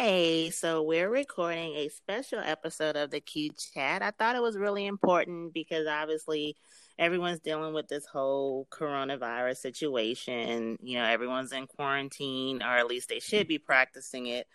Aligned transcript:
Hey, 0.00 0.50
so 0.50 0.84
we're 0.84 1.10
recording 1.10 1.74
a 1.74 1.88
special 1.88 2.38
episode 2.38 2.94
of 2.94 3.10
the 3.10 3.18
Q 3.18 3.50
Chat. 3.74 4.00
I 4.00 4.12
thought 4.12 4.36
it 4.36 4.42
was 4.42 4.56
really 4.56 4.86
important 4.86 5.52
because 5.52 5.88
obviously 5.88 6.54
everyone's 7.00 7.40
dealing 7.40 7.74
with 7.74 7.88
this 7.88 8.06
whole 8.06 8.68
coronavirus 8.70 9.56
situation. 9.56 10.78
You 10.80 11.00
know, 11.00 11.04
everyone's 11.04 11.50
in 11.50 11.66
quarantine, 11.66 12.62
or 12.62 12.78
at 12.78 12.86
least 12.86 13.08
they 13.08 13.18
should 13.18 13.48
be 13.48 13.58
practicing 13.58 14.26
it. 14.26 14.46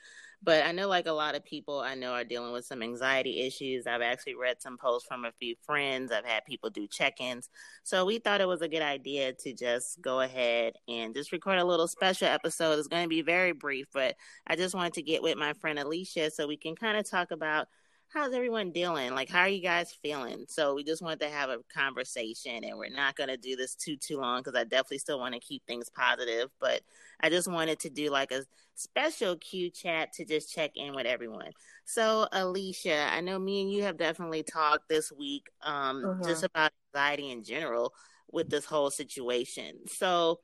But 0.44 0.66
I 0.66 0.74
know, 0.74 0.90
like 0.90 1.08
a 1.08 1.14
lot 1.14 1.36
of 1.36 1.46
people 1.46 1.80
I 1.80 1.96
know 1.96 2.12
are 2.12 2.26
dealing 2.26 2.52
with 2.52 2.66
some 2.66 2.84
anxiety 2.84 3.42
issues. 3.42 3.88
I've 3.88 4.02
actually 4.02 4.36
read 4.36 4.62
some 4.62 4.78
posts 4.78 5.08
from 5.08 5.24
a 5.24 5.32
few 5.40 5.56
friends. 5.64 6.12
I've 6.12 6.26
had 6.26 6.44
people 6.44 6.70
do 6.70 6.86
check 6.86 7.22
ins. 7.22 7.50
So 7.84 8.06
we 8.06 8.20
thought 8.20 8.42
it 8.42 8.48
was 8.48 8.62
a 8.62 8.68
good 8.68 8.82
idea 8.82 9.32
to 9.34 9.54
just 9.54 10.02
go 10.02 10.20
ahead 10.20 10.74
and 10.90 11.16
just 11.16 11.32
record 11.32 11.60
a 11.60 11.66
little 11.66 11.88
special 11.88 12.28
episode. 12.28 12.78
It's 12.78 12.90
going 12.90 13.04
to 13.04 13.10
be 13.10 13.22
very 13.22 13.54
brief, 13.54 13.88
but 13.94 14.16
I 14.46 14.58
just 14.58 14.76
wanted 14.76 14.94
to 14.94 15.02
get 15.02 15.24
with 15.24 15.38
my 15.38 15.54
friend 15.54 15.80
Alicia 15.80 16.32
so 16.32 16.46
we 16.46 16.58
can 16.58 16.76
kind 16.76 16.98
of 16.98 17.10
talk 17.10 17.32
about 17.32 17.68
how's 18.14 18.34
everyone 18.34 18.72
dealing? 18.72 19.16
Like, 19.16 19.30
how 19.30 19.42
are 19.42 19.50
you 19.50 19.62
guys 19.62 19.92
feeling? 20.04 20.46
So 20.48 20.76
we 20.76 20.84
just 20.84 21.02
wanted 21.02 21.22
to 21.22 21.30
have 21.30 21.50
a 21.50 21.58
conversation, 21.74 22.64
and 22.64 22.78
we're 22.78 22.90
not 22.90 23.16
going 23.16 23.30
to 23.30 23.38
do 23.38 23.56
this 23.56 23.76
too 23.76 23.98
too 23.98 24.20
long 24.20 24.42
because 24.42 24.58
I 24.58 24.64
definitely 24.64 25.00
still 25.00 25.20
want 25.20 25.34
to 25.34 25.40
keep 25.40 25.66
things 25.66 25.90
positive. 25.90 26.50
But 26.60 26.82
I 27.20 27.30
just 27.30 27.48
wanted 27.48 27.80
to 27.80 27.90
do 27.90 28.10
like 28.10 28.32
a 28.32 28.44
special 28.76 29.36
Q 29.38 29.72
chat 29.72 30.14
to 30.14 30.26
just 30.26 30.54
check 30.54 30.72
in 30.76 30.94
with 30.94 31.08
everyone. 31.08 31.52
So 31.86 32.28
Alicia, 32.32 33.10
I 33.12 33.22
know 33.22 33.40
me 33.40 33.64
and 33.64 33.72
you 33.72 33.84
have 33.84 33.98
definitely 33.98 34.44
talked 34.44 34.90
this 34.90 35.12
week, 35.12 35.48
um, 35.64 36.06
uh-huh. 36.06 36.24
just 36.24 36.44
about 36.44 36.72
anxiety 36.94 37.32
in 37.32 37.44
general 37.44 37.94
with 38.32 38.50
this 38.50 38.66
whole 38.66 38.92
situation. 38.92 39.88
So. 39.88 40.40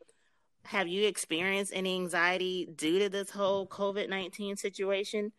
Have 0.66 0.90
you 0.90 1.08
experienced 1.08 1.72
any 1.74 1.96
anxiety 1.96 2.68
due 2.76 3.00
to 3.00 3.10
this 3.10 3.30
whole 3.30 3.66
COVID 3.66 4.10
19 4.10 4.58
situation? 4.58 5.32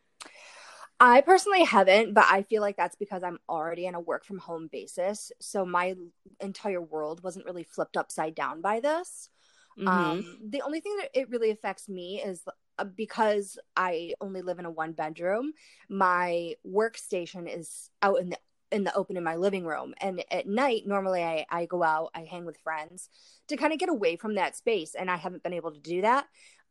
I 1.02 1.22
personally 1.22 1.64
haven't, 1.64 2.12
but 2.12 2.26
I 2.30 2.42
feel 2.42 2.60
like 2.60 2.76
that's 2.76 2.96
because 2.96 3.22
I'm 3.22 3.38
already 3.48 3.86
in 3.86 3.94
a 3.94 4.00
work 4.00 4.24
from 4.24 4.38
home 4.38 4.68
basis. 4.70 5.32
So 5.40 5.64
my 5.64 5.94
entire 6.40 6.82
world 6.82 7.22
wasn't 7.22 7.46
really 7.46 7.64
flipped 7.64 7.96
upside 7.96 8.34
down 8.34 8.60
by 8.60 8.80
this. 8.80 9.30
Mm-hmm. 9.78 9.88
Um, 9.88 10.38
the 10.46 10.60
only 10.60 10.80
thing 10.80 10.96
that 10.98 11.08
it 11.14 11.30
really 11.30 11.50
affects 11.50 11.88
me 11.88 12.22
is 12.22 12.42
uh, 12.78 12.84
because 12.84 13.58
I 13.76 14.12
only 14.20 14.42
live 14.42 14.58
in 14.58 14.66
a 14.66 14.70
one 14.70 14.92
bedroom, 14.92 15.52
my 15.88 16.54
workstation 16.66 17.48
is 17.48 17.90
out 18.02 18.20
in 18.20 18.30
the 18.30 18.38
in 18.72 18.84
the 18.84 18.94
open 18.94 19.16
in 19.16 19.24
my 19.24 19.36
living 19.36 19.64
room. 19.64 19.94
And 20.00 20.22
at 20.30 20.46
night, 20.46 20.82
normally 20.86 21.24
I, 21.24 21.44
I 21.50 21.66
go 21.66 21.82
out, 21.82 22.10
I 22.14 22.20
hang 22.20 22.44
with 22.44 22.56
friends 22.58 23.08
to 23.48 23.56
kind 23.56 23.72
of 23.72 23.80
get 23.80 23.88
away 23.88 24.16
from 24.16 24.36
that 24.36 24.54
space. 24.54 24.94
And 24.94 25.10
I 25.10 25.16
haven't 25.16 25.42
been 25.42 25.54
able 25.54 25.72
to 25.72 25.80
do 25.80 26.02
that. 26.02 26.26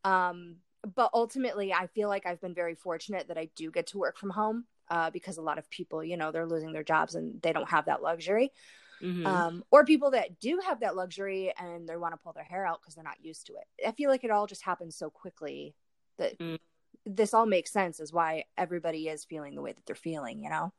Um, 0.05 0.57
but 0.95 1.09
ultimately, 1.13 1.73
I 1.73 1.88
feel 1.88 2.09
like 2.09 2.25
I've 2.25 2.41
been 2.41 2.53
very 2.53 2.75
fortunate 2.75 3.27
that 3.27 3.38
I 3.38 3.49
do 3.55 3.72
get 3.72 3.88
to 3.88 3.97
work 3.97 4.17
from 4.17 4.30
home 4.30 4.66
uh, 4.89 5.09
because 5.09 5.38
a 5.38 5.41
lot 5.41 5.58
of 5.58 5.69
people, 5.69 6.03
you 6.03 6.17
know, 6.17 6.31
they're 6.31 6.45
losing 6.45 6.72
their 6.72 6.83
jobs 6.83 7.16
and 7.16 7.41
they 7.41 7.53
don't 7.53 7.69
have 7.69 7.85
that 7.85 8.02
luxury. 8.02 8.52
Mm-hmm. 9.02 9.25
Um, 9.25 9.63
or 9.72 9.85
people 9.85 10.11
that 10.11 10.39
do 10.39 10.59
have 10.66 10.81
that 10.81 10.95
luxury 10.95 11.53
and 11.57 11.88
they 11.88 11.95
want 11.95 12.13
to 12.13 12.17
pull 12.17 12.33
their 12.33 12.44
hair 12.44 12.66
out 12.66 12.81
because 12.81 12.95
they're 12.95 13.03
not 13.03 13.23
used 13.23 13.47
to 13.47 13.53
it. 13.53 13.88
I 13.88 13.91
feel 13.91 14.09
like 14.09 14.23
it 14.23 14.31
all 14.31 14.47
just 14.47 14.63
happens 14.63 14.97
so 14.97 15.09
quickly 15.09 15.73
that 16.17 16.38
mm. 16.38 16.59
this 17.05 17.33
all 17.33 17.45
makes 17.45 17.72
sense 17.72 18.02
as 18.02 18.11
why 18.11 18.45
everybody 18.57 19.07
is 19.07 19.23
feeling 19.23 19.55
the 19.55 19.61
way 19.61 19.72
that 19.72 19.85
they're 19.85 19.95
feeling, 19.95 20.44
you 20.44 20.50
know? 20.50 20.73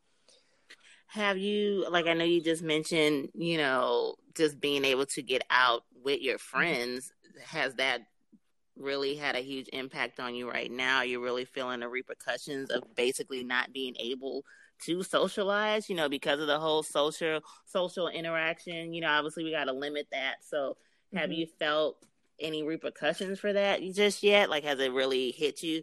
Have 1.07 1.39
you, 1.39 1.87
like, 1.91 2.07
I 2.07 2.13
know 2.13 2.25
you 2.25 2.43
just 2.43 2.63
mentioned, 2.63 3.31
you 3.35 3.57
know, 3.57 4.17
just 4.35 4.61
being 4.61 4.85
able 4.85 5.07
to 5.07 5.23
get 5.23 5.43
out 5.51 5.85
with 6.05 6.21
your 6.21 6.37
mm-hmm. 6.37 6.59
friends. 6.59 7.13
Has 7.47 7.75
that 7.77 8.03
really 8.77 9.15
had 9.15 9.37
a 9.37 9.41
huge 9.41 9.69
impact 9.73 10.21
on 10.21 10.35
you 10.35 10.51
right 10.51 10.71
now. 10.71 11.03
You're 11.03 11.21
really 11.21 11.45
feeling 11.45 11.81
the 11.81 11.89
repercussions 11.89 12.71
of 12.71 12.83
basically 12.95 13.45
not 13.45 13.73
being 13.73 13.95
able 13.99 14.45
to 14.83 15.03
socialize, 15.03 15.89
you 15.89 15.97
know, 15.97 16.09
because 16.09 16.41
of 16.41 16.47
the 16.47 16.59
whole 16.59 16.83
social 16.83 17.41
social 17.67 18.09
interaction. 18.09 18.93
You 18.93 19.03
know, 19.03 19.11
obviously 19.11 19.45
we 19.45 19.51
got 19.51 19.65
to 19.65 19.73
limit 19.73 20.09
that. 20.13 20.37
So, 20.43 20.77
have 21.15 21.25
mm-hmm. 21.25 21.33
you 21.33 21.47
felt 21.59 22.05
any 22.39 22.63
repercussions 22.63 23.39
for 23.39 23.53
that 23.53 23.83
just 23.93 24.23
yet? 24.23 24.49
Like, 24.49 24.65
has 24.65 24.79
it 24.81 24.93
really 24.93 25.33
hit 25.33 25.63
you? 25.63 25.83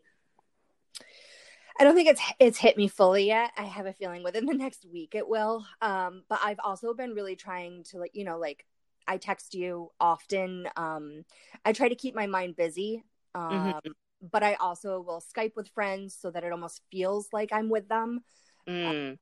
I 1.80 1.84
don't 1.84 1.96
think 1.96 2.10
it's 2.10 2.22
it's 2.40 2.58
hit 2.58 2.78
me 2.78 2.88
fully 2.88 3.28
yet. 3.28 3.52
I 3.58 3.64
have 3.64 3.86
a 3.86 3.94
feeling 3.94 4.24
within 4.24 4.46
the 4.46 4.54
next 4.54 4.86
week 4.92 5.14
it 5.14 5.28
will. 5.28 5.66
Um, 5.82 6.24
but 6.28 6.40
I've 6.44 6.60
also 6.64 6.94
been 6.94 7.14
really 7.14 7.36
trying 7.36 7.84
to 7.92 8.00
like 8.00 8.12
you 8.14 8.26
know 8.26 8.40
like 8.40 8.66
I 9.08 9.18
text 9.18 9.54
you 9.54 9.92
often. 10.00 10.68
Um, 10.76 11.24
I 11.66 11.74
try 11.74 11.90
to 11.90 11.96
keep 11.96 12.16
my 12.16 12.28
mind 12.28 12.56
busy, 12.56 13.04
um, 13.34 13.52
mm-hmm. 13.52 13.92
but 14.32 14.44
I 14.44 14.56
also 14.56 15.02
will 15.02 15.22
Skype 15.22 15.56
with 15.56 15.70
friends 15.70 16.16
so 16.20 16.32
that 16.32 16.44
it 16.44 16.52
almost 16.52 16.82
feels 16.92 17.28
like 17.32 17.52
I'm 17.52 17.70
with 17.70 17.88
them. 17.88 18.22
Mm. 18.68 19.14
Uh, 19.14 19.16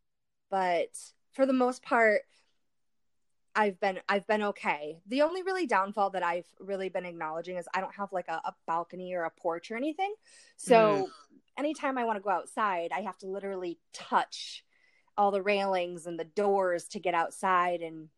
but 0.50 0.90
for 1.34 1.46
the 1.46 1.53
most 1.53 1.84
part, 1.84 2.22
I've 3.56 3.79
been 3.79 4.00
I've 4.09 4.28
been 4.28 4.44
okay. 4.44 4.97
The 5.07 5.22
only 5.22 5.44
really 5.44 5.66
downfall 5.66 6.09
that 6.12 6.23
I've 6.23 6.47
really 6.59 6.90
been 6.90 7.06
acknowledging 7.06 7.57
is 7.57 7.67
I 7.73 7.79
don't 7.79 7.96
have 7.96 8.12
like 8.12 8.28
a, 8.28 8.41
a 8.44 8.53
balcony 8.67 9.13
or 9.13 9.23
a 9.23 9.31
porch 9.31 9.72
or 9.72 9.78
anything. 9.78 10.13
So 10.57 10.75
mm. 10.75 11.07
anytime 11.57 11.97
I 11.97 12.03
want 12.03 12.17
to 12.17 12.23
go 12.23 12.31
outside, 12.31 12.91
I 12.94 13.02
have 13.02 13.17
to 13.19 13.28
literally 13.28 13.79
touch 13.94 14.63
all 15.17 15.31
the 15.31 15.41
railings 15.41 16.06
and 16.06 16.19
the 16.19 16.25
doors 16.25 16.85
to 16.90 17.00
get 17.00 17.13
outside 17.13 17.81
and 17.81 18.09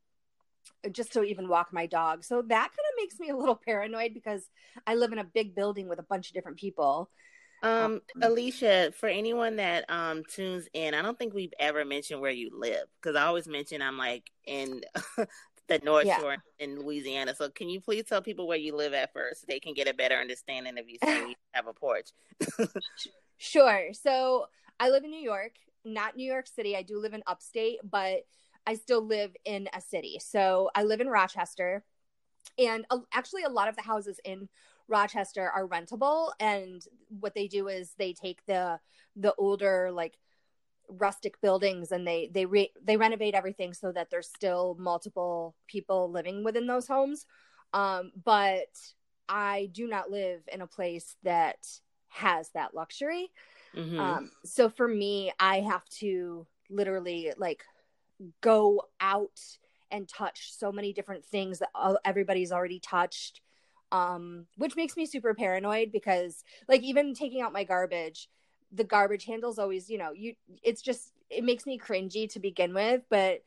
just 0.92 1.14
to 1.14 1.24
even 1.24 1.48
walk 1.48 1.72
my 1.72 1.86
dog. 1.86 2.24
So 2.24 2.42
that 2.42 2.70
kind 2.70 2.70
of 2.70 2.98
makes 2.98 3.20
me 3.20 3.30
a 3.30 3.36
little 3.36 3.56
paranoid 3.56 4.14
because 4.14 4.50
I 4.86 4.96
live 4.96 5.12
in 5.12 5.20
a 5.20 5.24
big 5.24 5.56
building 5.56 5.88
with 5.88 6.00
a 6.00 6.04
bunch 6.04 6.30
of 6.30 6.34
different 6.34 6.58
people. 6.58 7.10
Um, 7.64 7.72
um 7.72 8.02
Alicia, 8.22 8.92
for 8.96 9.10
anyone 9.10 9.56
that 9.56 9.86
um 9.90 10.24
tunes 10.24 10.68
in, 10.74 10.94
I 10.94 11.02
don't 11.02 11.18
think 11.18 11.34
we've 11.34 11.54
ever 11.60 11.86
mentioned 11.86 12.22
where 12.22 12.32
you 12.32 12.52
live 12.54 12.88
because 13.02 13.16
I 13.16 13.24
always 13.24 13.48
mention 13.48 13.82
I'm 13.82 13.98
like 13.98 14.30
in 14.46 14.82
the 15.68 15.80
North 15.84 16.06
yeah. 16.06 16.20
Shore 16.20 16.38
in 16.60 16.80
Louisiana. 16.80 17.36
So 17.36 17.50
can 17.50 17.70
you 17.70 17.82
please 17.82 18.06
tell 18.06 18.22
people 18.22 18.48
where 18.48 18.58
you 18.58 18.76
live 18.76 18.94
at 18.94 19.14
first 19.14 19.42
so 19.42 19.46
they 19.48 19.60
can 19.60 19.74
get 19.74 19.88
a 19.88 19.94
better 19.94 20.16
understanding 20.16 20.78
if 20.78 20.88
you 20.88 20.98
you 21.02 21.36
have 21.52 21.68
a 21.68 21.74
porch? 21.74 22.10
sure. 23.38 23.90
So 23.94 24.48
I 24.80 24.90
live 24.90 25.04
in 25.04 25.12
New 25.12 25.22
York, 25.22 25.54
not 25.84 26.16
New 26.16 26.30
York 26.30 26.48
City. 26.48 26.76
I 26.76 26.84
do 26.84 27.00
live 27.00 27.14
in 27.14 27.24
upstate, 27.28 27.80
but 27.84 28.22
I 28.68 28.76
still 28.76 29.02
live 29.02 29.36
in 29.46 29.70
a 29.74 29.80
city. 29.80 30.20
So 30.20 30.70
I 30.76 30.84
live 30.84 31.00
in 31.00 31.08
Rochester. 31.08 31.84
And 32.60 32.86
actually, 33.14 33.44
a 33.44 33.50
lot 33.50 33.70
of 33.70 33.76
the 33.78 33.82
houses 33.82 34.20
in 34.26 34.50
Rochester 34.90 35.50
are 35.50 35.68
rentable. 35.68 36.32
And 36.40 36.84
what 37.20 37.34
they 37.34 37.48
do 37.48 37.70
is 37.70 37.94
they 37.98 38.14
take 38.14 38.46
the 38.46 38.80
the 39.16 39.34
older 39.36 39.90
like 39.92 40.18
rustic 40.90 41.40
buildings 41.42 41.92
and 41.92 42.08
they 42.08 42.30
they 42.34 42.46
re- 42.46 42.74
they 42.84 42.98
renovate 42.98 43.34
everything 43.34 43.74
so 43.74 43.92
that 43.92 44.10
there's 44.10 44.28
still 44.28 44.76
multiple 44.80 45.56
people 45.68 46.12
living 46.12 46.44
within 46.44 46.68
those 46.68 46.88
homes. 46.88 47.26
Um, 47.74 48.12
but 48.24 48.76
I 49.30 49.70
do 49.72 49.88
not 49.88 50.12
live 50.12 50.42
in 50.52 50.62
a 50.62 50.68
place 50.68 51.16
that 51.24 51.68
has 52.10 52.50
that 52.50 52.74
luxury. 52.74 53.32
Mm-hmm. 53.76 54.00
Um, 54.00 54.32
so 54.46 54.70
for 54.70 54.88
me, 54.88 55.32
I 55.40 55.62
have 55.62 55.88
to 56.00 56.48
literally 56.70 57.34
like 57.38 57.64
go 58.42 58.82
out 59.00 59.40
and 59.92 60.08
touch 60.08 60.52
so 60.52 60.72
many 60.72 60.94
different 60.94 61.26
things 61.26 61.60
that 61.60 61.70
everybody's 62.04 62.52
already 62.52 62.80
touched 62.80 63.42
um 63.92 64.46
which 64.58 64.76
makes 64.76 64.98
me 64.98 65.06
super 65.06 65.34
paranoid 65.34 65.92
because 65.92 66.44
like 66.68 66.84
even 66.84 67.14
taking 67.14 67.42
out 67.42 67.54
my 67.54 67.64
garbage 67.64 68.30
the 68.72 68.84
garbage 68.84 69.26
handles 69.26 69.60
always 69.60 69.90
you 69.90 69.98
know 69.98 70.12
you 70.12 70.34
it's 70.62 70.82
just 70.82 71.14
it 71.30 71.44
makes 71.44 71.66
me 71.66 71.80
cringy 71.80 72.30
to 72.30 72.40
begin 72.40 72.74
with 72.74 73.02
but 73.10 73.44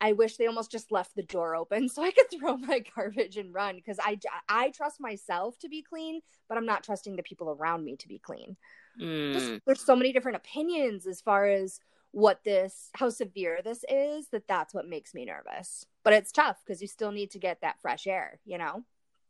i 0.00 0.12
wish 0.12 0.36
they 0.36 0.46
almost 0.46 0.70
just 0.70 0.92
left 0.92 1.14
the 1.14 1.22
door 1.22 1.56
open 1.56 1.88
so 1.88 2.02
i 2.02 2.10
could 2.10 2.26
throw 2.30 2.56
my 2.56 2.84
garbage 2.94 3.38
and 3.38 3.54
run 3.54 3.76
because 3.76 3.98
i 4.02 4.18
i 4.48 4.68
trust 4.70 5.00
myself 5.00 5.58
to 5.58 5.68
be 5.68 5.82
clean 5.82 6.20
but 6.48 6.58
i'm 6.58 6.66
not 6.66 6.84
trusting 6.84 7.16
the 7.16 7.22
people 7.22 7.56
around 7.58 7.82
me 7.82 7.96
to 7.96 8.08
be 8.08 8.18
clean 8.18 8.56
mm. 9.00 9.32
just, 9.32 9.60
there's 9.64 9.84
so 9.84 9.96
many 9.96 10.12
different 10.12 10.36
opinions 10.36 11.06
as 11.06 11.22
far 11.22 11.46
as 11.46 11.80
what 12.12 12.42
this 12.44 12.90
how 12.94 13.10
severe 13.10 13.60
this 13.62 13.84
is 13.88 14.28
that 14.28 14.48
that's 14.48 14.74
what 14.74 14.88
makes 14.88 15.14
me 15.14 15.24
nervous. 15.24 15.84
But 16.04 16.12
it's 16.14 16.32
tough 16.32 16.58
because 16.64 16.80
you 16.80 16.88
still 16.88 17.12
need 17.12 17.30
to 17.32 17.38
get 17.38 17.60
that 17.60 17.80
fresh 17.80 18.06
air 18.06 18.40
you 18.44 18.58
know? 18.58 18.84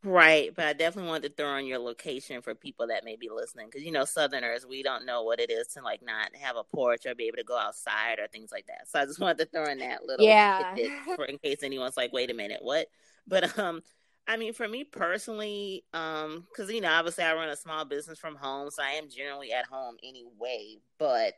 Right 0.05 0.55
but 0.55 0.65
i 0.65 0.73
definitely 0.75 1.11
wanted 1.11 1.29
to 1.31 1.35
throw 1.35 1.57
in 1.57 1.67
your 1.67 1.81
location 1.81 2.41
for 2.41 2.55
people 2.55 2.87
that 2.87 3.05
may 3.05 3.17
be 3.17 3.29
listening 3.35 3.67
because 3.67 3.85
you 3.85 3.91
know 3.91 4.05
southerners 4.05 4.65
we 4.65 4.85
don't 4.85 5.05
know 5.05 5.25
what 5.25 5.41
it 5.41 5.51
is 5.51 5.67
to 5.69 5.83
like 5.83 6.03
not 6.03 6.37
have 6.37 6.55
a 6.55 6.63
porch 6.63 7.05
or 7.05 7.17
be 7.17 7.27
able 7.27 7.39
to 7.39 7.45
go 7.45 7.59
outside 7.59 8.21
or 8.21 8.29
things 8.29 8.53
like 8.53 8.67
that. 8.69 8.89
So 8.89 9.01
i 9.01 9.07
just 9.07 9.19
wanted 9.21 9.39
to 9.39 9.47
throw 9.47 9.65
in 9.65 9.79
that 9.79 10.05
little 10.05 10.25
yeah. 10.25 10.77
for 11.17 11.25
in 11.25 11.39
case 11.39 11.65
anyone's 11.65 11.97
like 11.97 12.13
wait 12.13 12.31
a 12.31 12.35
minute 12.35 12.61
what? 12.63 12.87
But 13.27 13.59
um 13.59 13.83
I 14.29 14.37
mean, 14.37 14.53
for 14.53 14.69
me 14.69 14.85
personally, 14.85 15.85
um, 15.95 16.47
because 16.51 16.71
you 16.71 16.83
know, 16.83 16.91
obviously, 16.91 17.25
I 17.25 17.33
run 17.33 17.49
a 17.49 17.57
small 17.57 17.87
business 17.87 18.19
from 18.19 18.37
home, 18.37 18.71
so 18.71 18.83
I 18.83 18.91
am 18.91 19.09
generally 19.09 19.55
at 19.55 19.65
home 19.65 19.97
anyway. 20.05 20.77
But 20.99 21.33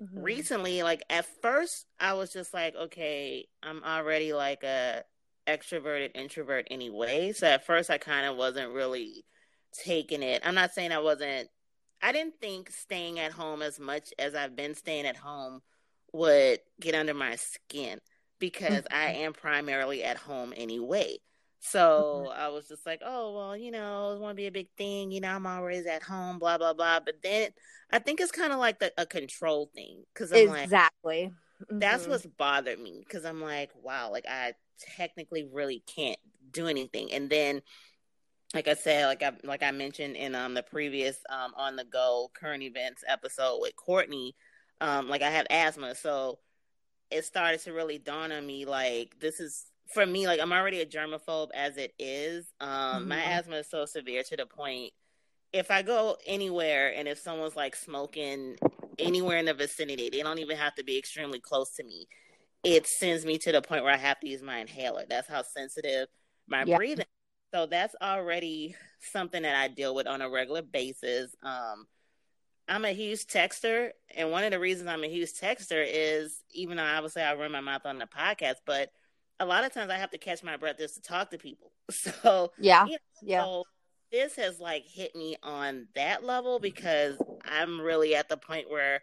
mm-hmm. 0.00 0.22
recently 0.22 0.82
like 0.82 1.04
at 1.10 1.26
first 1.42 1.86
i 1.98 2.12
was 2.12 2.32
just 2.32 2.54
like 2.54 2.74
okay 2.74 3.46
i'm 3.62 3.82
already 3.84 4.32
like 4.32 4.62
a 4.62 5.02
extroverted 5.46 6.10
introvert 6.14 6.66
anyway 6.70 7.32
so 7.32 7.46
at 7.46 7.66
first 7.66 7.90
i 7.90 7.98
kind 7.98 8.26
of 8.26 8.36
wasn't 8.36 8.72
really 8.72 9.24
taking 9.72 10.22
it 10.22 10.42
i'm 10.44 10.54
not 10.54 10.72
saying 10.72 10.92
i 10.92 10.98
wasn't 10.98 11.48
I 12.02 12.12
didn't 12.12 12.40
think 12.40 12.70
staying 12.70 13.18
at 13.18 13.32
home 13.32 13.62
as 13.62 13.78
much 13.78 14.12
as 14.18 14.34
I've 14.34 14.56
been 14.56 14.74
staying 14.74 15.06
at 15.06 15.16
home 15.16 15.60
would 16.12 16.60
get 16.80 16.94
under 16.94 17.14
my 17.14 17.36
skin 17.36 18.00
because 18.38 18.84
mm-hmm. 18.84 18.96
I 18.96 19.12
am 19.12 19.32
primarily 19.32 20.02
at 20.02 20.16
home 20.16 20.54
anyway. 20.56 21.18
So 21.60 22.24
mm-hmm. 22.26 22.40
I 22.40 22.48
was 22.48 22.66
just 22.66 22.86
like, 22.86 23.02
oh, 23.04 23.34
well, 23.34 23.56
you 23.56 23.70
know, 23.70 24.14
it 24.14 24.20
won't 24.20 24.36
be 24.36 24.46
a 24.46 24.52
big 24.52 24.68
thing. 24.76 25.12
You 25.12 25.20
know, 25.20 25.28
I'm 25.28 25.46
always 25.46 25.86
at 25.86 26.02
home, 26.02 26.38
blah, 26.38 26.58
blah, 26.58 26.72
blah. 26.72 27.00
But 27.00 27.16
then 27.22 27.50
I 27.92 27.98
think 27.98 28.20
it's 28.20 28.32
kind 28.32 28.52
of 28.52 28.58
like 28.58 28.78
the, 28.78 28.92
a 28.96 29.06
control 29.06 29.70
thing. 29.74 30.02
Cause 30.14 30.32
I'm 30.32 30.54
exactly. 30.54 31.24
like. 31.24 31.32
That's 31.68 32.02
mm-hmm. 32.02 32.12
what's 32.12 32.26
bothered 32.26 32.80
me. 32.80 33.04
Cause 33.10 33.26
I'm 33.26 33.42
like, 33.42 33.70
wow, 33.82 34.10
like 34.10 34.24
I 34.26 34.54
technically 34.96 35.46
really 35.52 35.82
can't 35.86 36.18
do 36.50 36.66
anything. 36.66 37.12
And 37.12 37.28
then, 37.28 37.60
like 38.54 38.66
I 38.66 38.74
said, 38.74 39.06
like 39.06 39.22
I 39.22 39.32
like 39.44 39.62
I 39.62 39.70
mentioned 39.70 40.16
in 40.16 40.34
um 40.34 40.54
the 40.54 40.62
previous 40.62 41.18
um 41.28 41.52
on 41.56 41.76
the 41.76 41.84
go 41.84 42.30
current 42.34 42.62
events 42.62 43.04
episode 43.06 43.58
with 43.60 43.76
Courtney, 43.76 44.34
um 44.80 45.08
like 45.08 45.22
I 45.22 45.30
have 45.30 45.46
asthma, 45.50 45.94
so 45.94 46.40
it 47.10 47.24
started 47.24 47.60
to 47.60 47.72
really 47.72 47.98
dawn 47.98 48.32
on 48.32 48.44
me 48.46 48.64
like 48.64 49.14
this 49.20 49.38
is 49.38 49.66
for 49.92 50.06
me 50.06 50.26
like 50.26 50.40
I'm 50.40 50.52
already 50.52 50.80
a 50.80 50.86
germaphobe 50.86 51.48
as 51.54 51.76
it 51.76 51.92
is. 51.98 52.46
Um 52.60 52.68
mm-hmm. 52.70 53.08
my 53.08 53.22
asthma 53.22 53.56
is 53.56 53.70
so 53.70 53.84
severe 53.84 54.22
to 54.24 54.36
the 54.36 54.46
point 54.46 54.92
if 55.52 55.70
I 55.70 55.82
go 55.82 56.16
anywhere 56.26 56.94
and 56.96 57.08
if 57.08 57.18
someone's 57.18 57.56
like 57.56 57.74
smoking 57.74 58.56
anywhere 58.98 59.38
in 59.38 59.46
the 59.46 59.54
vicinity, 59.54 60.08
they 60.10 60.22
don't 60.22 60.38
even 60.38 60.56
have 60.56 60.74
to 60.76 60.84
be 60.84 60.96
extremely 60.96 61.40
close 61.40 61.74
to 61.76 61.84
me. 61.84 62.06
It 62.62 62.86
sends 62.86 63.24
me 63.24 63.38
to 63.38 63.52
the 63.52 63.62
point 63.62 63.84
where 63.84 63.92
I 63.92 63.96
have 63.96 64.20
to 64.20 64.28
use 64.28 64.42
my 64.42 64.58
inhaler. 64.58 65.04
That's 65.08 65.28
how 65.28 65.42
sensitive 65.42 66.08
my 66.46 66.64
breathing. 66.64 67.06
So 67.52 67.66
that's 67.66 67.96
already 68.00 68.76
something 69.12 69.42
that 69.42 69.56
I 69.56 69.68
deal 69.68 69.94
with 69.94 70.06
on 70.06 70.22
a 70.22 70.30
regular 70.30 70.62
basis. 70.62 71.34
Um, 71.42 71.86
I'm 72.68 72.84
a 72.84 72.92
huge 72.92 73.26
texter, 73.26 73.90
and 74.14 74.30
one 74.30 74.44
of 74.44 74.52
the 74.52 74.60
reasons 74.60 74.88
I'm 74.88 75.02
a 75.02 75.08
huge 75.08 75.32
texter 75.32 75.84
is 75.84 76.40
even 76.52 76.76
though 76.76 76.84
obviously 76.84 77.22
I 77.22 77.34
run 77.34 77.50
my 77.50 77.60
mouth 77.60 77.86
on 77.86 77.98
the 77.98 78.06
podcast, 78.06 78.56
but 78.64 78.90
a 79.40 79.44
lot 79.44 79.64
of 79.64 79.72
times 79.72 79.90
I 79.90 79.96
have 79.96 80.10
to 80.10 80.18
catch 80.18 80.44
my 80.44 80.56
breath 80.56 80.78
just 80.78 80.94
to 80.96 81.02
talk 81.02 81.30
to 81.30 81.38
people. 81.38 81.72
So 81.90 82.52
yeah, 82.56 82.84
you 82.84 82.92
know, 82.92 82.98
yeah. 83.22 83.42
So 83.42 83.64
this 84.12 84.36
has 84.36 84.60
like 84.60 84.84
hit 84.84 85.16
me 85.16 85.36
on 85.42 85.88
that 85.96 86.24
level 86.24 86.60
because 86.60 87.16
I'm 87.44 87.80
really 87.80 88.14
at 88.14 88.28
the 88.28 88.36
point 88.36 88.70
where 88.70 89.02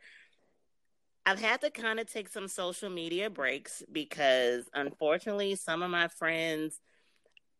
I've 1.25 1.39
had 1.39 1.59
to 1.61 1.69
kind 1.69 1.99
of 1.99 2.09
take 2.09 2.29
some 2.29 2.47
social 2.47 2.89
media 2.89 3.29
breaks 3.29 3.83
because 3.91 4.69
unfortunately 4.73 5.55
some 5.55 5.83
of 5.83 5.91
my 5.91 6.07
friends 6.07 6.79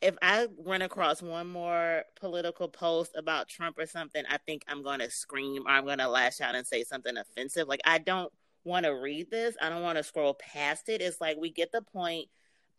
if 0.02 0.16
I 0.22 0.48
run 0.64 0.84
across 0.84 1.22
one 1.22 1.48
more 1.48 2.04
political 2.20 2.68
post 2.68 3.12
about 3.16 3.50
Trump 3.50 3.80
or 3.80 3.88
something, 3.88 4.24
I 4.30 4.38
think 4.38 4.64
I'm 4.68 4.84
going 4.84 5.00
to 5.00 5.10
scream 5.10 5.64
or 5.66 5.72
I'm 5.72 5.86
going 5.86 5.98
to 5.98 6.08
lash 6.08 6.40
out 6.40 6.56
and 6.56 6.68
say 6.68 6.84
something 6.84 7.18
offensive. 7.18 7.68
Like, 7.68 7.82
I 7.84 7.98
don't 7.98 8.32
want 8.64 8.86
to 8.86 8.92
read 8.92 9.32
this. 9.32 9.56
I 9.62 9.70
don't 9.70 9.82
want 9.82 9.98
to 9.98 10.04
scroll 10.04 10.36
past 10.36 10.90
it. 10.90 11.02
It's 11.02 11.20
like 11.20 11.38
we 11.38 11.52
get 11.52 11.72
the 11.72 11.82
point. 11.82 12.28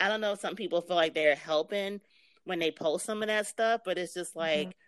I 0.00 0.08
don't 0.08 0.20
know. 0.20 0.32
if 0.32 0.40
Some 0.40 0.56
people 0.56 0.80
feel 0.80 0.96
like 0.96 1.14
they're 1.14 1.34
helping 1.34 2.00
when 2.44 2.58
they 2.58 2.70
post 2.70 3.04
some 3.04 3.22
of 3.22 3.28
that 3.28 3.46
stuff, 3.46 3.82
but 3.84 3.98
it's 3.98 4.14
just 4.14 4.30
mm-hmm. 4.30 4.40
like, 4.40 4.68
mm-hmm. 4.68 4.78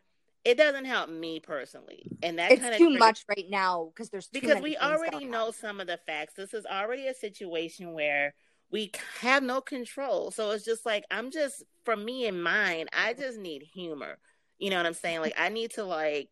It 0.43 0.57
doesn't 0.57 0.87
help 0.87 1.11
me 1.11 1.39
personally, 1.39 2.07
and 2.23 2.39
that 2.39 2.51
it's 2.51 2.79
too 2.79 2.97
much 2.97 3.27
right 3.29 3.45
now 3.51 3.91
because 3.93 4.09
there's 4.09 4.29
because 4.29 4.63
we 4.63 4.75
already 4.75 5.27
know 5.27 5.49
on. 5.49 5.53
some 5.53 5.81
of 5.81 5.87
the 5.87 5.99
facts. 6.07 6.33
This 6.33 6.55
is 6.55 6.65
already 6.65 7.09
a 7.09 7.15
situation 7.15 7.93
where 7.93 8.33
we 8.71 8.91
have 9.21 9.43
no 9.43 9.61
control. 9.61 10.31
So 10.31 10.51
it's 10.53 10.65
just 10.65 10.87
like 10.87 11.05
I'm 11.11 11.31
just 11.31 11.63
for 11.85 11.95
me 11.95 12.27
and 12.27 12.43
mine, 12.43 12.87
I 12.93 13.13
just 13.13 13.39
need 13.39 13.63
humor. 13.63 14.17
You 14.59 14.71
know 14.71 14.77
what 14.77 14.87
I'm 14.87 14.95
saying? 14.95 15.21
Like 15.21 15.35
I 15.39 15.51
need 15.51 15.73
to 15.73 15.85
like 15.85 16.31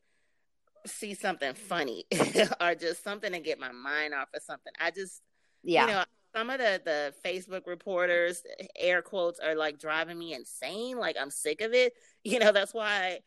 see 0.86 1.14
something 1.14 1.54
funny 1.54 2.06
or 2.60 2.74
just 2.74 3.04
something 3.04 3.32
to 3.32 3.40
get 3.40 3.58
my 3.58 3.72
mind 3.72 4.14
off 4.14 4.28
of 4.34 4.42
something. 4.42 4.72
I 4.80 4.90
just 4.90 5.20
yeah. 5.62 5.82
You 5.82 5.92
know, 5.92 6.04
some 6.34 6.50
of 6.50 6.58
the 6.58 6.80
the 6.84 7.14
Facebook 7.24 7.66
reporters, 7.66 8.42
air 8.76 9.02
quotes, 9.02 9.40
are 9.40 9.54
like 9.54 9.78
driving 9.78 10.18
me 10.18 10.34
insane. 10.34 10.98
Like 10.98 11.16
I'm 11.20 11.30
sick 11.30 11.60
of 11.60 11.72
it. 11.72 11.92
You 12.24 12.40
know, 12.40 12.52
that's 12.52 12.74
why 12.74 13.20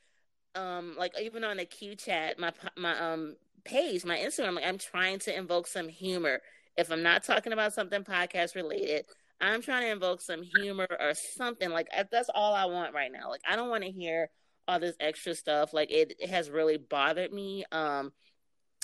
um 0.53 0.95
like 0.97 1.13
even 1.19 1.43
on 1.43 1.57
the 1.57 1.65
Q 1.65 1.95
chat, 1.95 2.37
my 2.37 2.51
my 2.77 2.97
um 2.99 3.35
page, 3.63 4.05
my 4.05 4.17
Instagram, 4.17 4.55
like 4.55 4.65
I'm 4.65 4.77
trying 4.77 5.19
to 5.19 5.35
invoke 5.35 5.67
some 5.67 5.87
humor 5.87 6.41
if 6.77 6.91
I'm 6.91 7.03
not 7.03 7.23
talking 7.23 7.53
about 7.53 7.73
something 7.73 8.03
podcast 8.03 8.55
related, 8.55 9.05
I'm 9.39 9.61
trying 9.61 9.83
to 9.83 9.91
invoke 9.91 10.21
some 10.21 10.41
humor 10.43 10.87
or 10.99 11.13
something. 11.13 11.69
Like 11.69 11.87
that's 12.11 12.29
all 12.33 12.53
I 12.53 12.65
want 12.65 12.93
right 12.93 13.11
now. 13.11 13.29
Like 13.29 13.41
I 13.49 13.55
don't 13.55 13.69
want 13.69 13.83
to 13.83 13.91
hear 13.91 14.29
all 14.67 14.79
this 14.79 14.95
extra 14.99 15.35
stuff. 15.35 15.73
Like 15.73 15.91
it, 15.91 16.15
it 16.19 16.29
has 16.29 16.49
really 16.49 16.77
bothered 16.77 17.33
me. 17.33 17.65
Um, 17.71 18.11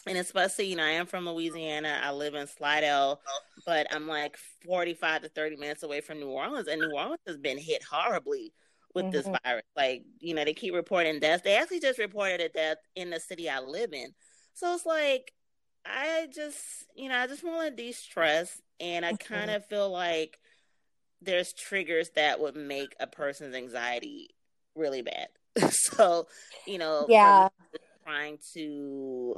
and 0.08 0.18
especially, 0.18 0.66
you 0.68 0.76
know, 0.76 0.84
I 0.84 0.92
am 0.92 1.06
from 1.06 1.28
Louisiana. 1.28 2.00
I 2.04 2.12
live 2.12 2.36
in 2.36 2.48
Slidell, 2.48 3.22
but 3.66 3.88
I'm 3.94 4.08
like 4.08 4.38
45 4.66 5.24
to 5.24 5.30
30 5.30 5.58
minutes 5.58 5.84
away 5.84 6.02
from 6.02 6.20
New 6.20 6.30
Orleans, 6.30 6.68
and 6.68 6.82
New 6.82 6.92
Orleans 6.96 7.22
has 7.28 7.38
been 7.38 7.58
hit 7.58 7.84
horribly 7.84 8.54
with 8.94 9.06
mm-hmm. 9.06 9.12
this 9.12 9.40
virus. 9.44 9.64
Like, 9.76 10.04
you 10.20 10.34
know, 10.34 10.46
they 10.46 10.54
keep 10.54 10.74
reporting 10.74 11.20
deaths. 11.20 11.44
They 11.44 11.58
actually 11.58 11.80
just 11.80 12.00
reported 12.00 12.42
a 12.42 12.50
death 12.50 12.78
in 12.96 13.10
the 13.10 13.20
city 13.20 13.50
I 13.50 13.60
live 13.60 13.94
in. 13.94 14.14
So 14.54 14.74
it's 14.74 14.86
like 14.86 15.34
I 15.86 16.28
just, 16.34 16.58
you 16.96 17.10
know, 17.10 17.18
I 17.18 17.28
just 17.28 17.44
want 17.44 17.70
to 17.70 17.84
de 17.84 17.92
stress. 17.92 18.62
And 18.80 19.06
I 19.06 19.14
mm-hmm. 19.14 19.34
kind 19.34 19.52
of 19.52 19.66
feel 19.66 19.90
like 19.90 20.38
there's 21.22 21.54
triggers 21.54 22.10
that 22.16 22.40
would 22.40 22.56
make 22.56 22.96
a 23.00 23.08
person's 23.08 23.56
anxiety 23.56 24.30
really 24.76 25.02
bad. 25.02 25.28
so, 25.72 26.28
you 26.66 26.78
know, 26.78 27.06
yeah, 27.10 27.50
trying 28.04 28.38
to, 28.54 29.36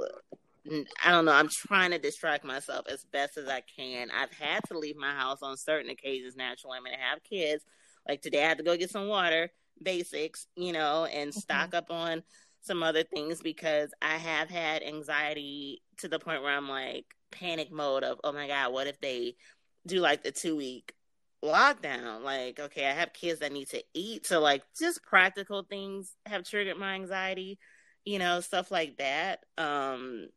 I 1.02 1.10
don't 1.10 1.24
know, 1.24 1.32
I'm 1.32 1.48
trying 1.48 1.90
to 1.92 1.98
distract 1.98 2.44
myself 2.44 2.86
as 2.90 3.04
best 3.04 3.38
as 3.38 3.48
I 3.48 3.62
can. 3.76 4.08
I've 4.10 4.32
had 4.32 4.60
to 4.68 4.78
leave 4.78 4.96
my 4.96 5.12
house 5.12 5.42
on 5.42 5.56
certain 5.56 5.90
occasions 5.90 6.36
naturally. 6.36 6.76
I'm 6.78 6.84
mean, 6.84 6.94
I 6.94 7.10
have 7.10 7.24
kids. 7.24 7.64
Like 8.08 8.22
today, 8.22 8.44
I 8.44 8.48
had 8.48 8.58
to 8.58 8.64
go 8.64 8.76
get 8.76 8.90
some 8.90 9.08
water, 9.08 9.50
basics, 9.82 10.46
you 10.56 10.72
know, 10.72 11.06
and 11.06 11.30
mm-hmm. 11.30 11.38
stock 11.38 11.74
up 11.74 11.90
on 11.90 12.22
some 12.62 12.82
other 12.82 13.02
things 13.02 13.40
because 13.40 13.90
I 14.02 14.16
have 14.16 14.50
had 14.50 14.82
anxiety 14.82 15.82
to 15.98 16.08
the 16.08 16.18
point 16.18 16.42
where 16.42 16.56
I'm 16.56 16.68
like 16.68 17.06
panic 17.30 17.72
mode 17.72 18.04
of, 18.04 18.20
oh 18.24 18.32
my 18.32 18.46
God, 18.46 18.72
what 18.72 18.86
if 18.86 19.00
they 19.00 19.36
do 19.86 20.00
like 20.00 20.22
the 20.22 20.32
two 20.32 20.56
week 20.56 20.92
lockdown? 21.42 22.22
Like, 22.22 22.60
okay, 22.60 22.86
I 22.86 22.92
have 22.92 23.12
kids 23.12 23.40
that 23.40 23.52
need 23.52 23.68
to 23.70 23.82
eat. 23.94 24.26
So, 24.26 24.40
like, 24.40 24.62
just 24.78 25.02
practical 25.02 25.62
things 25.62 26.14
have 26.26 26.44
triggered 26.44 26.76
my 26.76 26.94
anxiety, 26.94 27.58
you 28.04 28.18
know, 28.18 28.40
stuff 28.40 28.70
like 28.70 28.98
that. 28.98 29.40
Um, 29.56 30.28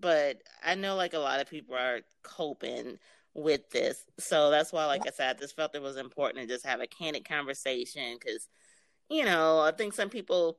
but 0.00 0.42
I 0.64 0.74
know 0.74 0.96
like 0.96 1.14
a 1.14 1.18
lot 1.18 1.40
of 1.40 1.48
people 1.48 1.76
are 1.76 2.00
coping 2.22 2.98
with 3.34 3.68
this. 3.70 4.04
So 4.18 4.50
that's 4.50 4.72
why, 4.72 4.86
like 4.86 5.06
I 5.06 5.10
said, 5.10 5.36
I 5.36 5.38
just 5.38 5.56
felt 5.56 5.74
it 5.74 5.82
was 5.82 5.96
important 5.96 6.42
to 6.48 6.54
just 6.54 6.66
have 6.66 6.80
a 6.80 6.86
candid 6.86 7.28
conversation 7.28 8.16
because, 8.18 8.48
you 9.08 9.24
know, 9.24 9.60
I 9.60 9.72
think 9.72 9.92
some 9.92 10.08
people 10.08 10.58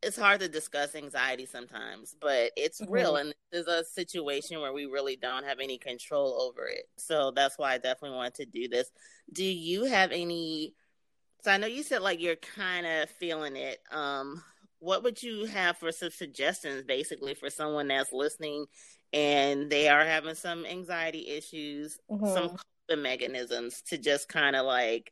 it's 0.00 0.16
hard 0.18 0.40
to 0.40 0.48
discuss 0.48 0.94
anxiety 0.94 1.44
sometimes, 1.44 2.14
but 2.20 2.52
it's 2.56 2.80
mm-hmm. 2.80 2.92
real 2.92 3.16
and 3.16 3.34
there's 3.50 3.66
a 3.66 3.84
situation 3.84 4.60
where 4.60 4.72
we 4.72 4.86
really 4.86 5.16
don't 5.16 5.44
have 5.44 5.58
any 5.58 5.76
control 5.76 6.40
over 6.40 6.68
it. 6.68 6.84
So 6.96 7.32
that's 7.32 7.58
why 7.58 7.74
I 7.74 7.78
definitely 7.78 8.16
wanted 8.16 8.34
to 8.34 8.46
do 8.46 8.68
this. 8.68 8.90
Do 9.32 9.44
you 9.44 9.84
have 9.84 10.12
any 10.12 10.74
so 11.42 11.52
I 11.52 11.56
know 11.56 11.66
you 11.66 11.82
said 11.82 12.02
like 12.02 12.20
you're 12.20 12.36
kind 12.36 12.86
of 12.86 13.10
feeling 13.10 13.56
it. 13.56 13.80
Um 13.90 14.42
what 14.80 15.02
would 15.02 15.22
you 15.22 15.46
have 15.46 15.76
for 15.76 15.92
some 15.92 16.10
suggestions 16.10 16.84
basically 16.84 17.34
for 17.34 17.50
someone 17.50 17.88
that's 17.88 18.12
listening 18.12 18.66
and 19.12 19.70
they 19.70 19.88
are 19.88 20.04
having 20.04 20.34
some 20.34 20.66
anxiety 20.66 21.28
issues, 21.28 21.98
mm-hmm. 22.10 22.26
some 22.26 22.56
coping 22.88 23.02
mechanisms 23.02 23.82
to 23.88 23.98
just 23.98 24.28
kind 24.28 24.54
of 24.54 24.66
like 24.66 25.10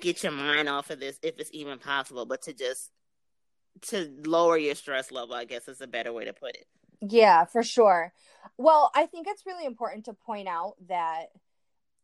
get 0.00 0.22
your 0.22 0.32
mind 0.32 0.68
off 0.68 0.90
of 0.90 1.00
this 1.00 1.18
if 1.22 1.38
it's 1.38 1.50
even 1.52 1.78
possible, 1.78 2.26
but 2.26 2.42
to 2.42 2.52
just 2.52 2.90
to 3.82 4.10
lower 4.24 4.56
your 4.56 4.74
stress 4.74 5.10
level, 5.10 5.34
I 5.34 5.44
guess 5.44 5.68
is 5.68 5.80
a 5.80 5.86
better 5.86 6.12
way 6.12 6.24
to 6.24 6.32
put 6.32 6.56
it. 6.56 6.66
Yeah, 7.00 7.44
for 7.44 7.62
sure. 7.62 8.12
Well, 8.56 8.90
I 8.94 9.06
think 9.06 9.26
it's 9.28 9.46
really 9.46 9.66
important 9.66 10.06
to 10.06 10.14
point 10.14 10.48
out 10.48 10.74
that 10.88 11.26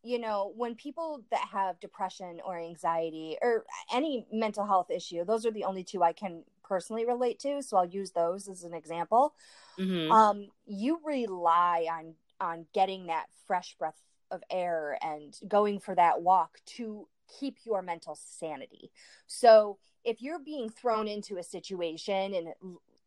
you 0.02 0.18
know, 0.18 0.52
when 0.56 0.74
people 0.76 1.22
that 1.30 1.46
have 1.52 1.78
depression 1.78 2.40
or 2.44 2.58
anxiety 2.58 3.36
or 3.42 3.66
any 3.92 4.26
mental 4.32 4.64
health 4.64 4.90
issue, 4.90 5.24
those 5.24 5.44
are 5.44 5.50
the 5.50 5.64
only 5.64 5.84
two 5.84 6.02
I 6.02 6.12
can 6.12 6.42
personally 6.70 7.04
relate 7.04 7.40
to, 7.40 7.60
so 7.62 7.76
I'll 7.76 7.84
use 8.00 8.12
those 8.12 8.48
as 8.48 8.62
an 8.62 8.74
example. 8.74 9.34
Mm-hmm. 9.78 10.12
Um, 10.12 10.46
you 10.66 11.00
rely 11.04 11.86
on 11.92 12.14
on 12.40 12.66
getting 12.72 13.08
that 13.08 13.26
fresh 13.46 13.76
breath 13.78 14.00
of 14.30 14.42
air 14.50 14.96
and 15.02 15.36
going 15.46 15.80
for 15.80 15.94
that 15.96 16.22
walk 16.22 16.58
to 16.64 17.08
keep 17.40 17.56
your 17.66 17.82
mental 17.82 18.16
sanity. 18.18 18.90
So 19.26 19.78
if 20.04 20.22
you're 20.22 20.38
being 20.38 20.70
thrown 20.70 21.08
into 21.08 21.36
a 21.36 21.42
situation 21.42 22.34
in 22.34 22.54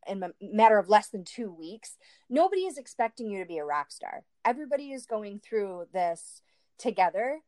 in 0.06 0.22
a 0.22 0.30
matter 0.42 0.78
of 0.78 0.90
less 0.90 1.08
than 1.08 1.24
two 1.24 1.50
weeks, 1.50 1.96
nobody 2.28 2.66
is 2.66 2.76
expecting 2.76 3.30
you 3.30 3.38
to 3.40 3.48
be 3.48 3.58
a 3.58 3.64
rock 3.64 3.90
star. 3.90 4.24
Everybody 4.44 4.92
is 4.92 5.06
going 5.06 5.40
through 5.40 5.86
this 5.94 6.42
together. 6.78 7.40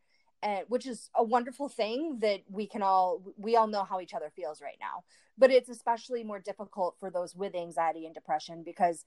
And 0.43 0.65
which 0.69 0.87
is 0.87 1.11
a 1.15 1.25
wonderful 1.25 1.69
thing 1.69 2.19
that 2.21 2.41
we 2.49 2.67
can 2.67 2.83
all 2.83 3.23
we 3.37 3.57
all 3.57 3.67
know 3.67 3.85
how 3.85 4.01
each 4.01 4.15
other 4.15 4.31
feels 4.35 4.61
right 4.61 4.79
now. 4.81 5.05
But 5.39 5.51
it's 5.51 5.69
especially 5.69 6.25
more 6.25 6.39
difficult 6.39 6.97
for 6.99 7.11
those 7.11 7.35
with 7.35 7.55
anxiety 7.55 8.07
and 8.07 8.15
depression 8.15 8.63
because 8.65 9.05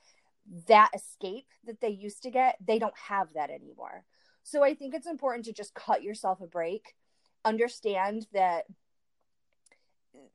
that 0.67 0.89
escape 0.95 1.47
that 1.65 1.81
they 1.81 1.89
used 1.89 2.23
to 2.23 2.31
get 2.31 2.57
they 2.65 2.79
don't 2.79 2.97
have 2.97 3.33
that 3.33 3.49
anymore. 3.49 4.03
So 4.43 4.63
i 4.63 4.73
think 4.73 4.93
it's 4.93 5.07
important 5.07 5.45
to 5.45 5.53
just 5.53 5.73
cut 5.73 6.01
yourself 6.01 6.41
a 6.41 6.47
break 6.47 6.95
understand 7.45 8.27
that 8.33 8.65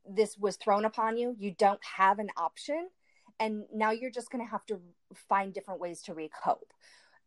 this 0.09 0.37
was 0.37 0.55
thrown 0.55 0.85
upon 0.85 1.17
you 1.17 1.35
you 1.37 1.51
don't 1.51 1.83
have 1.83 2.19
an 2.19 2.29
option 2.37 2.87
and 3.39 3.65
now 3.73 3.91
you're 3.91 4.11
just 4.11 4.31
going 4.31 4.43
to 4.43 4.49
have 4.49 4.65
to 4.65 4.79
find 5.29 5.53
different 5.53 5.79
ways 5.79 6.01
to 6.01 6.13
recope 6.13 6.73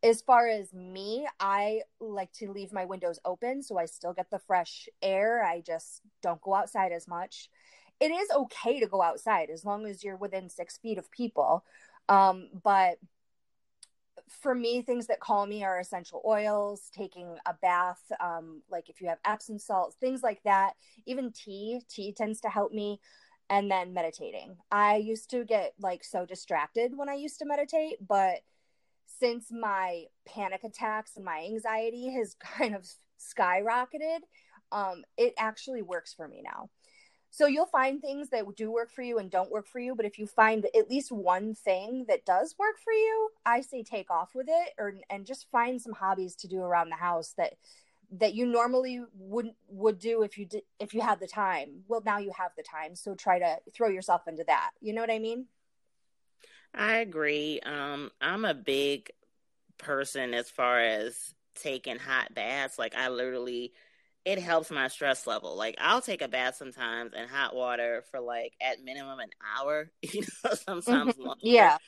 as 0.02 0.22
far 0.22 0.48
as 0.48 0.72
me, 0.72 1.26
I 1.40 1.82
like 2.00 2.32
to 2.34 2.52
leave 2.52 2.72
my 2.72 2.84
windows 2.84 3.18
open 3.24 3.62
so 3.62 3.78
I 3.78 3.86
still 3.86 4.12
get 4.12 4.30
the 4.30 4.38
fresh 4.38 4.88
air. 5.02 5.44
I 5.44 5.60
just 5.60 6.02
don't 6.22 6.40
go 6.40 6.54
outside 6.54 6.92
as 6.92 7.08
much. 7.08 7.50
It 8.00 8.12
is 8.12 8.28
okay 8.30 8.78
to 8.78 8.86
go 8.86 9.02
outside 9.02 9.50
as 9.50 9.64
long 9.64 9.86
as 9.86 10.04
you're 10.04 10.16
within 10.16 10.48
six 10.48 10.78
feet 10.78 10.98
of 10.98 11.10
people. 11.10 11.64
Um, 12.08 12.48
but 12.62 12.98
for 14.28 14.54
me, 14.54 14.82
things 14.82 15.08
that 15.08 15.20
calm 15.20 15.48
me 15.48 15.64
are 15.64 15.80
essential 15.80 16.22
oils, 16.24 16.90
taking 16.94 17.36
a 17.46 17.54
bath, 17.54 18.02
um, 18.20 18.62
like 18.70 18.88
if 18.88 19.00
you 19.00 19.08
have 19.08 19.18
Epsom 19.24 19.58
salts, 19.58 19.96
things 19.96 20.22
like 20.22 20.42
that. 20.44 20.74
Even 21.06 21.32
tea, 21.32 21.80
tea 21.88 22.12
tends 22.12 22.40
to 22.42 22.48
help 22.48 22.72
me. 22.72 23.00
And 23.50 23.70
then 23.70 23.94
meditating. 23.94 24.58
I 24.70 24.96
used 24.96 25.30
to 25.30 25.42
get 25.42 25.72
like 25.80 26.04
so 26.04 26.26
distracted 26.26 26.92
when 26.94 27.08
I 27.08 27.14
used 27.14 27.38
to 27.38 27.46
meditate, 27.46 27.96
but 28.06 28.40
since 29.18 29.46
my 29.50 30.04
panic 30.26 30.64
attacks 30.64 31.16
and 31.16 31.24
my 31.24 31.44
anxiety 31.44 32.10
has 32.12 32.34
kind 32.58 32.74
of 32.74 32.86
skyrocketed, 33.18 34.20
um, 34.70 35.04
it 35.16 35.34
actually 35.38 35.82
works 35.82 36.12
for 36.14 36.28
me 36.28 36.42
now. 36.44 36.70
So 37.30 37.46
you'll 37.46 37.66
find 37.66 38.00
things 38.00 38.30
that 38.30 38.44
do 38.56 38.70
work 38.70 38.90
for 38.90 39.02
you 39.02 39.18
and 39.18 39.30
don't 39.30 39.50
work 39.50 39.66
for 39.66 39.78
you, 39.78 39.94
but 39.94 40.06
if 40.06 40.18
you 40.18 40.26
find 40.26 40.66
at 40.74 40.88
least 40.88 41.12
one 41.12 41.54
thing 41.54 42.06
that 42.08 42.24
does 42.24 42.54
work 42.58 42.76
for 42.82 42.92
you, 42.92 43.30
I 43.44 43.60
say 43.60 43.82
take 43.82 44.10
off 44.10 44.30
with 44.34 44.46
it 44.48 44.72
or 44.78 44.94
and 45.10 45.26
just 45.26 45.50
find 45.50 45.80
some 45.80 45.92
hobbies 45.92 46.34
to 46.36 46.48
do 46.48 46.60
around 46.60 46.88
the 46.88 46.96
house 46.96 47.34
that 47.36 47.54
that 48.10 48.34
you 48.34 48.46
normally 48.46 49.02
wouldn't 49.14 49.56
would 49.68 49.98
do 49.98 50.22
if 50.22 50.38
you 50.38 50.46
did 50.46 50.62
if 50.80 50.94
you 50.94 51.02
had 51.02 51.20
the 51.20 51.26
time. 51.26 51.82
Well, 51.86 52.02
now 52.04 52.18
you 52.18 52.32
have 52.36 52.52
the 52.56 52.62
time, 52.62 52.96
so 52.96 53.14
try 53.14 53.38
to 53.38 53.58
throw 53.74 53.88
yourself 53.88 54.22
into 54.26 54.44
that. 54.46 54.70
You 54.80 54.94
know 54.94 55.02
what 55.02 55.10
I 55.10 55.18
mean? 55.18 55.46
I 56.74 56.96
agree. 56.96 57.60
Um, 57.60 58.10
I'm 58.20 58.44
a 58.44 58.54
big 58.54 59.10
person 59.78 60.34
as 60.34 60.50
far 60.50 60.80
as 60.80 61.34
taking 61.54 61.98
hot 61.98 62.34
baths. 62.34 62.78
Like 62.78 62.94
I 62.94 63.08
literally 63.08 63.72
it 64.24 64.38
helps 64.38 64.70
my 64.70 64.88
stress 64.88 65.26
level. 65.26 65.56
Like 65.56 65.76
I'll 65.80 66.02
take 66.02 66.22
a 66.22 66.28
bath 66.28 66.56
sometimes 66.56 67.12
in 67.14 67.28
hot 67.28 67.54
water 67.54 68.04
for 68.10 68.20
like 68.20 68.52
at 68.60 68.82
minimum 68.82 69.20
an 69.20 69.30
hour, 69.56 69.90
you 70.02 70.22
know, 70.44 70.54
sometimes 70.54 71.14
mm-hmm. 71.14 71.22
longer. 71.22 71.40
Yeah 71.42 71.78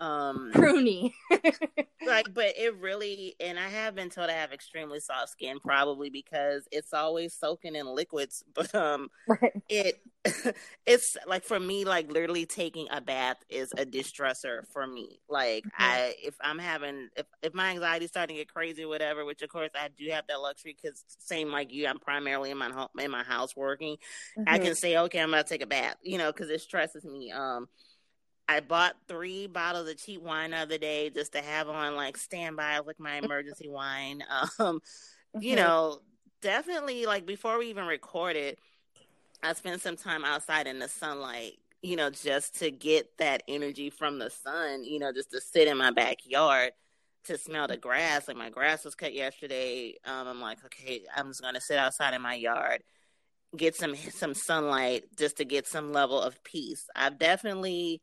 um 0.00 0.50
pruny 0.54 1.12
like 2.06 2.32
but 2.32 2.54
it 2.56 2.74
really 2.76 3.34
and 3.38 3.58
i 3.58 3.68
have 3.68 3.94
been 3.94 4.08
told 4.08 4.30
i 4.30 4.32
have 4.32 4.50
extremely 4.50 4.98
soft 4.98 5.28
skin 5.28 5.58
probably 5.60 6.08
because 6.08 6.66
it's 6.72 6.94
always 6.94 7.34
soaking 7.34 7.74
in 7.74 7.86
liquids 7.86 8.42
but 8.54 8.74
um 8.74 9.08
right. 9.28 9.52
it 9.68 10.00
it's 10.86 11.16
like 11.26 11.44
for 11.44 11.60
me 11.60 11.84
like 11.84 12.10
literally 12.10 12.46
taking 12.46 12.86
a 12.90 13.00
bath 13.00 13.36
is 13.50 13.72
a 13.76 13.84
distressor 13.84 14.66
for 14.72 14.86
me 14.86 15.20
like 15.28 15.64
mm-hmm. 15.64 15.82
i 15.82 16.14
if 16.22 16.34
i'm 16.40 16.58
having 16.58 17.08
if, 17.16 17.26
if 17.42 17.54
my 17.54 17.70
anxiety 17.70 18.06
is 18.06 18.10
starting 18.10 18.36
to 18.36 18.40
get 18.40 18.52
crazy 18.52 18.84
or 18.84 18.88
whatever 18.88 19.24
which 19.24 19.42
of 19.42 19.50
course 19.50 19.70
i 19.74 19.88
do 19.98 20.10
have 20.10 20.26
that 20.28 20.40
luxury 20.40 20.76
because 20.80 21.04
same 21.18 21.50
like 21.50 21.72
you 21.72 21.86
i'm 21.86 21.98
primarily 21.98 22.50
in 22.50 22.58
my 22.58 22.70
home 22.70 22.88
in 22.98 23.10
my 23.10 23.22
house 23.22 23.54
working 23.54 23.96
mm-hmm. 24.38 24.44
i 24.46 24.58
can 24.58 24.74
say 24.74 24.96
okay 24.96 25.20
i'm 25.20 25.30
gonna 25.30 25.44
take 25.44 25.62
a 25.62 25.66
bath 25.66 25.96
you 26.02 26.16
know 26.16 26.32
because 26.32 26.48
it 26.48 26.60
stresses 26.60 27.04
me 27.04 27.30
um 27.30 27.66
I 28.50 28.58
bought 28.58 28.96
three 29.06 29.46
bottles 29.46 29.88
of 29.88 29.96
cheap 29.96 30.22
wine 30.22 30.50
the 30.50 30.56
other 30.56 30.76
day 30.76 31.08
just 31.08 31.34
to 31.34 31.40
have 31.40 31.68
on 31.68 31.94
like 31.94 32.16
standby 32.16 32.80
with 32.80 32.98
my 32.98 33.14
emergency 33.22 33.68
wine. 33.68 34.24
Um, 34.58 34.80
you 35.38 35.54
know, 35.54 36.00
definitely 36.42 37.06
like 37.06 37.26
before 37.26 37.58
we 37.58 37.70
even 37.70 37.86
recorded, 37.86 38.58
I 39.40 39.52
spent 39.52 39.82
some 39.82 39.94
time 39.94 40.24
outside 40.24 40.66
in 40.66 40.80
the 40.80 40.88
sunlight, 40.88 41.58
you 41.80 41.94
know, 41.94 42.10
just 42.10 42.58
to 42.58 42.72
get 42.72 43.16
that 43.18 43.44
energy 43.46 43.88
from 43.88 44.18
the 44.18 44.30
sun, 44.30 44.82
you 44.82 44.98
know, 44.98 45.12
just 45.12 45.30
to 45.30 45.40
sit 45.40 45.68
in 45.68 45.78
my 45.78 45.92
backyard 45.92 46.72
to 47.26 47.38
smell 47.38 47.68
the 47.68 47.76
grass. 47.76 48.26
Like 48.26 48.36
my 48.36 48.50
grass 48.50 48.84
was 48.84 48.96
cut 48.96 49.14
yesterday. 49.14 49.94
Um, 50.04 50.26
I'm 50.26 50.40
like, 50.40 50.58
okay, 50.64 51.02
I'm 51.14 51.28
just 51.28 51.40
gonna 51.40 51.60
sit 51.60 51.78
outside 51.78 52.14
in 52.14 52.22
my 52.22 52.34
yard, 52.34 52.82
get 53.56 53.76
some 53.76 53.94
some 53.94 54.34
sunlight 54.34 55.04
just 55.16 55.36
to 55.36 55.44
get 55.44 55.68
some 55.68 55.92
level 55.92 56.20
of 56.20 56.42
peace. 56.42 56.88
I've 56.96 57.16
definitely 57.16 58.02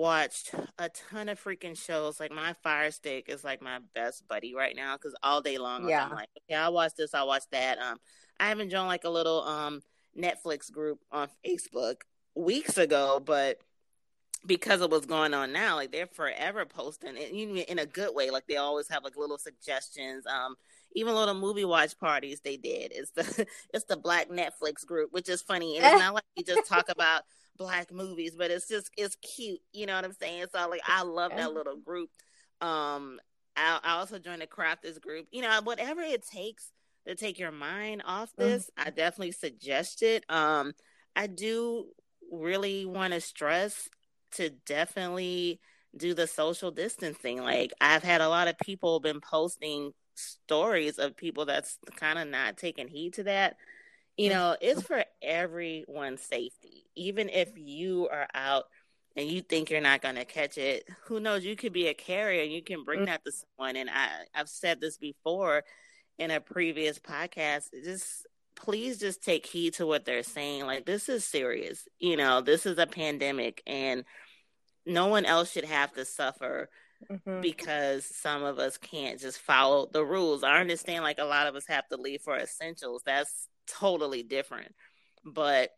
watched 0.00 0.54
a 0.78 0.88
ton 0.88 1.28
of 1.28 1.42
freaking 1.42 1.78
shows. 1.78 2.18
Like 2.18 2.32
my 2.32 2.54
Fire 2.62 2.90
Stick 2.90 3.28
is 3.28 3.44
like 3.44 3.60
my 3.60 3.78
best 3.94 4.26
buddy 4.26 4.54
right 4.54 4.74
now 4.74 4.96
because 4.96 5.14
all 5.22 5.42
day 5.42 5.58
long 5.58 5.88
yeah. 5.88 6.06
I'm 6.06 6.10
like, 6.10 6.28
okay, 6.38 6.56
I'll 6.56 6.72
watch 6.72 6.94
this, 6.96 7.14
I'll 7.14 7.26
watch 7.28 7.44
that. 7.52 7.78
Um, 7.78 7.98
I 8.40 8.48
haven't 8.48 8.70
joined 8.70 8.88
like 8.88 9.04
a 9.04 9.10
little 9.10 9.42
um 9.42 9.82
Netflix 10.18 10.72
group 10.72 11.00
on 11.12 11.28
Facebook 11.46 11.96
weeks 12.34 12.78
ago, 12.78 13.22
but 13.24 13.58
because 14.46 14.80
of 14.80 14.90
what's 14.90 15.06
going 15.06 15.34
on 15.34 15.52
now, 15.52 15.76
like 15.76 15.92
they're 15.92 16.06
forever 16.06 16.64
posting 16.64 17.16
it 17.16 17.30
in 17.30 17.78
a 17.78 17.86
good 17.86 18.14
way. 18.14 18.30
Like 18.30 18.46
they 18.46 18.56
always 18.56 18.88
have 18.88 19.04
like 19.04 19.16
little 19.16 19.38
suggestions. 19.38 20.26
Um, 20.26 20.56
even 20.94 21.14
little 21.14 21.34
movie 21.34 21.66
watch 21.66 21.98
parties 21.98 22.40
they 22.40 22.56
did. 22.56 22.92
It's 22.94 23.10
the 23.10 23.46
it's 23.74 23.84
the 23.84 23.98
Black 23.98 24.30
Netflix 24.30 24.86
group, 24.86 25.12
which 25.12 25.28
is 25.28 25.42
funny. 25.42 25.76
And 25.76 25.84
it's 25.84 25.98
not 25.98 26.14
like 26.14 26.24
you 26.36 26.44
just 26.44 26.66
talk 26.66 26.88
about 26.88 27.22
black 27.56 27.92
movies, 27.92 28.34
but 28.36 28.50
it's 28.50 28.68
just 28.68 28.90
it's 28.96 29.16
cute. 29.16 29.60
You 29.72 29.86
know 29.86 29.94
what 29.94 30.04
I'm 30.04 30.12
saying? 30.12 30.46
So 30.52 30.68
like 30.68 30.82
I 30.86 31.02
love 31.02 31.32
that 31.36 31.52
little 31.52 31.76
group. 31.76 32.10
Um, 32.60 33.20
I, 33.56 33.80
I 33.82 33.92
also 33.98 34.18
joined 34.18 34.42
the 34.42 34.46
crafters 34.46 35.00
group. 35.00 35.26
You 35.30 35.42
know, 35.42 35.60
whatever 35.62 36.00
it 36.02 36.26
takes 36.26 36.70
to 37.06 37.14
take 37.14 37.38
your 37.38 37.52
mind 37.52 38.02
off 38.04 38.30
mm. 38.32 38.38
this, 38.38 38.64
mm-hmm. 38.64 38.88
I 38.88 38.90
definitely 38.90 39.32
suggest 39.32 40.02
it. 40.02 40.24
Um, 40.28 40.72
I 41.16 41.26
do 41.26 41.86
really 42.30 42.86
want 42.86 43.12
to 43.12 43.20
stress 43.20 43.88
to 44.32 44.50
definitely 44.66 45.60
do 45.96 46.14
the 46.14 46.26
social 46.26 46.70
distancing. 46.70 47.42
Like 47.42 47.72
I've 47.80 48.02
had 48.02 48.20
a 48.20 48.28
lot 48.28 48.48
of 48.48 48.58
people 48.58 49.00
been 49.00 49.20
posting 49.20 49.92
stories 50.14 50.98
of 50.98 51.16
people 51.16 51.46
that's 51.46 51.78
kind 51.96 52.18
of 52.18 52.28
not 52.28 52.56
taking 52.56 52.88
heed 52.88 53.14
to 53.14 53.24
that 53.24 53.56
you 54.20 54.30
know, 54.30 54.56
it's 54.60 54.82
for 54.82 55.04
everyone's 55.22 56.20
safety. 56.20 56.84
Even 56.94 57.28
if 57.30 57.50
you 57.56 58.08
are 58.10 58.28
out 58.34 58.64
and 59.16 59.28
you 59.28 59.40
think 59.40 59.70
you're 59.70 59.80
not 59.80 60.02
going 60.02 60.16
to 60.16 60.24
catch 60.24 60.58
it, 60.58 60.86
who 61.04 61.20
knows? 61.20 61.44
You 61.44 61.56
could 61.56 61.72
be 61.72 61.88
a 61.88 61.94
carrier. 61.94 62.42
And 62.42 62.52
you 62.52 62.62
can 62.62 62.84
bring 62.84 63.00
mm. 63.00 63.06
that 63.06 63.24
to 63.24 63.32
someone. 63.32 63.76
And 63.76 63.88
I, 63.88 64.08
I've 64.34 64.48
said 64.48 64.80
this 64.80 64.98
before 64.98 65.64
in 66.18 66.30
a 66.30 66.40
previous 66.40 66.98
podcast. 66.98 67.70
Just 67.82 68.26
please 68.54 68.98
just 68.98 69.22
take 69.22 69.46
heed 69.46 69.74
to 69.74 69.86
what 69.86 70.04
they're 70.04 70.22
saying. 70.22 70.66
Like, 70.66 70.84
this 70.84 71.08
is 71.08 71.24
serious. 71.24 71.88
You 71.98 72.18
know, 72.18 72.42
this 72.42 72.66
is 72.66 72.76
a 72.76 72.86
pandemic, 72.86 73.62
and 73.66 74.04
no 74.84 75.06
one 75.06 75.24
else 75.24 75.50
should 75.50 75.64
have 75.64 75.92
to 75.94 76.04
suffer. 76.04 76.68
Mm-hmm. 77.10 77.40
because 77.40 78.04
some 78.04 78.42
of 78.42 78.58
us 78.58 78.76
can't 78.76 79.18
just 79.18 79.38
follow 79.38 79.88
the 79.90 80.04
rules. 80.04 80.44
I 80.44 80.60
understand 80.60 81.02
like 81.02 81.18
a 81.18 81.24
lot 81.24 81.46
of 81.46 81.56
us 81.56 81.64
have 81.66 81.88
to 81.88 81.96
leave 81.96 82.20
for 82.20 82.36
essentials. 82.36 83.00
That's 83.06 83.48
totally 83.78 84.22
different. 84.22 84.74
But 85.24 85.70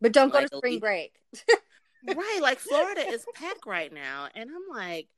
but 0.00 0.12
don't 0.12 0.32
like, 0.32 0.50
go 0.50 0.56
to 0.56 0.56
spring 0.58 0.78
break. 0.78 1.12
right, 2.06 2.38
like 2.42 2.58
Florida 2.58 3.06
is 3.06 3.24
packed 3.34 3.66
right 3.66 3.92
now, 3.92 4.28
and 4.34 4.50
I'm 4.50 4.76
like, 4.76 5.08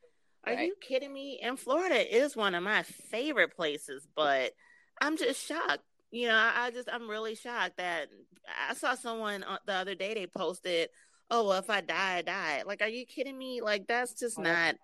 are 0.46 0.54
right. 0.54 0.66
you 0.66 0.74
kidding 0.80 1.12
me? 1.12 1.40
And 1.42 1.58
Florida 1.58 2.16
is 2.16 2.36
one 2.36 2.54
of 2.54 2.62
my 2.62 2.82
favorite 2.82 3.54
places, 3.54 4.06
but 4.14 4.52
I'm 5.00 5.16
just 5.16 5.44
shocked. 5.44 5.82
You 6.10 6.28
know, 6.28 6.34
I, 6.34 6.52
I 6.56 6.70
just 6.70 6.88
I'm 6.90 7.08
really 7.08 7.34
shocked 7.34 7.76
that 7.76 8.08
I 8.68 8.74
saw 8.74 8.94
someone 8.94 9.44
uh, 9.44 9.58
the 9.66 9.74
other 9.74 9.94
day 9.94 10.14
they 10.14 10.26
posted, 10.26 10.88
"Oh, 11.30 11.48
well, 11.48 11.58
if 11.58 11.68
I 11.68 11.80
die, 11.80 12.16
I 12.18 12.22
die." 12.22 12.62
Like, 12.66 12.82
are 12.82 12.88
you 12.88 13.04
kidding 13.04 13.36
me? 13.36 13.60
Like, 13.60 13.86
that's 13.86 14.14
just 14.14 14.38
not 14.38 14.76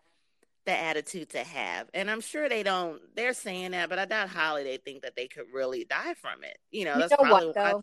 the 0.66 0.72
attitude 0.72 1.30
to 1.30 1.44
have. 1.44 1.88
And 1.92 2.10
I'm 2.10 2.20
sure 2.20 2.48
they 2.48 2.62
don't, 2.62 3.00
they're 3.14 3.34
saying 3.34 3.72
that, 3.72 3.88
but 3.88 3.98
I 3.98 4.04
doubt 4.06 4.30
they 4.64 4.78
think 4.78 5.02
that 5.02 5.16
they 5.16 5.28
could 5.28 5.46
really 5.52 5.84
die 5.84 6.14
from 6.14 6.42
it. 6.42 6.58
You 6.70 6.86
know, 6.86 6.94
you 6.94 7.00
that's 7.00 7.10
know 7.12 7.16
probably 7.18 7.46
what, 7.48 7.54
though? 7.54 7.82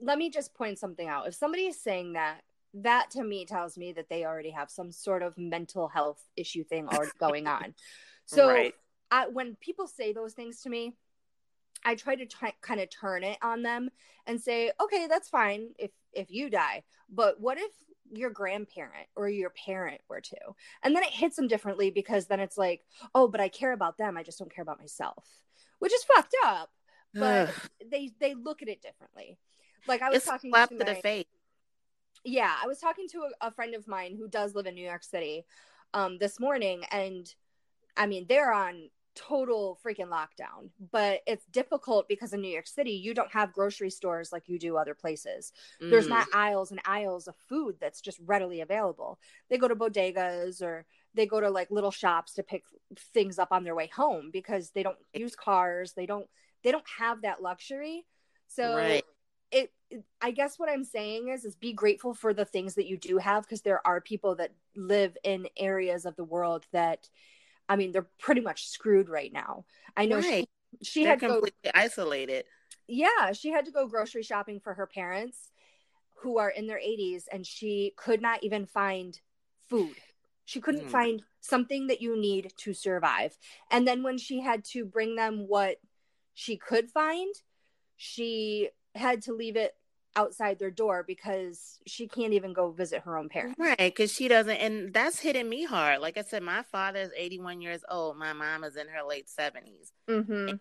Let 0.00 0.18
me 0.18 0.28
just 0.30 0.54
point 0.54 0.78
something 0.78 1.08
out. 1.08 1.26
If 1.28 1.34
somebody 1.34 1.64
is 1.64 1.80
saying 1.80 2.14
that, 2.14 2.40
that 2.74 3.10
to 3.12 3.22
me 3.22 3.46
tells 3.46 3.78
me 3.78 3.92
that 3.92 4.08
they 4.10 4.24
already 4.24 4.50
have 4.50 4.70
some 4.70 4.90
sort 4.90 5.22
of 5.22 5.38
mental 5.38 5.88
health 5.88 6.22
issue 6.36 6.64
thing 6.64 6.88
already 6.88 7.12
going 7.18 7.46
on. 7.46 7.74
So 8.26 8.48
right. 8.48 8.72
I, 9.10 9.26
when 9.28 9.54
people 9.56 9.86
say 9.86 10.14
those 10.14 10.32
things 10.32 10.62
to 10.62 10.70
me, 10.70 10.94
I 11.84 11.94
try 11.94 12.16
to 12.16 12.24
try, 12.24 12.54
kind 12.62 12.80
of 12.80 12.88
turn 12.88 13.22
it 13.22 13.36
on 13.42 13.62
them 13.62 13.90
and 14.26 14.40
say, 14.40 14.72
okay, 14.80 15.06
that's 15.08 15.28
fine 15.28 15.74
if 15.78 15.90
if 16.14 16.30
you 16.30 16.48
die, 16.48 16.84
but 17.10 17.38
what 17.38 17.58
if 17.58 17.70
your 18.16 18.30
grandparent 18.30 19.08
or 19.16 19.28
your 19.28 19.50
parent 19.50 20.00
were 20.08 20.20
to. 20.20 20.36
And 20.82 20.94
then 20.94 21.02
it 21.02 21.10
hits 21.10 21.36
them 21.36 21.48
differently 21.48 21.90
because 21.90 22.26
then 22.26 22.40
it's 22.40 22.58
like, 22.58 22.82
oh, 23.14 23.28
but 23.28 23.40
I 23.40 23.48
care 23.48 23.72
about 23.72 23.98
them. 23.98 24.16
I 24.16 24.22
just 24.22 24.38
don't 24.38 24.54
care 24.54 24.62
about 24.62 24.80
myself, 24.80 25.26
which 25.80 25.92
is 25.92 26.04
fucked 26.04 26.34
up. 26.44 26.70
but 27.14 27.50
they 27.90 28.10
they 28.20 28.34
look 28.34 28.62
at 28.62 28.68
it 28.68 28.82
differently. 28.82 29.38
Like 29.86 30.02
I 30.02 30.10
was 30.10 30.18
it's 30.18 30.26
talking 30.26 30.50
slap 30.50 30.70
to, 30.70 30.78
to 30.78 30.84
my, 30.84 30.94
the 30.94 31.00
face. 31.00 31.26
yeah, 32.24 32.54
I 32.62 32.66
was 32.66 32.78
talking 32.80 33.06
to 33.10 33.18
a, 33.42 33.48
a 33.48 33.50
friend 33.50 33.74
of 33.74 33.86
mine 33.86 34.16
who 34.16 34.28
does 34.28 34.54
live 34.54 34.66
in 34.66 34.74
New 34.74 34.86
York 34.86 35.04
City 35.04 35.44
um 35.92 36.18
this 36.18 36.40
morning 36.40 36.82
and 36.90 37.32
I 37.96 38.06
mean 38.06 38.26
they're 38.28 38.52
on 38.52 38.90
total 39.14 39.78
freaking 39.84 40.08
lockdown, 40.08 40.70
but 40.92 41.20
it's 41.26 41.46
difficult 41.46 42.08
because 42.08 42.32
in 42.32 42.40
New 42.40 42.48
York 42.48 42.66
City 42.66 42.92
you 42.92 43.14
don't 43.14 43.32
have 43.32 43.52
grocery 43.52 43.90
stores 43.90 44.32
like 44.32 44.48
you 44.48 44.58
do 44.58 44.76
other 44.76 44.94
places. 44.94 45.52
There's 45.88 46.08
Mhm. 46.08 46.10
not 46.10 46.28
aisles 46.32 46.70
and 46.70 46.80
aisles 46.84 47.28
of 47.28 47.36
food 47.48 47.76
that's 47.80 48.00
just 48.00 48.20
readily 48.24 48.60
available. 48.60 49.18
They 49.50 49.58
go 49.58 49.68
to 49.68 49.76
bodegas 49.76 50.62
or 50.62 50.86
they 51.14 51.26
go 51.26 51.40
to 51.40 51.50
like 51.50 51.70
little 51.70 51.90
shops 51.90 52.34
to 52.34 52.42
pick 52.42 52.64
things 53.12 53.38
up 53.38 53.48
on 53.52 53.64
their 53.64 53.74
way 53.74 53.88
home 53.94 54.30
because 54.32 54.70
they 54.70 54.82
don't 54.82 54.98
use 55.14 55.36
cars. 55.36 55.92
They 55.94 56.06
don't 56.06 56.28
they 56.62 56.72
don't 56.72 56.88
have 56.98 57.22
that 57.22 57.42
luxury. 57.42 58.06
So 58.48 58.76
Right. 58.76 59.04
it, 59.50 59.72
it 59.90 60.04
I 60.20 60.30
guess 60.30 60.58
what 60.58 60.70
I'm 60.70 60.84
saying 60.84 61.28
is 61.28 61.44
is 61.44 61.54
be 61.56 61.72
grateful 61.72 62.14
for 62.14 62.34
the 62.34 62.44
things 62.44 62.74
that 62.74 62.86
you 62.86 62.96
do 62.96 63.18
have 63.18 63.44
because 63.44 63.62
there 63.62 63.86
are 63.86 64.00
people 64.00 64.34
that 64.36 64.52
live 64.76 65.16
in 65.24 65.48
areas 65.56 66.04
of 66.06 66.16
the 66.16 66.24
world 66.24 66.66
that 66.72 67.08
I 67.68 67.76
mean 67.76 67.92
they're 67.92 68.08
pretty 68.18 68.40
much 68.40 68.68
screwed 68.68 69.08
right 69.08 69.32
now. 69.32 69.64
I 69.96 70.06
know 70.06 70.20
Right. 70.20 70.48
she, 70.82 70.82
she 70.82 71.04
had 71.04 71.20
to 71.20 71.26
go 71.26 71.34
completely 71.34 71.70
isolated. 71.74 72.44
yeah, 72.86 73.32
she 73.32 73.50
had 73.50 73.64
to 73.66 73.70
go 73.72 73.86
grocery 73.86 74.22
shopping 74.22 74.60
for 74.60 74.74
her 74.74 74.86
parents 74.86 75.50
who 76.22 76.38
are 76.38 76.50
in 76.50 76.66
their 76.66 76.78
80s 76.78 77.24
and 77.32 77.46
she 77.46 77.92
could 77.96 78.20
not 78.22 78.42
even 78.42 78.66
find 78.66 79.18
food. 79.68 79.98
She 80.46 80.60
couldn't 80.60 80.86
Mm. 80.86 80.90
find 80.90 81.22
something 81.40 81.86
that 81.88 82.00
you 82.02 82.16
need 82.20 82.52
to 82.58 82.74
survive. 82.74 83.36
And 83.70 83.86
then 83.86 84.02
when 84.02 84.18
she 84.18 84.40
had 84.40 84.64
to 84.66 84.84
bring 84.84 85.16
them 85.16 85.46
what 85.48 85.78
she 86.34 86.56
could 86.56 86.90
find, 86.90 87.34
she 87.96 88.70
had 88.94 89.22
to 89.22 89.32
leave 89.34 89.56
it 89.56 89.74
outside 90.16 90.58
their 90.58 90.70
door 90.70 91.04
because 91.06 91.78
she 91.86 92.06
can't 92.06 92.32
even 92.32 92.52
go 92.52 92.70
visit 92.70 93.02
her 93.02 93.16
own 93.16 93.28
parents. 93.28 93.58
Right, 93.58 93.76
because 93.78 94.12
she 94.12 94.28
doesn't, 94.28 94.56
and 94.56 94.92
that's 94.92 95.18
hitting 95.18 95.48
me 95.48 95.64
hard. 95.64 96.00
Like 96.00 96.16
I 96.16 96.22
said, 96.22 96.42
my 96.42 96.62
father 96.62 97.00
is 97.00 97.10
81 97.16 97.60
years 97.60 97.82
old. 97.88 98.16
My 98.16 98.32
mom 98.32 98.64
is 98.64 98.76
in 98.76 98.88
her 98.88 99.02
late 99.02 99.28
70s. 99.28 99.90
Mm-hmm. 100.08 100.56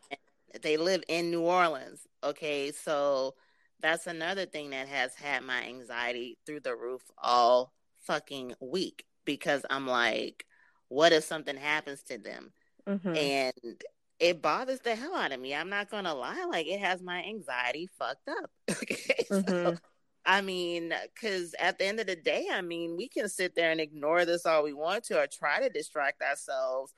They 0.62 0.78
live 0.78 1.04
in 1.08 1.32
New 1.32 1.42
Orleans. 1.42 2.02
Okay, 2.24 2.72
so 2.72 3.36
that's 3.82 4.08
another 4.08 4.46
thing 4.46 4.70
that 4.70 4.88
has 4.88 5.14
had 5.16 5.44
my 5.44 5.64
anxiety 5.64 6.38
through 6.46 6.62
the 6.62 6.76
roof 6.76 7.02
all 7.22 7.74
fucking 8.02 8.54
week 8.60 9.06
because 9.26 9.66
I'm 9.70 9.88
like, 9.88 10.46
what 10.90 11.12
if 11.12 11.24
something 11.24 11.58
happens 11.58 12.04
to 12.04 12.18
them? 12.18 12.54
Mm-hmm. 12.88 13.16
And 13.16 13.84
it 14.24 14.42
bothers 14.42 14.80
the 14.80 14.96
hell 14.96 15.16
out 15.16 15.32
of 15.32 15.40
me. 15.40 15.54
I'm 15.56 15.70
not 15.70 15.90
gonna 15.92 16.14
lie, 16.14 16.46
like 16.50 16.68
it 16.68 16.80
has 16.80 17.02
my 17.02 17.24
anxiety 17.24 17.90
fucked 18.00 18.30
up. 18.30 18.52
Okay, 18.72 19.26
so 19.30 19.44
Mhm. 19.44 19.80
I 20.26 20.42
mean, 20.42 20.94
because 21.14 21.54
at 21.60 21.78
the 21.78 21.86
end 21.86 22.00
of 22.00 22.08
the 22.08 22.16
day, 22.16 22.48
I 22.52 22.62
mean, 22.62 22.96
we 22.98 23.10
can 23.10 23.28
sit 23.30 23.56
there 23.56 23.72
and 23.72 23.82
ignore 23.82 24.26
this 24.26 24.46
all 24.46 24.64
we 24.64 24.74
want 24.74 25.04
to 25.06 25.20
or 25.20 25.28
try 25.28 25.60
to 25.62 25.70
distract 25.70 26.22
ourselves. 26.22 26.94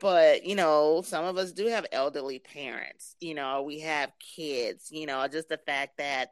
But, 0.00 0.44
you 0.44 0.54
know, 0.56 1.02
some 1.04 1.24
of 1.24 1.36
us 1.38 1.52
do 1.52 1.66
have 1.66 1.86
elderly 1.92 2.38
parents, 2.40 3.16
you 3.20 3.34
know, 3.34 3.62
we 3.62 3.80
have 3.80 4.12
kids, 4.36 4.88
you 4.90 5.06
know, 5.06 5.26
just 5.28 5.48
the 5.48 5.58
fact 5.58 5.98
that 5.98 6.30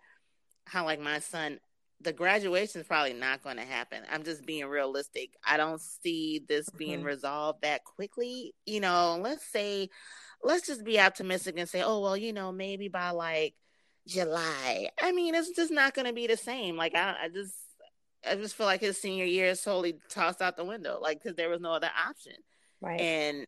how, 0.67 0.85
like, 0.85 1.01
my 1.01 1.21
son, 1.21 1.61
the 2.01 2.13
graduation 2.13 2.81
is 2.81 2.87
probably 2.87 3.13
not 3.13 3.43
going 3.43 3.57
to 3.57 3.65
happen. 3.65 4.03
I'm 4.11 4.23
just 4.23 4.47
being 4.47 4.67
realistic. 4.67 5.31
I 5.45 5.57
don't 5.57 5.81
see 5.81 6.45
this 6.49 6.69
being 6.71 7.01
Mhm. 7.01 7.07
resolved 7.07 7.63
that 7.63 7.85
quickly. 7.85 8.55
You 8.67 8.81
know, 8.81 9.19
let's 9.21 9.45
say, 9.51 9.91
let's 10.43 10.67
just 10.67 10.85
be 10.85 11.01
optimistic 11.01 11.59
and 11.59 11.69
say, 11.69 11.83
oh, 11.83 12.01
well, 12.01 12.17
you 12.17 12.33
know, 12.33 12.53
maybe 12.53 12.89
by 12.89 13.11
like, 13.11 13.55
July. 14.07 14.89
I 15.01 15.13
mean, 15.13 15.35
it's 15.35 15.51
just 15.51 15.71
not 15.71 15.93
going 15.95 16.07
to 16.07 16.13
be 16.15 16.27
the 16.27 16.37
same. 16.37 16.77
Like 16.77 16.95
I, 16.95 17.17
I 17.25 17.29
just, 17.29 17.55
I 18.29 18.37
just 18.37 18.55
feel 18.55 18.67
like 18.67 18.81
his 18.81 18.97
senior 19.01 19.25
year 19.27 19.47
is 19.47 19.61
totally 19.63 19.99
tossed 20.09 20.41
out 20.41 20.57
the 20.57 20.65
window. 20.65 20.99
Like 21.01 21.23
because 21.23 21.37
there 21.37 21.51
was 21.51 21.61
no 21.61 21.73
other 21.73 21.91
option, 22.09 22.33
Right. 22.81 23.01
and 23.01 23.45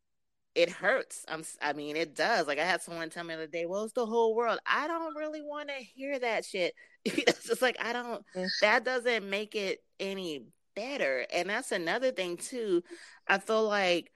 it 0.54 0.70
hurts. 0.70 1.24
I'm, 1.28 1.44
I 1.62 1.72
mean, 1.72 1.96
it 1.96 2.14
does. 2.14 2.46
Like 2.46 2.58
I 2.58 2.64
had 2.64 2.82
someone 2.82 3.10
tell 3.10 3.24
me 3.24 3.34
the 3.34 3.42
other 3.42 3.46
day, 3.46 3.66
"Well, 3.66 3.84
it's 3.84 3.92
the 3.92 4.06
whole 4.06 4.34
world." 4.34 4.58
I 4.66 4.86
don't 4.86 5.16
really 5.16 5.42
want 5.42 5.68
to 5.68 5.74
hear 5.74 6.18
that 6.18 6.44
shit. 6.44 6.74
it's 7.04 7.46
just 7.46 7.62
like 7.62 7.76
I 7.80 7.92
don't. 7.92 8.24
That 8.60 8.84
doesn't 8.84 9.28
make 9.28 9.54
it 9.54 9.80
any 9.98 10.46
better. 10.74 11.26
And 11.32 11.50
that's 11.50 11.72
another 11.72 12.10
thing 12.10 12.36
too. 12.36 12.82
I 13.28 13.38
feel 13.38 13.64
like 13.64 14.10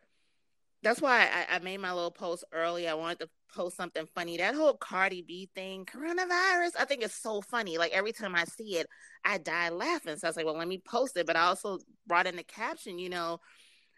that's 0.83 1.01
why 1.01 1.23
I, 1.23 1.57
I 1.57 1.59
made 1.61 1.81
my 1.81 1.93
little 1.93 2.11
post 2.11 2.45
early. 2.53 2.89
I 2.89 2.95
wanted 2.95 3.21
to 3.21 3.29
post 3.55 3.77
something 3.77 4.07
funny. 4.15 4.37
That 4.37 4.55
whole 4.55 4.75
Cardi 4.75 5.23
B 5.23 5.49
thing, 5.55 5.87
coronavirus, 5.87 6.73
I 6.79 6.85
think 6.85 7.03
it's 7.03 7.15
so 7.15 7.41
funny. 7.41 7.79
Like 7.79 7.93
every 7.93 8.13
time 8.13 8.35
I 8.35 8.45
see 8.45 8.77
it, 8.77 8.87
I 9.25 9.39
die 9.39 9.71
laughing. 9.71 10.17
So 10.17 10.27
I 10.27 10.31
was 10.31 10.37
like, 10.37 10.45
well, 10.45 10.59
let 10.59 10.69
me 10.69 10.83
post 10.87 11.17
it. 11.17 11.27
But 11.27 11.37
I 11.37 11.43
also 11.43 11.79
brought 12.07 12.27
in 12.27 12.37
the 12.37 12.43
caption, 12.43 12.99
you 12.99 13.09
know, 13.09 13.41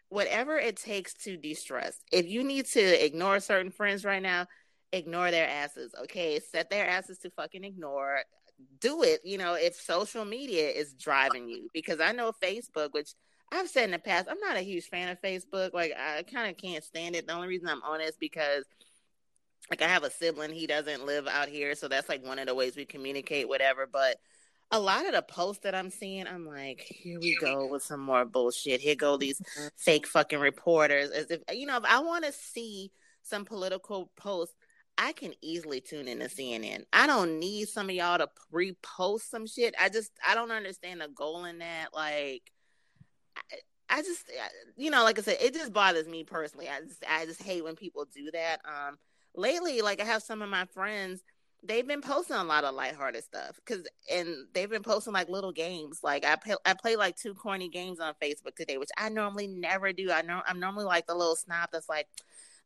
whatever 0.08 0.58
it 0.58 0.76
takes 0.76 1.14
to 1.14 1.36
de 1.36 1.54
stress. 1.54 1.98
If 2.12 2.28
you 2.28 2.44
need 2.44 2.66
to 2.66 3.04
ignore 3.04 3.40
certain 3.40 3.70
friends 3.70 4.04
right 4.04 4.22
now, 4.22 4.46
ignore 4.92 5.30
their 5.30 5.48
asses. 5.48 5.94
Okay. 6.04 6.40
Set 6.40 6.70
their 6.70 6.88
asses 6.88 7.18
to 7.18 7.30
fucking 7.30 7.64
ignore. 7.64 8.20
Do 8.80 9.02
it, 9.02 9.20
you 9.24 9.36
know, 9.36 9.54
if 9.54 9.74
social 9.74 10.24
media 10.24 10.70
is 10.70 10.94
driving 10.94 11.48
you. 11.48 11.68
Because 11.74 12.00
I 12.00 12.12
know 12.12 12.32
Facebook, 12.42 12.92
which 12.92 13.10
I've 13.52 13.68
said 13.68 13.84
in 13.84 13.90
the 13.90 13.98
past, 13.98 14.28
I'm 14.30 14.40
not 14.40 14.56
a 14.56 14.62
huge 14.62 14.86
fan 14.86 15.08
of 15.08 15.20
Facebook. 15.20 15.74
Like 15.74 15.92
I 15.98 16.22
kind 16.22 16.50
of 16.50 16.56
can't 16.56 16.84
stand 16.84 17.14
it. 17.16 17.26
The 17.26 17.34
only 17.34 17.48
reason 17.48 17.68
I'm 17.68 17.82
on 17.82 18.00
it 18.00 18.08
is 18.08 18.16
because 18.18 18.64
like 19.70 19.82
I 19.82 19.88
have 19.88 20.04
a 20.04 20.10
sibling, 20.10 20.52
he 20.52 20.66
doesn't 20.66 21.06
live 21.06 21.26
out 21.26 21.48
here, 21.48 21.74
so 21.74 21.88
that's 21.88 22.08
like 22.08 22.24
one 22.24 22.38
of 22.38 22.46
the 22.46 22.54
ways 22.54 22.76
we 22.76 22.84
communicate, 22.84 23.48
whatever. 23.48 23.88
But 23.90 24.16
a 24.72 24.80
lot 24.80 25.06
of 25.06 25.12
the 25.12 25.22
posts 25.22 25.62
that 25.62 25.74
I'm 25.74 25.90
seeing, 25.90 26.26
I'm 26.26 26.46
like, 26.46 26.80
here 26.80 27.20
we 27.20 27.36
go 27.40 27.66
with 27.66 27.82
some 27.82 28.00
more 28.00 28.24
bullshit. 28.24 28.80
Here 28.80 28.96
go 28.96 29.16
these 29.16 29.40
fake 29.76 30.06
fucking 30.06 30.40
reporters. 30.40 31.10
As 31.10 31.30
if 31.30 31.40
you 31.52 31.66
know, 31.66 31.76
if 31.76 31.84
I 31.84 32.00
want 32.00 32.24
to 32.24 32.32
see 32.32 32.90
some 33.22 33.44
political 33.44 34.10
posts, 34.16 34.56
I 34.98 35.12
can 35.12 35.34
easily 35.42 35.80
tune 35.80 36.08
into 36.08 36.26
CNN. 36.26 36.84
I 36.92 37.06
don't 37.06 37.38
need 37.38 37.68
some 37.68 37.88
of 37.88 37.94
y'all 37.94 38.18
to 38.18 38.28
repost 38.52 39.28
some 39.30 39.46
shit. 39.46 39.74
I 39.78 39.88
just 39.88 40.10
I 40.26 40.34
don't 40.34 40.50
understand 40.50 41.00
the 41.00 41.08
goal 41.08 41.44
in 41.44 41.58
that. 41.58 41.88
Like 41.92 42.50
I, 43.36 43.98
I 43.98 44.02
just 44.02 44.30
you 44.76 44.90
know, 44.90 45.04
like 45.04 45.18
I 45.18 45.22
said, 45.22 45.36
it 45.40 45.54
just 45.54 45.72
bothers 45.72 46.08
me 46.08 46.24
personally. 46.24 46.68
I 46.68 46.80
just 46.80 47.04
I 47.08 47.26
just 47.26 47.42
hate 47.42 47.62
when 47.62 47.76
people 47.76 48.06
do 48.12 48.30
that. 48.32 48.60
Um 48.64 48.96
lately, 49.34 49.82
like 49.82 50.00
I 50.00 50.04
have 50.04 50.22
some 50.22 50.42
of 50.42 50.48
my 50.48 50.64
friends, 50.66 51.22
they've 51.66 51.86
been 51.86 52.00
posting 52.00 52.36
a 52.36 52.44
lot 52.44 52.64
of 52.64 52.74
lighthearted 52.74 53.24
stuff 53.24 53.56
because, 53.56 53.86
and 54.12 54.46
they've 54.54 54.70
been 54.70 54.82
posting 54.82 55.12
like 55.12 55.28
little 55.28 55.52
games. 55.52 56.00
Like 56.02 56.24
I 56.24 56.36
play, 56.36 56.54
I 56.64 56.74
play 56.74 56.96
like 56.96 57.16
two 57.16 57.34
corny 57.34 57.68
games 57.68 58.00
on 58.00 58.14
Facebook 58.22 58.54
today, 58.56 58.78
which 58.78 58.90
I 58.96 59.08
normally 59.08 59.46
never 59.46 59.92
do. 59.92 60.10
I 60.10 60.22
know 60.22 60.42
I'm 60.46 60.60
normally 60.60 60.84
like 60.84 61.06
the 61.06 61.14
little 61.14 61.36
snob 61.36 61.68
that's 61.72 61.88
like, 61.88 62.06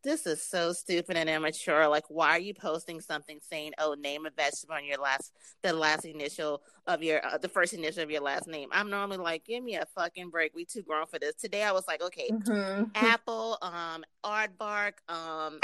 this 0.03 0.27
is 0.27 0.43
so 0.43 0.73
stupid 0.73 1.17
and 1.17 1.29
immature. 1.29 1.87
Like, 1.89 2.05
why 2.09 2.31
are 2.31 2.39
you 2.39 2.55
posting 2.55 3.01
something 3.01 3.39
saying, 3.41 3.73
"Oh, 3.79 3.95
name 3.95 4.27
a 4.27 4.31
vegetable 4.31 4.75
on 4.75 4.85
your 4.85 4.99
last, 4.99 5.33
the 5.63 5.73
last 5.73 6.05
initial 6.05 6.63
of 6.87 7.03
your, 7.03 7.25
uh, 7.25 7.39
the 7.39 7.49
first 7.49 7.73
initial 7.75 8.03
of 8.03 8.11
your 8.11 8.23
last 8.23 8.47
name"? 8.49 8.69
I'm 8.73 8.91
normally 8.91 9.19
like, 9.19 9.45
give 9.45 9.63
me 9.63 9.77
a 9.77 9.87
fucking 9.95 10.31
break. 10.31 10.55
We 10.55 10.65
too 10.65 10.83
grown 10.83 11.07
for 11.07 11.19
this. 11.19 11.35
Today, 11.35 11.63
I 11.63 11.73
was 11.73 11.87
like, 11.87 12.03
okay, 12.03 12.31
Mhm. 12.31 12.91
apple, 12.95 13.59
um, 13.63 14.05
aardvark, 14.25 14.95
um, 15.09 15.59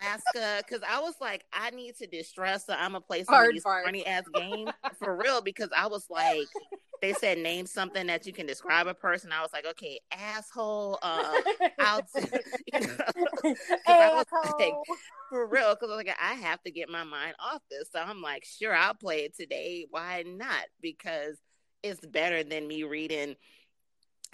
Alaska, 0.00 0.62
because 0.66 0.82
I 0.88 1.00
was 1.00 1.14
like, 1.20 1.44
I 1.52 1.70
need 1.70 1.96
to 1.96 2.06
distress, 2.06 2.66
so 2.66 2.74
I'm 2.74 2.94
a 2.94 3.00
place 3.00 3.26
of 3.28 3.52
these 3.52 3.62
funny 3.84 4.06
ass 4.06 4.24
games 4.32 4.70
for 4.98 5.16
real. 5.16 5.40
Because 5.42 5.70
I 5.76 5.86
was 5.88 6.06
like, 6.08 6.48
they 7.04 7.12
said 7.12 7.36
name 7.36 7.66
something 7.66 8.06
that 8.06 8.26
you 8.26 8.32
can 8.32 8.46
describe 8.46 8.86
a 8.86 8.94
person. 8.94 9.30
I 9.30 9.42
was 9.42 9.50
like, 9.52 9.66
okay, 9.66 10.00
asshole, 10.10 10.98
um, 11.02 11.34
I'll, 11.78 12.00
do, 12.16 12.22
you 12.72 12.80
know, 12.80 12.86
was 13.86 14.26
like, 14.32 14.62
Asshole. 14.62 14.84
for 15.28 15.46
real, 15.46 15.74
because 15.74 15.90
I 15.90 15.96
was 15.96 16.04
like 16.06 16.16
I 16.18 16.32
have 16.32 16.62
to 16.62 16.70
get 16.70 16.88
my 16.88 17.04
mind 17.04 17.34
off 17.38 17.60
this. 17.70 17.90
So 17.92 18.00
I'm 18.00 18.22
like, 18.22 18.46
sure, 18.46 18.74
I'll 18.74 18.94
play 18.94 19.24
it 19.24 19.36
today. 19.36 19.86
Why 19.90 20.24
not? 20.26 20.64
Because 20.80 21.36
it's 21.82 22.00
better 22.06 22.42
than 22.42 22.66
me 22.66 22.84
reading 22.84 23.36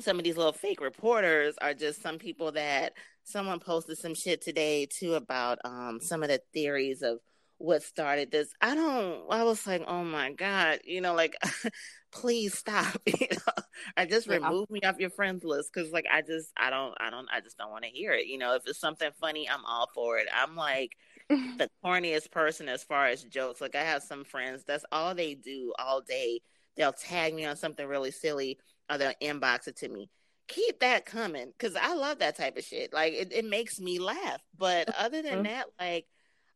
some 0.01 0.19
of 0.19 0.25
these 0.25 0.37
little 0.37 0.53
fake 0.53 0.81
reporters 0.81 1.57
are 1.61 1.75
just 1.75 2.01
some 2.01 2.19
people 2.19 2.53
that 2.53 2.93
someone 3.25 3.59
posted 3.59 3.99
some 3.99 4.15
shit 4.15 4.41
today 4.41 4.87
too 4.87 5.13
about 5.15 5.59
um 5.65 5.99
some 6.01 6.23
of 6.23 6.31
the 6.31 6.41
theories 6.55 7.03
of 7.03 7.19
what 7.61 7.83
started 7.83 8.31
this. 8.33 8.53
I 8.61 8.75
don't 8.75 9.25
I 9.31 9.44
was 9.44 9.66
like, 9.66 9.85
oh 9.87 10.05
my 10.05 10.33
God, 10.33 10.81
you 10.85 11.01
know, 11.03 11.14
like 11.14 11.37
please 12.12 12.55
stop, 12.59 13.01
you 13.07 13.29
know. 13.33 13.64
I 13.96 14.07
just 14.07 14.29
Yeah. 14.29 14.38
remove 14.38 14.70
me 14.70 14.81
off 14.83 14.99
your 14.99 15.11
friends 15.11 15.44
list 15.44 15.70
because 15.75 15.92
like 15.92 16.07
I 16.12 16.23
just 16.23 16.51
I 16.57 16.70
don't 16.70 16.94
I 17.01 17.11
don't 17.11 17.29
I 17.33 17.40
just 17.40 17.59
don't 17.59 17.70
want 17.70 17.85
to 17.85 17.90
hear 17.90 18.12
it. 18.12 18.27
You 18.27 18.38
know, 18.38 18.55
if 18.57 18.62
it's 18.66 18.81
something 18.81 19.11
funny, 19.20 19.49
I'm 19.49 19.64
all 19.66 19.88
for 19.94 20.18
it. 20.18 20.29
I'm 20.35 20.57
like 20.57 20.96
the 21.59 21.68
corniest 21.85 22.31
person 22.33 22.68
as 22.68 22.85
far 22.85 23.07
as 23.07 23.25
jokes. 23.25 23.61
Like 23.61 23.75
I 23.77 23.83
have 23.85 24.03
some 24.03 24.25
friends, 24.25 24.64
that's 24.66 24.85
all 24.92 25.14
they 25.14 25.35
do 25.35 25.73
all 25.79 26.01
day. 26.01 26.40
They'll 26.77 26.92
tag 26.92 27.35
me 27.35 27.44
on 27.46 27.57
something 27.57 27.87
really 27.87 28.11
silly 28.12 28.59
or 28.90 28.99
they'll 28.99 29.12
inbox 29.23 29.68
it 29.68 29.77
to 29.79 29.88
me. 29.88 30.11
Keep 30.49 30.81
that 30.81 31.07
coming 31.07 31.53
because 31.59 31.77
I 31.77 31.94
love 31.94 32.18
that 32.20 32.37
type 32.37 32.57
of 32.57 32.64
shit. 32.64 32.92
Like 32.92 33.12
it, 33.14 33.33
it 33.33 33.44
makes 33.44 33.81
me 33.81 33.99
laugh. 33.99 34.42
But 34.57 34.88
other 34.99 35.23
than 35.23 35.42
Mhm. 35.42 35.44
that, 35.44 35.66
like 35.79 36.07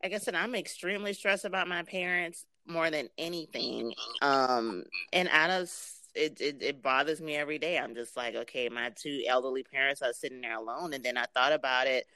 like 0.05 0.13
I 0.13 0.19
said, 0.19 0.35
I'm 0.35 0.55
extremely 0.55 1.15
stressed 1.15 1.47
about 1.47 1.67
my 1.67 1.83
parents 1.83 2.45
more 2.67 2.91
than 2.91 3.09
anything. 3.17 3.95
Um, 4.21 4.85
and 5.15 5.31
I 5.31 5.49
just 5.49 6.11
it, 6.15 6.41
it, 6.43 6.63
it 6.63 6.83
bothers 6.83 7.23
me 7.23 7.35
every 7.35 7.59
day. 7.59 7.79
I'm 7.79 7.95
just 7.95 8.15
like, 8.15 8.35
okay, 8.35 8.69
my 8.69 8.91
two 8.95 9.23
elderly 9.27 9.63
parents 9.63 10.03
are 10.03 10.13
sitting 10.13 10.43
there 10.43 10.59
alone, 10.59 10.93
and 10.93 11.03
then 11.03 11.17
I 11.17 11.25
thought 11.35 11.53
about 11.53 11.87
it. 11.87 12.07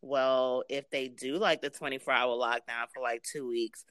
Well, 0.00 0.62
if 0.68 0.88
they 0.90 1.08
do 1.08 1.36
like 1.36 1.60
the 1.60 1.70
24 1.70 2.14
hour 2.14 2.36
lockdown 2.36 2.86
for 2.94 3.02
like 3.02 3.24
two 3.24 3.48
weeks, 3.48 3.84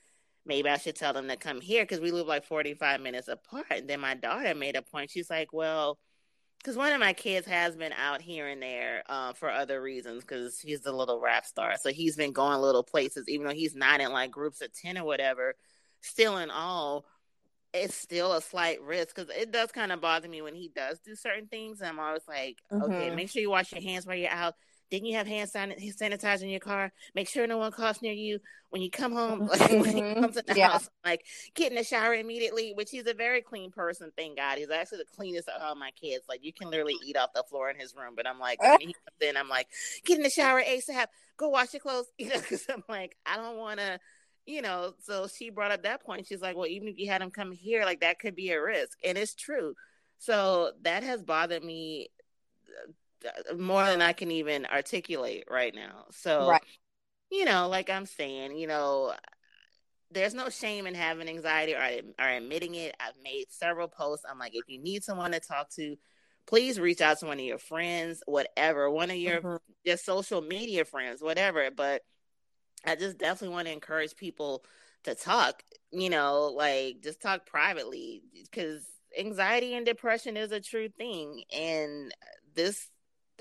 maybe 0.46 0.70
I 0.70 0.78
should 0.78 0.96
tell 0.96 1.12
them 1.12 1.28
to 1.28 1.36
come 1.36 1.60
here 1.60 1.84
because 1.84 2.00
we 2.00 2.12
live 2.12 2.28
like 2.28 2.46
45 2.46 3.02
minutes 3.02 3.28
apart. 3.28 3.66
And 3.70 3.90
then 3.90 4.00
my 4.00 4.16
daughter 4.16 4.56
made 4.56 4.78
a 4.78 4.82
point. 4.82 5.12
She's 5.12 5.30
like, 5.30 5.52
well, 5.52 6.00
because 6.62 6.78
one 6.78 6.94
of 6.94 7.00
my 7.00 7.14
kids 7.14 7.48
has 7.48 7.76
been 7.76 7.94
out 7.94 8.22
here 8.22 8.48
and 8.48 8.62
there 8.62 9.04
uh, 9.10 9.34
for 9.34 9.50
other 9.50 9.82
reasons 9.82 10.22
because 10.22 10.60
he's 10.60 10.86
a 10.86 10.92
little 10.92 11.20
rap 11.20 11.46
star. 11.46 11.76
So 11.82 11.90
he's 11.90 12.16
been 12.16 12.34
going 12.34 12.62
little 12.62 12.84
places, 12.84 13.28
even 13.28 13.48
though 13.48 13.54
he's 13.54 13.76
not 13.76 14.00
in 14.00 14.12
like 14.12 14.30
groups 14.30 14.62
of 14.62 14.72
10 14.74 15.00
or 15.00 15.04
whatever. 15.04 15.56
Still, 16.02 16.38
in 16.38 16.52
all, 16.52 17.06
it's 17.74 17.96
still 17.96 18.34
a 18.34 18.42
slight 18.42 18.80
risk 18.82 19.16
because 19.16 19.32
it 19.36 19.52
does 19.52 19.72
kind 19.72 19.92
of 19.92 20.02
bother 20.02 20.28
me 20.28 20.44
when 20.44 20.54
he 20.54 20.70
does 20.70 21.00
do 21.00 21.16
certain 21.16 21.48
things. 21.48 21.82
And 21.82 21.90
I'm 21.90 22.00
always 22.00 22.28
like, 22.28 22.58
mm-hmm. 22.72 22.84
okay, 22.84 23.16
make 23.16 23.32
sure 23.32 23.42
you 23.42 23.50
wash 23.50 23.72
your 23.72 23.82
hands 23.82 24.06
while 24.06 24.16
you're 24.16 24.30
out. 24.30 24.54
Didn't 24.92 25.08
you 25.08 25.16
have 25.16 25.26
hand 25.26 25.50
sanitizer 25.50 26.44
in 26.44 26.50
your 26.50 26.60
car? 26.60 26.92
Make 27.16 27.30
sure 27.30 27.48
no 27.48 27.58
one 27.58 27.72
coughs 27.72 28.02
near 28.02 28.12
you 28.12 28.40
when 28.72 28.82
you 28.82 28.92
come 28.92 29.14
home. 29.14 29.48
Like 29.52 29.72
mm-hmm. 29.72 29.82
when 29.82 29.96
he 29.96 30.22
comes 30.22 30.38
in 30.38 30.44
the 30.46 30.56
yeah. 30.56 30.72
house, 30.72 30.90
like 31.06 31.26
get 31.56 31.72
in 31.72 31.78
the 31.78 31.84
shower 31.84 32.14
immediately. 32.14 32.74
Which 32.76 32.92
he's 32.92 33.08
a 33.08 33.14
very 33.14 33.42
clean 33.42 33.72
person. 33.72 34.12
Thank 34.18 34.38
God, 34.38 34.58
he's 34.58 34.70
actually 34.70 35.00
the 35.00 35.16
cleanest 35.16 35.48
of 35.48 35.62
all 35.62 35.76
my 35.76 35.92
kids. 35.92 36.26
Like 36.28 36.44
you 36.44 36.52
can 36.54 36.70
literally 36.70 36.98
eat 37.06 37.18
off 37.18 37.34
the 37.34 37.44
floor 37.44 37.70
in 37.70 37.80
his 37.80 37.96
room. 37.96 38.14
But 38.16 38.28
I'm 38.28 38.40
like, 38.40 38.62
when 38.62 38.80
he 38.80 38.88
comes 38.94 39.22
in, 39.22 39.38
I'm 39.38 39.50
like, 39.50 39.68
get 40.06 40.18
in 40.18 40.24
the 40.24 40.30
shower 40.30 40.62
ASAP. 40.62 41.08
Go 41.38 41.50
wash 41.50 41.74
your 41.74 41.80
clothes. 41.80 42.08
You 42.20 42.30
know, 42.30 42.40
because 42.40 42.66
I'm 42.70 42.84
like, 42.90 43.18
I 43.26 43.38
don't 43.38 43.58
want 43.58 43.80
to 43.80 44.00
you 44.46 44.62
know, 44.62 44.94
so 45.04 45.28
she 45.28 45.50
brought 45.52 45.72
up 45.72 45.84
that 45.84 46.04
point. 46.04 46.26
She's 46.28 46.42
like, 46.42 46.56
well, 46.56 46.68
even 46.68 46.88
if 46.88 46.98
you 46.98 47.10
had 47.10 47.22
him 47.22 47.32
come 47.32 47.52
here, 47.52 47.86
like 47.86 48.02
that 48.02 48.20
could 48.20 48.36
be 48.36 48.50
a 48.50 48.62
risk. 48.62 48.98
And 49.04 49.18
it's 49.18 49.36
true. 49.36 49.76
So 50.18 50.72
that 50.82 51.04
has 51.04 51.22
bothered 51.22 51.64
me 51.64 52.10
more 53.58 53.86
than 53.86 54.02
I 54.02 54.14
can 54.14 54.32
even 54.32 54.66
articulate 54.66 55.46
right 55.50 55.74
now. 55.74 56.06
So, 56.12 56.50
right. 56.50 56.64
you 57.32 57.46
know, 57.46 57.68
like 57.68 57.90
I'm 57.90 58.06
saying, 58.06 58.58
you 58.58 58.68
know, 58.68 59.14
there's 60.12 60.34
no 60.34 60.50
shame 60.50 60.88
in 60.88 60.94
having 60.94 61.30
anxiety 61.30 61.74
or, 61.74 62.02
or 62.20 62.30
admitting 62.30 62.76
it. 62.76 62.96
I've 63.00 63.22
made 63.24 63.46
several 63.50 63.88
posts. 63.88 64.26
I'm 64.30 64.40
like, 64.40 64.56
if 64.56 64.64
you 64.68 64.80
need 64.82 65.04
someone 65.04 65.32
to 65.32 65.40
talk 65.40 65.70
to, 65.76 65.96
please 66.48 66.80
reach 66.80 67.02
out 67.02 67.20
to 67.20 67.28
one 67.28 67.40
of 67.40 67.46
your 67.46 67.58
friends, 67.58 68.22
whatever, 68.26 68.90
one 68.90 69.10
of 69.10 69.18
your 69.18 69.42
mm-hmm. 69.42 69.56
your 69.84 69.98
social 69.98 70.42
media 70.42 70.86
friends, 70.86 71.22
whatever. 71.22 71.70
But 71.76 72.02
I 72.86 72.96
just 72.96 73.18
definitely 73.18 73.56
want 73.56 73.68
to 73.68 73.74
encourage 73.74 74.16
people 74.16 74.66
to 75.04 75.16
talk, 75.16 75.64
you 75.92 76.10
know, 76.10 76.52
like 76.56 77.02
just 77.02 77.22
talk 77.22 77.46
privately 77.46 78.22
because 78.34 78.84
anxiety 79.18 79.74
and 79.74 79.86
depression 79.86 80.38
is 80.38 80.52
a 80.52 80.60
true 80.60 80.90
thing. 80.90 81.44
And 81.56 82.14
this 82.56 82.88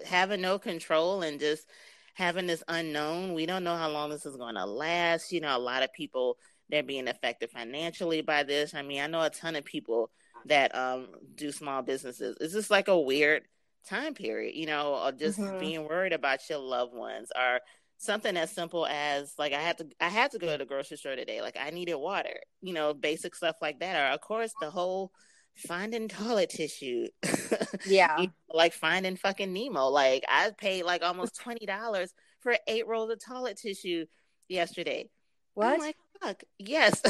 having 0.05 0.41
no 0.41 0.59
control 0.59 1.23
and 1.23 1.41
just 1.41 1.67
having 2.15 2.47
this 2.47 2.63
unknown, 2.69 3.35
we 3.35 3.47
don't 3.47 3.65
know 3.65 3.77
how 3.77 3.89
long 3.89 4.11
this 4.11 4.27
is 4.27 4.37
going 4.37 4.55
to 4.57 4.67
last. 4.67 5.33
You 5.33 5.41
know, 5.41 5.57
a 5.57 5.59
lot 5.59 5.83
of 5.83 5.93
people 5.93 6.37
they're 6.69 6.83
being 6.83 7.09
affected 7.09 7.51
financially 7.51 8.23
by 8.23 8.45
this. 8.45 8.75
I 8.75 8.83
mean, 8.83 9.01
I 9.01 9.09
know 9.09 9.23
a 9.23 9.31
ton 9.31 9.57
of 9.57 9.65
people 9.65 10.11
that 10.47 10.75
um 10.75 11.09
do 11.35 11.53
small 11.53 11.83
businesses. 11.83 12.37
It's 12.41 12.55
just 12.55 12.71
like 12.71 12.89
a 12.89 12.99
weird 12.99 13.43
time 13.89 14.15
period, 14.15 14.55
you 14.55 14.67
know, 14.67 14.95
or 14.95 15.13
just 15.13 15.39
mm-hmm. 15.39 15.59
being 15.59 15.85
worried 15.89 16.13
about 16.13 16.49
your 16.49 16.59
loved 16.59 16.95
ones 16.95 17.31
or 17.37 17.61
something 17.99 18.37
as 18.37 18.51
simple 18.51 18.87
as 18.87 19.35
like 19.39 19.53
I 19.53 19.61
had 19.61 19.79
to 19.79 19.87
I 20.01 20.09
had 20.09 20.31
to 20.33 20.39
go 20.39 20.53
to 20.53 20.59
the 20.59 20.65
grocery 20.65 20.97
store 20.97 21.17
today. 21.17 21.43
Like 21.43 21.57
I 21.61 21.71
needed 21.71 21.97
water, 21.97 22.41
you 22.63 22.73
know, 22.73 22.95
basic 22.95 23.35
stuff 23.35 23.57
like 23.61 23.81
that. 23.81 23.97
Or 23.97 24.15
of 24.15 24.21
course 24.21 24.53
the 24.61 24.71
whole 24.71 25.13
finding 25.57 26.09
toilet 26.09 26.51
tissue. 26.51 27.07
Yeah. 27.87 28.19
you 28.19 28.27
know, 28.27 28.33
like 28.53 28.73
finding 28.73 29.17
fucking 29.17 29.53
Nemo. 29.53 29.87
Like 29.89 30.25
I 30.29 30.51
paid 30.59 30.83
like 30.85 31.03
almost 31.03 31.37
twenty 31.41 31.67
dollars 31.67 32.13
for 32.41 32.57
eight 32.67 32.87
rolls 32.87 33.11
of 33.11 33.25
toilet 33.25 33.57
tissue 33.59 34.07
yesterday. 34.49 35.09
What? 35.55 35.75
I'm 35.75 35.79
like, 35.79 35.97
fuck. 36.21 36.43
Yes. 36.59 37.01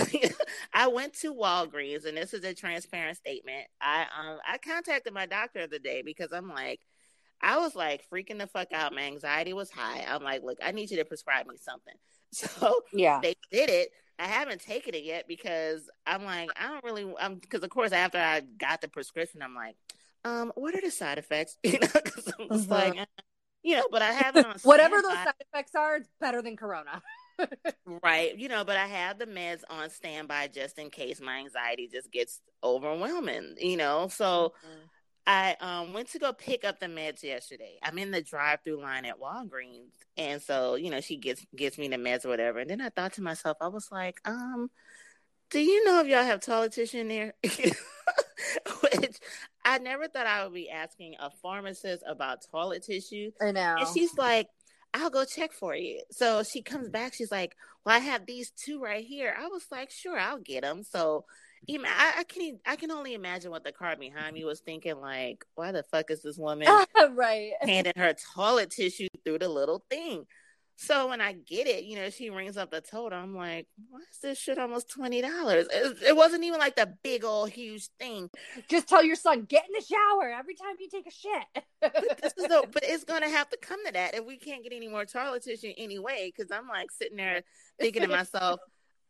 I 0.72 0.88
went 0.88 1.14
to 1.20 1.34
Walgreens 1.34 2.04
and 2.06 2.16
this 2.16 2.34
is 2.34 2.44
a 2.44 2.54
transparent 2.54 3.16
statement. 3.16 3.66
I 3.80 4.02
um 4.02 4.38
I 4.46 4.58
contacted 4.58 5.12
my 5.12 5.26
doctor 5.26 5.66
the 5.66 5.78
day 5.78 6.02
because 6.04 6.32
I'm 6.32 6.48
like, 6.48 6.80
I 7.42 7.58
was 7.58 7.74
like 7.74 8.02
freaking 8.12 8.38
the 8.38 8.46
fuck 8.46 8.72
out. 8.72 8.94
My 8.94 9.02
anxiety 9.02 9.52
was 9.52 9.70
high. 9.70 10.04
I'm 10.06 10.22
like, 10.22 10.42
look, 10.42 10.58
I 10.64 10.72
need 10.72 10.90
you 10.90 10.98
to 10.98 11.04
prescribe 11.04 11.46
me 11.46 11.56
something. 11.60 11.94
So 12.32 12.82
yeah, 12.92 13.18
they 13.20 13.34
did 13.50 13.70
it. 13.70 13.88
I 14.20 14.26
haven't 14.26 14.60
taken 14.60 14.94
it 14.94 15.04
yet 15.04 15.26
because 15.26 15.88
I'm 16.06 16.24
like, 16.24 16.50
I 16.56 16.68
don't 16.68 16.84
really. 16.84 17.12
I'm 17.18 17.36
because 17.36 17.62
of 17.62 17.70
course 17.70 17.92
after 17.92 18.18
I 18.18 18.40
got 18.40 18.80
the 18.80 18.88
prescription, 18.88 19.42
I'm 19.42 19.54
like, 19.54 19.76
um, 20.24 20.52
what 20.54 20.74
are 20.74 20.80
the 20.80 20.90
side 20.90 21.18
effects? 21.18 21.56
You 21.64 21.78
know, 21.80 21.88
because 21.92 22.32
I'm 22.38 22.48
just 22.48 22.68
mm-hmm. 22.68 22.72
like, 22.72 22.98
uh, 22.98 23.06
you 23.62 23.76
know, 23.76 23.86
but 23.90 24.02
I 24.02 24.12
have 24.12 24.36
it 24.36 24.46
on 24.46 24.56
whatever 24.62 25.00
those 25.02 25.12
side 25.12 25.34
effects 25.40 25.74
are. 25.74 25.96
It's 25.96 26.08
better 26.20 26.42
than 26.42 26.56
Corona. 26.56 27.00
right. 28.02 28.36
You 28.38 28.48
know, 28.48 28.64
but 28.64 28.76
I 28.76 28.86
have 28.86 29.18
the 29.18 29.26
meds 29.26 29.62
on 29.70 29.88
standby 29.88 30.48
just 30.48 30.78
in 30.78 30.90
case 30.90 31.20
my 31.20 31.38
anxiety 31.38 31.88
just 31.90 32.12
gets 32.12 32.40
overwhelming. 32.62 33.56
You 33.58 33.76
know, 33.76 34.08
so. 34.08 34.54
Mm-hmm 34.64 34.86
I 35.26 35.56
um, 35.60 35.92
went 35.92 36.08
to 36.10 36.18
go 36.18 36.32
pick 36.32 36.64
up 36.64 36.80
the 36.80 36.86
meds 36.86 37.22
yesterday. 37.22 37.78
I'm 37.82 37.98
in 37.98 38.10
the 38.10 38.22
drive-through 38.22 38.80
line 38.80 39.04
at 39.04 39.20
Walgreens, 39.20 39.92
and 40.16 40.40
so 40.40 40.74
you 40.74 40.90
know 40.90 41.00
she 41.00 41.16
gets 41.16 41.44
gets 41.54 41.78
me 41.78 41.88
the 41.88 41.96
meds 41.96 42.24
or 42.24 42.28
whatever. 42.28 42.58
And 42.58 42.70
then 42.70 42.80
I 42.80 42.88
thought 42.88 43.12
to 43.14 43.22
myself, 43.22 43.58
I 43.60 43.68
was 43.68 43.88
like, 43.92 44.20
um, 44.24 44.70
do 45.50 45.60
you 45.60 45.84
know 45.84 46.00
if 46.00 46.06
y'all 46.06 46.24
have 46.24 46.40
toilet 46.40 46.72
tissue 46.72 46.98
in 46.98 47.08
there? 47.08 47.34
Which 47.42 49.16
I 49.64 49.78
never 49.78 50.08
thought 50.08 50.26
I 50.26 50.44
would 50.44 50.54
be 50.54 50.70
asking 50.70 51.16
a 51.20 51.30
pharmacist 51.30 52.02
about 52.06 52.44
toilet 52.50 52.84
tissue. 52.84 53.30
I 53.40 53.52
know. 53.52 53.76
And 53.78 53.88
she's 53.88 54.16
like, 54.16 54.48
I'll 54.94 55.10
go 55.10 55.24
check 55.24 55.52
for 55.52 55.74
you. 55.74 56.02
So 56.10 56.42
she 56.42 56.62
comes 56.62 56.88
back. 56.88 57.14
She's 57.14 57.30
like, 57.30 57.56
Well, 57.84 57.94
I 57.94 57.98
have 57.98 58.26
these 58.26 58.50
two 58.50 58.80
right 58.80 59.04
here. 59.04 59.34
I 59.38 59.48
was 59.48 59.66
like, 59.70 59.90
Sure, 59.90 60.18
I'll 60.18 60.38
get 60.38 60.62
them. 60.62 60.82
So 60.82 61.24
I, 61.68 62.14
I 62.18 62.24
can 62.24 62.58
I 62.66 62.76
can 62.76 62.90
only 62.90 63.14
imagine 63.14 63.50
what 63.50 63.64
the 63.64 63.72
car 63.72 63.96
behind 63.96 64.34
me 64.34 64.44
was 64.44 64.60
thinking. 64.60 65.00
Like, 65.00 65.44
why 65.54 65.72
the 65.72 65.82
fuck 65.84 66.10
is 66.10 66.22
this 66.22 66.38
woman 66.38 66.68
right 67.14 67.52
handing 67.60 67.92
her 67.96 68.14
toilet 68.34 68.70
tissue 68.70 69.08
through 69.24 69.38
the 69.38 69.48
little 69.48 69.84
thing? 69.90 70.26
So 70.82 71.08
when 71.08 71.20
I 71.20 71.34
get 71.34 71.66
it, 71.66 71.84
you 71.84 71.96
know, 71.96 72.08
she 72.08 72.30
rings 72.30 72.56
up 72.56 72.70
the 72.70 72.80
total. 72.80 73.18
I'm 73.18 73.36
like, 73.36 73.66
why 73.90 74.00
is 74.10 74.18
this 74.22 74.38
shit 74.38 74.58
almost 74.58 74.90
twenty 74.90 75.20
dollars? 75.20 75.66
It, 75.70 75.98
it, 76.08 76.16
wasn't 76.16 76.42
even 76.44 76.58
like 76.58 76.74
the 76.74 76.94
big 77.02 77.22
old 77.22 77.50
huge 77.50 77.90
thing. 77.98 78.30
Just 78.66 78.88
tell 78.88 79.04
your 79.04 79.14
son 79.14 79.42
get 79.42 79.66
in 79.66 79.74
the 79.74 79.84
shower 79.84 80.30
every 80.30 80.54
time 80.54 80.76
you 80.78 80.88
take 80.88 81.06
a 81.06 81.10
shit. 81.10 81.64
but, 81.82 82.22
this 82.22 82.32
is 82.38 82.44
a, 82.46 82.62
but 82.72 82.82
it's 82.82 83.04
gonna 83.04 83.28
have 83.28 83.50
to 83.50 83.58
come 83.58 83.84
to 83.84 83.92
that 83.92 84.14
if 84.14 84.24
we 84.24 84.38
can't 84.38 84.62
get 84.62 84.72
any 84.72 84.88
more 84.88 85.04
toilet 85.04 85.42
tissue 85.42 85.74
anyway. 85.76 86.32
Because 86.34 86.50
I'm 86.50 86.66
like 86.66 86.90
sitting 86.90 87.18
there 87.18 87.42
thinking 87.78 88.00
to 88.00 88.08
myself. 88.16 88.60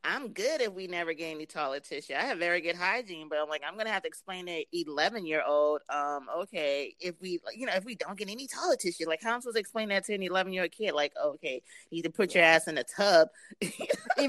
I'm 0.03 0.29
good 0.29 0.61
if 0.61 0.73
we 0.73 0.87
never 0.87 1.13
get 1.13 1.35
any 1.35 1.47
toilet 1.47 1.85
tissue. 1.85 2.15
I 2.15 2.23
have 2.23 2.39
very 2.39 2.61
good 2.61 2.77
hygiene, 2.77 3.29
but 3.29 3.39
I'm 3.39 3.49
like, 3.49 3.63
I'm 3.67 3.77
gonna 3.77 3.91
have 3.91 4.03
to 4.03 4.09
explain 4.09 4.47
to 4.47 4.65
11 4.73 5.27
year 5.27 5.43
old, 5.47 5.81
um, 5.91 6.27
okay, 6.43 6.95
if 7.01 7.21
we, 7.21 7.41
you 7.55 7.67
know, 7.67 7.75
if 7.75 7.85
we 7.85 7.95
don't 7.95 8.19
get 8.19 8.31
any 8.31 8.47
toilet 8.47 8.81
tissue, 8.81 9.07
like 9.07 9.23
how 9.23 9.31
am 9.31 9.37
I 9.37 9.41
supposed 9.41 9.57
to 9.57 9.61
explain 9.61 9.91
that 9.91 10.05
to 10.07 10.15
an 10.15 10.23
11 10.23 10.53
year 10.53 10.63
old 10.63 10.73
kid? 10.73 10.93
Like, 10.93 11.13
okay, 11.23 11.63
you 11.91 11.97
need 11.97 12.03
to 12.03 12.11
put 12.11 12.35
your 12.35 12.45
ass 12.45 12.67
in 12.67 12.79
a 12.79 12.85
tub, 12.85 13.29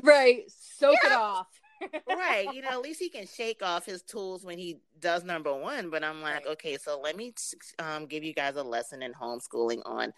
right? 0.03 0.43
Soak 0.49 0.97
yeah. 1.03 1.09
it 1.09 1.13
off. 1.13 1.47
right, 2.07 2.47
you 2.53 2.61
know, 2.61 2.69
at 2.69 2.81
least 2.83 2.99
he 2.99 3.09
can 3.09 3.25
shake 3.25 3.63
off 3.63 3.85
his 3.85 4.01
tools 4.03 4.43
when 4.43 4.57
he 4.57 4.77
does 4.99 5.23
number 5.23 5.53
one. 5.53 5.89
But 5.89 6.03
I'm 6.03 6.21
like, 6.21 6.45
right. 6.45 6.47
okay, 6.47 6.77
so 6.77 6.99
let 6.99 7.15
me 7.15 7.33
um, 7.79 8.05
give 8.05 8.23
you 8.23 8.33
guys 8.33 8.55
a 8.55 8.63
lesson 8.63 9.01
in 9.01 9.13
homeschooling 9.13 9.81
on 9.85 10.13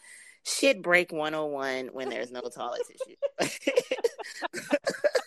shit 0.45 0.81
break 0.81 1.11
101 1.11 1.87
when 1.93 2.09
there's 2.09 2.31
no 2.31 2.41
toilet 2.41 2.81
tissue. 2.87 3.15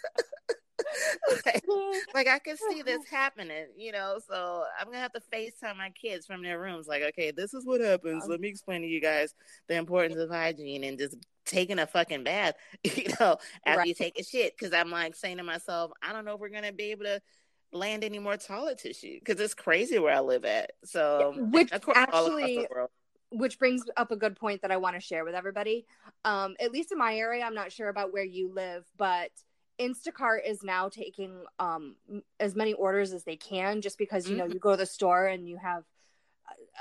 like, 1.45 1.65
like, 2.15 2.29
I 2.29 2.39
can 2.39 2.57
see 2.57 2.83
this 2.83 3.07
happening, 3.11 3.67
you 3.77 3.93
know. 3.93 4.19
So 4.29 4.65
I'm 4.79 4.87
gonna 4.87 4.99
have 4.99 5.13
to 5.13 5.23
FaceTime 5.33 5.77
my 5.77 5.91
kids 5.91 6.27
from 6.27 6.43
their 6.43 6.61
rooms. 6.61 6.87
Like, 6.87 7.03
okay, 7.03 7.31
this 7.31 7.55
is 7.55 7.65
what 7.65 7.81
happens. 7.81 8.27
Let 8.27 8.41
me 8.41 8.49
explain 8.49 8.83
to 8.83 8.89
you 8.89 9.01
guys 9.01 9.35
the 9.69 9.77
importance 9.77 10.19
of 10.19 10.31
hygiene 10.31 10.85
and 10.85 10.99
just 10.99 11.17
taking 11.45 11.79
a 11.79 11.87
fucking 11.87 12.25
bath, 12.25 12.55
you 12.85 13.09
know, 13.21 13.37
after 13.65 13.79
right. 13.79 13.89
you 13.89 13.95
take 13.95 14.19
a 14.19 14.25
shit. 14.25 14.57
Because 14.57 14.73
I'm 14.73 14.91
like 14.91 15.15
saying 15.15 15.39
to 15.39 15.43
myself, 15.43 15.93
I 16.03 16.13
don't 16.13 16.25
know 16.25 16.35
if 16.35 16.41
we're 16.41 16.49
gonna 16.49 16.73
be 16.73 16.91
able 16.91 17.05
to 17.05 17.21
land 17.73 18.05
any 18.05 18.19
more 18.19 18.37
toilet 18.37 18.79
tissue 18.79 19.19
because 19.19 19.41
it's 19.41 19.55
crazy 19.55 19.99
where 19.99 20.15
I 20.15 20.21
live 20.21 20.45
at. 20.45 20.73
So, 20.85 21.35
which 21.37 21.73
actually 21.73 22.67
which 23.31 23.59
brings 23.59 23.83
up 23.97 24.11
a 24.11 24.17
good 24.17 24.37
point 24.37 24.63
that 24.63 24.71
I 24.71 24.77
want 24.77 24.95
to 24.95 25.01
share 25.01 25.25
with 25.25 25.35
everybody. 25.35 25.87
Um, 26.25 26.55
at 26.61 26.73
least 26.73 26.93
in 26.93 26.99
my 26.99 27.17
area, 27.17 27.45
I'm 27.45 27.55
not 27.55 27.73
sure 27.73 27.89
about 27.89 28.13
where 28.13 28.25
you 28.25 28.53
live, 28.53 28.85
but 28.97 29.31
Instacart 29.81 30.39
is 30.47 30.63
now 30.63 30.89
taking 30.89 31.45
um, 31.59 31.97
as 32.41 32.55
many 32.55 32.73
orders 32.73 33.13
as 33.13 33.25
they 33.25 33.37
can 33.37 33.81
just 33.81 33.99
because 33.99 34.29
you 34.29 34.37
know 34.37 34.45
mm-hmm. 34.45 34.55
you 34.55 34.59
go 34.59 34.73
to 34.73 34.77
the 34.77 34.87
store 34.87 35.27
and 35.27 35.49
you 35.49 35.57
have 35.57 35.85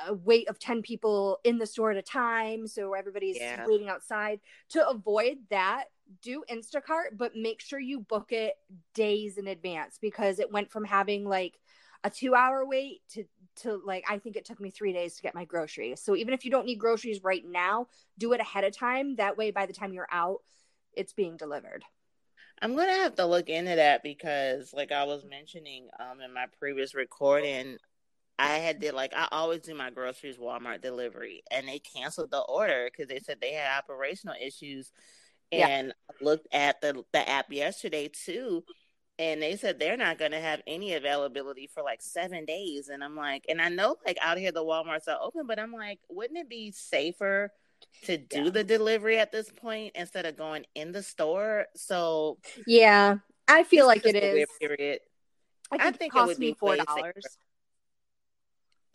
a 0.08 0.14
wait 0.14 0.48
of 0.50 0.60
10 0.60 0.82
people 0.82 1.40
in 1.44 1.58
the 1.58 1.66
store 1.66 1.92
at 1.92 1.98
a 1.98 2.02
time 2.02 2.68
so 2.68 2.94
everybody's 2.94 3.38
yeah. 3.38 3.66
waiting 3.66 3.90
outside 3.90 4.40
to 4.70 4.88
avoid 4.88 5.38
that 5.50 5.86
do 6.22 6.44
instacart 6.52 7.18
but 7.18 7.36
make 7.36 7.62
sure 7.62 7.80
you 7.80 8.00
book 8.00 8.32
it 8.32 8.56
days 8.94 9.38
in 9.38 9.48
advance 9.48 9.98
because 10.00 10.40
it 10.40 10.52
went 10.52 10.70
from 10.70 10.84
having 10.84 11.26
like 11.26 11.60
a 12.04 12.10
two 12.10 12.36
hour 12.36 12.66
wait 12.66 13.02
to 13.10 13.24
to 13.56 13.82
like 13.86 14.04
i 14.10 14.18
think 14.18 14.36
it 14.36 14.46
took 14.46 14.60
me 14.60 14.70
three 14.70 14.94
days 14.94 15.16
to 15.16 15.22
get 15.22 15.34
my 15.34 15.46
groceries 15.46 16.02
so 16.02 16.16
even 16.16 16.34
if 16.34 16.46
you 16.46 16.52
don't 16.52 16.66
need 16.66 16.76
groceries 16.76 17.24
right 17.24 17.44
now 17.48 17.88
do 18.18 18.34
it 18.34 18.42
ahead 18.42 18.64
of 18.64 18.76
time 18.76 19.16
that 19.16 19.38
way 19.38 19.50
by 19.50 19.66
the 19.66 19.74
time 19.74 19.94
you're 19.94 20.08
out 20.12 20.42
it's 20.94 21.14
being 21.14 21.38
delivered 21.38 21.84
i'm 22.62 22.76
gonna 22.76 22.92
have 22.92 23.16
to 23.16 23.26
look 23.26 23.50
into 23.50 23.76
that 23.76 24.04
because 24.04 24.74
like 24.74 24.92
i 24.92 25.04
was 25.04 25.26
mentioning 25.26 25.88
um 26.00 26.22
in 26.22 26.34
my 26.34 26.46
previous 26.60 26.96
recording 26.96 27.78
I 28.38 28.58
had 28.58 28.80
did 28.80 28.94
like 28.94 29.14
I 29.16 29.28
always 29.32 29.62
do 29.62 29.76
my 29.76 29.90
groceries 29.90 30.38
Walmart 30.38 30.82
delivery, 30.82 31.44
and 31.52 31.68
they 31.68 31.80
canceled 31.80 32.32
the 32.32 32.42
order 32.42 32.90
because 32.92 33.08
they 33.08 33.20
said 33.20 33.38
they 33.40 33.54
had 33.54 33.78
operational 33.78 34.36
issues. 34.42 34.92
And 35.52 35.88
yeah. 35.88 36.26
looked 36.26 36.48
at 36.52 36.82
the 36.82 37.04
the 37.14 37.30
app 37.30 37.52
yesterday 37.52 38.10
too, 38.10 38.64
and 39.20 39.42
they 39.42 39.56
said 39.56 39.80
they're 39.80 39.96
not 39.96 40.18
going 40.18 40.32
to 40.32 40.40
have 40.40 40.62
any 40.68 40.96
availability 40.96 41.70
for 41.72 41.84
like 41.84 42.02
seven 42.02 42.46
days. 42.46 42.90
And 42.90 43.04
I'm 43.04 43.16
like, 43.16 43.46
and 43.48 43.62
I 43.62 43.70
know 43.70 43.96
like 44.06 44.18
out 44.22 44.40
here 44.40 44.52
the 44.52 44.66
WalMarts 44.66 45.08
are 45.08 45.22
open, 45.22 45.46
but 45.48 45.60
I'm 45.60 45.72
like, 45.72 46.00
wouldn't 46.10 46.40
it 46.40 46.50
be 46.50 46.72
safer 46.72 47.52
to 48.04 48.18
do 48.18 48.44
yeah. 48.44 48.50
the 48.50 48.64
delivery 48.64 49.18
at 49.18 49.32
this 49.32 49.50
point 49.50 49.94
instead 49.96 50.26
of 50.26 50.38
going 50.38 50.66
in 50.76 50.92
the 50.92 51.04
store? 51.04 51.66
So 51.76 52.38
yeah, 52.68 53.18
I 53.48 53.64
feel 53.64 53.88
like 53.88 54.06
it 54.06 54.16
is. 54.16 54.48
Period. 54.60 55.00
I 55.72 55.78
think, 55.78 55.84
I 55.84 55.92
think 55.92 56.16
it, 56.16 56.20
it 56.20 56.26
would 56.28 56.40
be 56.40 56.54
four 56.54 56.76
dollars 56.76 57.38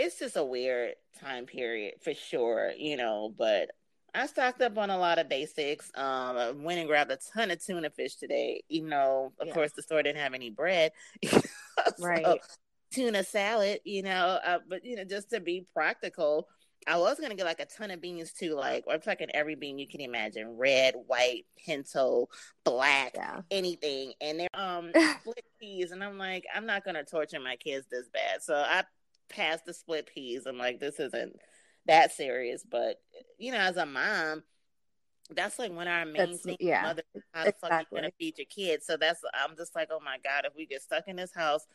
it's 0.01 0.19
just 0.19 0.37
a 0.37 0.45
weird 0.45 0.95
time 1.21 1.45
period 1.45 1.95
for 2.03 2.15
sure, 2.15 2.73
you 2.77 2.97
know, 2.97 3.33
but 3.37 3.71
I 4.15 4.27
stocked 4.27 4.63
up 4.63 4.79
on 4.79 4.91
a 4.91 4.99
lot 4.99 5.19
of 5.19 5.29
basics. 5.29 5.91
Um, 5.95 6.37
I 6.37 6.51
went 6.53 6.79
and 6.79 6.89
grabbed 6.89 7.13
a 7.13 7.19
ton 7.35 7.51
of 7.51 7.65
tuna 7.65 7.91
fish 7.91 8.17
today, 8.17 8.63
even 8.71 8.91
though, 8.91 9.33
of 9.39 9.49
yeah. 9.49 9.53
course, 9.53 9.73
the 9.73 9.83
store 9.83 10.03
didn't 10.03 10.21
have 10.21 10.35
any 10.35 10.51
bread. 10.51 10.93
so, 11.25 11.41
right. 12.01 12.41
Tuna 12.93 13.23
salad, 13.23 13.81
you 13.85 14.03
know, 14.03 14.39
uh, 14.45 14.59
but, 14.69 14.85
you 14.85 14.97
know, 14.97 15.05
just 15.05 15.31
to 15.31 15.39
be 15.39 15.67
practical, 15.75 16.49
I 16.87 16.97
was 16.97 17.19
going 17.19 17.31
to 17.31 17.37
get 17.37 17.45
like 17.45 17.61
a 17.61 17.67
ton 17.67 17.91
of 17.91 18.01
beans 18.01 18.33
too. 18.33 18.55
Like, 18.55 18.85
I'm 18.91 19.01
talking 19.01 19.29
every 19.35 19.55
bean 19.55 19.79
you 19.79 19.87
can 19.87 20.01
imagine 20.01 20.57
red, 20.57 20.95
white, 21.07 21.45
pinto, 21.65 22.29
black, 22.65 23.13
yeah. 23.15 23.41
anything. 23.51 24.15
And 24.21 24.41
they're 24.41 24.49
um, 24.55 24.91
split 25.21 25.45
peas. 25.61 25.91
And 25.91 26.03
I'm 26.03 26.19
like, 26.19 26.45
I'm 26.55 26.67
not 26.67 26.85
going 26.85 26.95
to 26.95 27.05
torture 27.05 27.41
my 27.41 27.57
kids 27.57 27.87
this 27.91 28.09
bad. 28.13 28.43
So 28.43 28.55
I 28.55 28.85
past 29.29 29.65
the 29.65 29.75
split 29.75 30.11
peas. 30.13 30.47
I'm 30.47 30.59
like, 30.59 30.81
this 30.81 30.99
isn't 30.99 31.37
that 31.87 32.13
serious. 32.13 32.65
But 32.69 32.97
you 33.39 33.53
know, 33.53 33.59
as 33.59 33.77
a 33.77 33.87
mom, 33.87 34.43
that's 35.35 35.59
like 35.59 35.73
one 35.73 35.87
of 35.87 35.93
our 35.93 36.05
main 36.05 36.37
things. 36.37 36.57
Yeah, 36.61 36.83
mother, 36.83 37.03
how 37.33 37.45
the 37.45 37.51
exactly. 37.51 37.69
fuck 37.69 37.87
you 37.91 37.99
gonna 37.99 38.13
feed 38.19 38.39
your 38.39 38.47
kids? 38.47 38.87
So 38.87 38.97
that's 38.97 39.21
I'm 39.35 39.57
just 39.57 39.75
like, 39.75 39.89
oh 39.91 40.01
my 40.05 40.17
god, 40.23 40.45
if 40.45 40.55
we 40.57 40.67
get 40.67 40.83
stuck 40.83 41.05
in 41.07 41.17
this 41.17 41.35
house 41.35 41.67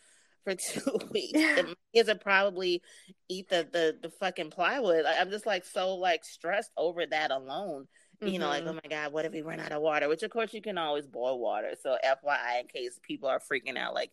for 0.45 0.55
two 0.55 0.97
weeks, 1.12 1.34
the 1.34 1.75
kids 1.93 2.08
are 2.08 2.15
probably 2.15 2.81
eat 3.27 3.49
the 3.49 3.67
the 3.69 3.97
the 4.01 4.10
fucking 4.10 4.51
plywood. 4.51 5.05
I'm 5.05 5.29
just 5.29 5.45
like 5.45 5.65
so 5.65 5.95
like 5.95 6.23
stressed 6.23 6.71
over 6.77 7.05
that 7.05 7.31
alone. 7.31 7.88
You 8.21 8.27
mm-hmm. 8.27 8.39
know, 8.39 8.47
like, 8.47 8.63
mm-hmm. 8.63 8.77
oh 8.77 8.79
my 8.81 8.89
God, 8.89 9.12
what 9.12 9.25
if 9.25 9.34
we 9.34 9.41
run 9.41 9.60
out 9.60 9.73
of 9.73 9.81
water? 9.81 10.08
Which, 10.08 10.23
of 10.23 10.31
course, 10.31 10.53
you 10.53 10.62
can 10.62 10.77
always 10.77 11.05
boil 11.05 11.38
water. 11.38 11.73
So, 11.84 11.97
FYI, 12.01 12.62
in 12.62 12.67
case 12.67 12.97
people 13.03 13.27
are 13.27 13.41
freaking 13.41 13.77
out, 13.77 13.93
like, 13.93 14.10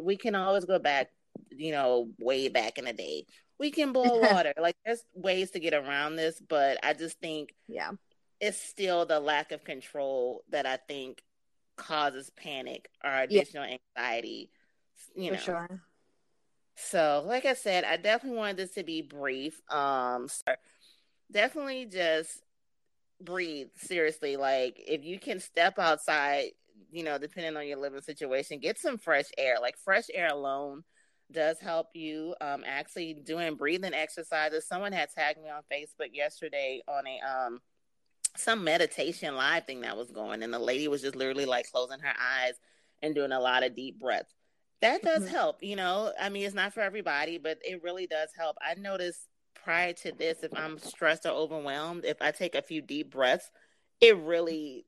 we 0.00 0.16
can 0.16 0.34
always 0.34 0.64
go 0.64 0.78
back 0.78 1.10
you 1.50 1.72
know, 1.72 2.08
way 2.18 2.48
back 2.48 2.78
in 2.78 2.84
the 2.84 2.92
day. 2.92 3.26
We 3.58 3.70
can 3.70 3.92
boil 3.92 4.20
water. 4.20 4.52
like 4.58 4.76
there's 4.84 5.02
ways 5.14 5.52
to 5.52 5.60
get 5.60 5.74
around 5.74 6.16
this, 6.16 6.40
but 6.40 6.78
I 6.82 6.94
just 6.94 7.18
think 7.20 7.54
yeah. 7.68 7.92
It's 8.40 8.60
still 8.60 9.06
the 9.06 9.20
lack 9.20 9.52
of 9.52 9.62
control 9.62 10.42
that 10.50 10.66
I 10.66 10.76
think 10.76 11.22
causes 11.76 12.28
panic 12.36 12.88
or 13.04 13.20
additional 13.20 13.64
yeah. 13.64 13.76
anxiety. 13.96 14.50
You 15.14 15.32
know. 15.32 15.36
For 15.36 15.42
sure. 15.42 15.82
So, 16.76 17.22
like 17.26 17.44
I 17.44 17.54
said, 17.54 17.84
I 17.84 17.96
definitely 17.96 18.38
wanted 18.38 18.56
this 18.56 18.72
to 18.72 18.82
be 18.82 19.02
brief. 19.02 19.60
Um, 19.70 20.28
so 20.28 20.54
definitely 21.30 21.86
just 21.86 22.42
breathe 23.20 23.68
seriously. 23.76 24.36
Like, 24.36 24.80
if 24.86 25.04
you 25.04 25.18
can 25.18 25.38
step 25.38 25.78
outside, 25.78 26.50
you 26.90 27.04
know, 27.04 27.18
depending 27.18 27.56
on 27.56 27.66
your 27.66 27.78
living 27.78 28.00
situation, 28.00 28.58
get 28.58 28.78
some 28.78 28.98
fresh 28.98 29.26
air. 29.36 29.56
Like, 29.60 29.76
fresh 29.76 30.06
air 30.12 30.28
alone 30.28 30.82
does 31.30 31.58
help 31.60 31.88
you. 31.94 32.34
Um, 32.40 32.62
actually 32.66 33.14
doing 33.14 33.54
breathing 33.54 33.94
exercises. 33.94 34.66
Someone 34.66 34.92
had 34.92 35.10
tagged 35.10 35.42
me 35.42 35.50
on 35.50 35.62
Facebook 35.72 36.10
yesterday 36.12 36.82
on 36.88 37.06
a 37.06 37.20
um 37.20 37.60
some 38.36 38.64
meditation 38.64 39.36
live 39.36 39.66
thing 39.66 39.82
that 39.82 39.96
was 39.96 40.10
going, 40.10 40.42
and 40.42 40.52
the 40.52 40.58
lady 40.58 40.88
was 40.88 41.02
just 41.02 41.16
literally 41.16 41.44
like 41.44 41.70
closing 41.70 42.00
her 42.00 42.14
eyes 42.18 42.54
and 43.02 43.14
doing 43.14 43.32
a 43.32 43.40
lot 43.40 43.62
of 43.62 43.74
deep 43.74 43.98
breaths. 44.00 44.32
That 44.82 45.02
does 45.02 45.22
mm-hmm. 45.22 45.34
help, 45.34 45.62
you 45.62 45.76
know. 45.76 46.12
I 46.20 46.28
mean, 46.28 46.44
it's 46.44 46.54
not 46.54 46.74
for 46.74 46.80
everybody, 46.80 47.38
but 47.38 47.58
it 47.64 47.82
really 47.82 48.06
does 48.06 48.28
help. 48.36 48.56
I 48.60 48.74
noticed 48.74 49.20
prior 49.54 49.92
to 49.94 50.12
this, 50.12 50.42
if 50.42 50.52
I'm 50.54 50.78
stressed 50.78 51.24
or 51.24 51.30
overwhelmed, 51.30 52.04
if 52.04 52.20
I 52.20 52.32
take 52.32 52.54
a 52.54 52.62
few 52.62 52.82
deep 52.82 53.10
breaths, 53.10 53.50
it 54.00 54.16
really 54.18 54.84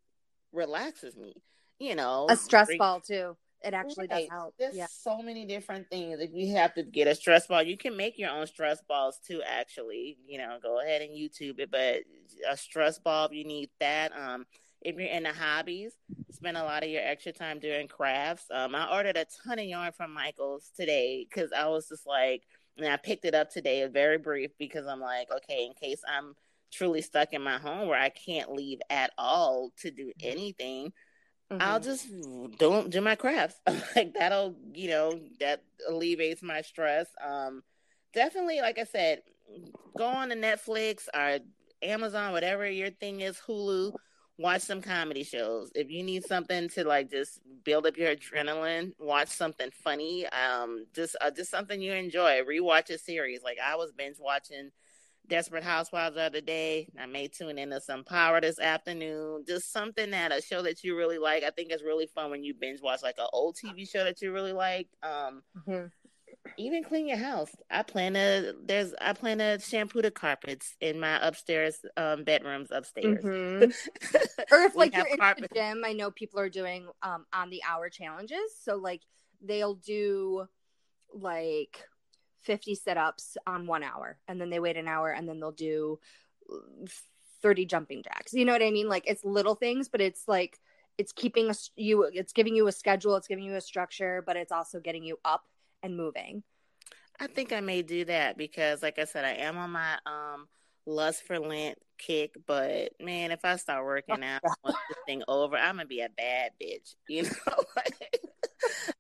relaxes 0.53 1.17
me. 1.17 1.35
You 1.79 1.95
know, 1.97 2.27
a 2.29 2.37
stress 2.37 2.69
ball 2.79 3.01
too 3.01 3.37
it 3.65 3.75
actually 3.75 4.07
right. 4.11 4.21
does 4.21 4.29
help. 4.31 4.55
There's 4.59 4.77
yeah. 4.77 4.87
so 4.91 5.23
many 5.23 5.47
different 5.47 5.89
things. 5.89 6.21
If 6.21 6.31
you 6.35 6.55
have 6.55 6.75
to 6.75 6.83
get 6.83 7.09
a 7.09 7.15
stress 7.15 7.47
ball, 7.47 7.63
you 7.63 7.77
can 7.77 7.97
make 7.97 8.19
your 8.19 8.31
own 8.31 8.47
stress 8.47 8.83
balls 8.87 9.19
too. 9.27 9.43
Actually, 9.47 10.19
you 10.27 10.39
know, 10.39 10.59
go 10.63 10.81
ahead 10.81 11.03
and 11.03 11.11
YouTube 11.11 11.59
it. 11.59 11.71
But 11.71 12.03
a 12.49 12.57
stress 12.57 12.99
ball, 12.99 13.29
you 13.33 13.45
need 13.45 13.71
that. 13.81 14.13
Um, 14.13 14.47
if 14.85 14.97
you're 14.97 15.09
into 15.09 15.33
hobbies, 15.33 15.93
spend 16.31 16.57
a 16.57 16.63
lot 16.63 16.83
of 16.83 16.91
your 16.91 17.03
extra 17.03 17.33
time 17.33 17.59
doing 17.59 17.89
crafts. 17.89 18.45
Um, 18.51 18.75
I 18.75 18.95
ordered 18.95 19.17
a 19.17 19.27
ton 19.45 19.59
of 19.59 19.65
yarn 19.65 19.93
from 19.93 20.13
Michaels 20.13 20.71
today 20.77 21.27
because 21.29 21.51
I 21.53 21.69
was 21.69 21.89
just 21.89 22.07
like, 22.07 22.43
and 22.77 22.87
I 22.87 22.97
picked 22.97 23.25
it 23.25 23.35
up 23.35 23.51
today, 23.51 23.87
very 23.87 24.19
brief, 24.19 24.51
because 24.59 24.87
I'm 24.87 25.01
like, 25.01 25.29
okay, 25.31 25.67
in 25.67 25.73
case 25.75 26.03
I'm 26.07 26.35
truly 26.73 27.03
stuck 27.03 27.33
in 27.33 27.43
my 27.43 27.59
home 27.59 27.89
where 27.89 28.01
I 28.01 28.09
can't 28.09 28.53
leave 28.53 28.81
at 28.91 29.13
all 29.17 29.71
to 29.79 29.91
do 29.91 30.13
anything 30.21 30.93
Mm-hmm. 31.51 31.63
I'll 31.63 31.81
just 31.81 32.07
don't 32.59 32.91
do 32.91 33.01
my 33.01 33.15
crafts. 33.15 33.61
like 33.97 34.15
that'll, 34.15 34.57
you 34.73 34.89
know, 34.89 35.21
that 35.41 35.63
alleviates 35.89 36.43
my 36.43 36.63
stress. 36.63 37.07
Um, 37.25 37.63
definitely, 38.13 38.61
like 38.61 38.79
I 38.79 38.85
said, 38.85 39.23
go 39.97 40.07
on 40.07 40.31
to 40.31 40.37
Netflix 40.37 41.07
or 41.15 41.39
Amazon, 41.83 42.33
whatever 42.33 42.69
your 42.69 42.91
thing 42.91 43.21
is, 43.21 43.39
Hulu. 43.47 43.93
Watch 44.37 44.63
some 44.63 44.83
comedy 44.83 45.23
shows. 45.23 45.71
If 45.75 45.91
you 45.91 46.03
need 46.03 46.25
something 46.25 46.69
to 46.71 46.85
like 46.85 47.11
just 47.11 47.41
build 47.65 47.87
up 47.87 47.97
your 47.97 48.15
adrenaline, 48.15 48.93
watch 48.99 49.29
something 49.29 49.71
funny. 49.71 50.27
Um, 50.27 50.87
just 50.93 51.17
uh, 51.21 51.31
just 51.31 51.51
something 51.51 51.81
you 51.81 51.93
enjoy. 51.93 52.41
Rewatch 52.43 52.91
a 52.91 52.99
series. 52.99 53.43
Like 53.45 53.59
I 53.65 53.77
was 53.77 53.93
binge 53.93 54.17
watching 54.19 54.71
Desperate 55.29 55.65
Housewives 55.65 56.17
the 56.17 56.23
other 56.23 56.41
day. 56.41 56.89
I 56.99 57.07
may 57.07 57.29
tune 57.29 57.59
into 57.59 57.81
some 57.81 58.05
Power 58.05 58.41
this 58.41 58.59
afternoon. 58.59 59.45
Just 59.47 59.73
something 59.73 60.11
that 60.11 60.33
a 60.33 60.43
show 60.43 60.63
that 60.63 60.85
you 60.85 60.97
really 60.97 61.19
like. 61.19 61.45
I 61.45 61.51
think 61.51 61.71
it's 61.71 61.83
really 61.83 62.07
fun 62.07 62.31
when 62.31 62.45
you 62.45 62.55
binge 62.55 62.81
watch 62.83 63.03
like 63.03 63.19
an 63.19 63.29
old 63.33 63.57
TV 63.57 63.89
show 63.89 64.05
that 64.05 64.21
you 64.21 64.33
really 64.33 64.53
like. 64.53 64.89
Um, 65.03 65.43
mm-hmm. 65.57 65.87
Even 66.57 66.85
clean 66.85 67.07
your 67.07 67.19
house. 67.19 67.51
I 67.71 67.83
plan 67.83 68.15
to 68.15 68.55
there's 68.65 68.95
I 69.01 69.13
plan 69.13 69.39
to 69.39 69.59
shampoo 69.59 70.03
the 70.03 70.11
carpets 70.11 70.77
in 70.81 71.01
my 71.01 71.19
upstairs 71.27 71.79
um, 71.97 72.25
bedrooms 72.25 72.69
upstairs. 72.71 73.25
Mm-hmm. 73.25 73.71
or 74.53 74.63
if 74.63 74.75
like 74.75 74.95
you're 74.95 75.17
carpet. 75.17 75.45
in 75.45 75.49
the 75.51 75.61
gym, 75.61 75.83
I 75.85 75.93
know 75.93 76.11
people 76.11 76.41
are 76.41 76.49
doing 76.49 76.89
um, 77.03 77.27
on 77.33 77.51
the 77.51 77.63
hour 77.69 77.89
challenges. 77.89 78.57
So 78.63 78.77
like 78.77 79.03
they'll 79.43 79.75
do 79.75 80.47
like 81.13 81.85
50 82.43 82.75
sit-ups 82.75 83.37
on 83.47 83.67
one 83.67 83.83
hour 83.83 84.19
and 84.29 84.41
then 84.41 84.51
they 84.51 84.61
wait 84.61 84.77
an 84.77 84.89
hour 84.89 85.11
and 85.11 85.29
then 85.29 85.41
they'll 85.41 85.53
do 85.53 85.99
30 87.43 87.67
jumping 87.67 88.03
jacks 88.03 88.35
you 88.35 88.45
know 88.45 88.53
what 88.53 88.63
i 88.63 88.71
mean 88.71 88.89
like 88.89 89.05
it's 89.07 89.25
little 89.25 89.55
things 89.55 89.89
but 89.89 90.01
it's 90.01 90.25
like 90.29 90.59
it's 90.99 91.13
keeping 91.13 91.49
us 91.49 91.71
you 91.77 92.03
it's 92.13 92.33
giving 92.33 92.55
you 92.55 92.67
a 92.67 92.73
schedule 92.73 93.17
it's 93.17 93.29
giving 93.29 93.45
you 93.45 93.55
a 93.55 93.61
structure 93.61 94.23
but 94.27 94.37
it's 94.37 94.53
also 94.53 94.79
getting 94.79 95.05
you 95.05 95.19
up 95.25 95.45
and 95.85 95.97
moving 95.97 96.43
i 97.21 97.27
think 97.27 97.53
i 97.53 97.61
may 97.61 97.83
do 97.83 98.05
that 98.05 98.37
because 98.37 98.83
like 98.83 98.99
i 98.99 99.05
said 99.05 99.25
i 99.25 99.33
am 99.33 99.57
on 99.57 99.71
my 99.71 99.97
um 100.07 100.47
lust 100.87 101.23
for 101.23 101.39
lent 101.39 101.79
kick 101.97 102.35
but 102.47 102.91
man 103.01 103.31
if 103.31 103.45
i 103.45 103.57
start 103.57 103.85
working 103.85 104.23
out 104.23 104.43
once 104.65 104.77
this 104.89 104.99
thing 105.07 105.23
over 105.29 105.57
i'm 105.57 105.77
gonna 105.77 105.87
be 105.87 106.01
a 106.01 106.09
bad 106.17 106.51
bitch 106.61 106.95
you 107.09 107.23
know 107.47 107.63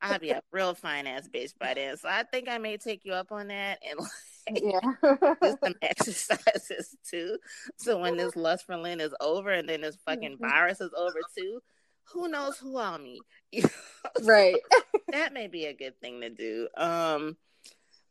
I'll 0.00 0.18
be 0.18 0.30
a 0.30 0.42
real 0.52 0.74
fine 0.74 1.06
ass 1.06 1.28
bitch 1.32 1.52
by 1.58 1.74
then. 1.74 1.96
So 1.96 2.08
I 2.08 2.24
think 2.24 2.48
I 2.48 2.58
may 2.58 2.76
take 2.76 3.04
you 3.04 3.12
up 3.12 3.32
on 3.32 3.48
that 3.48 3.78
and 3.88 3.98
like 3.98 4.62
yeah. 4.62 5.34
do 5.42 5.56
some 5.62 5.74
exercises 5.80 6.96
too. 7.08 7.38
So 7.76 7.98
when 7.98 8.16
this 8.16 8.36
lust 8.36 8.66
for 8.66 8.76
Lent 8.76 9.00
is 9.00 9.14
over 9.20 9.50
and 9.50 9.68
then 9.68 9.80
this 9.80 9.96
fucking 10.06 10.34
mm-hmm. 10.34 10.48
virus 10.48 10.80
is 10.80 10.90
over 10.96 11.18
too, 11.36 11.60
who 12.12 12.28
knows 12.28 12.58
who 12.58 12.76
I'll 12.76 12.98
meet. 12.98 13.22
right. 14.22 14.56
that 15.12 15.32
may 15.32 15.46
be 15.46 15.66
a 15.66 15.74
good 15.74 16.00
thing 16.00 16.20
to 16.20 16.30
do. 16.30 16.68
Um 16.76 17.36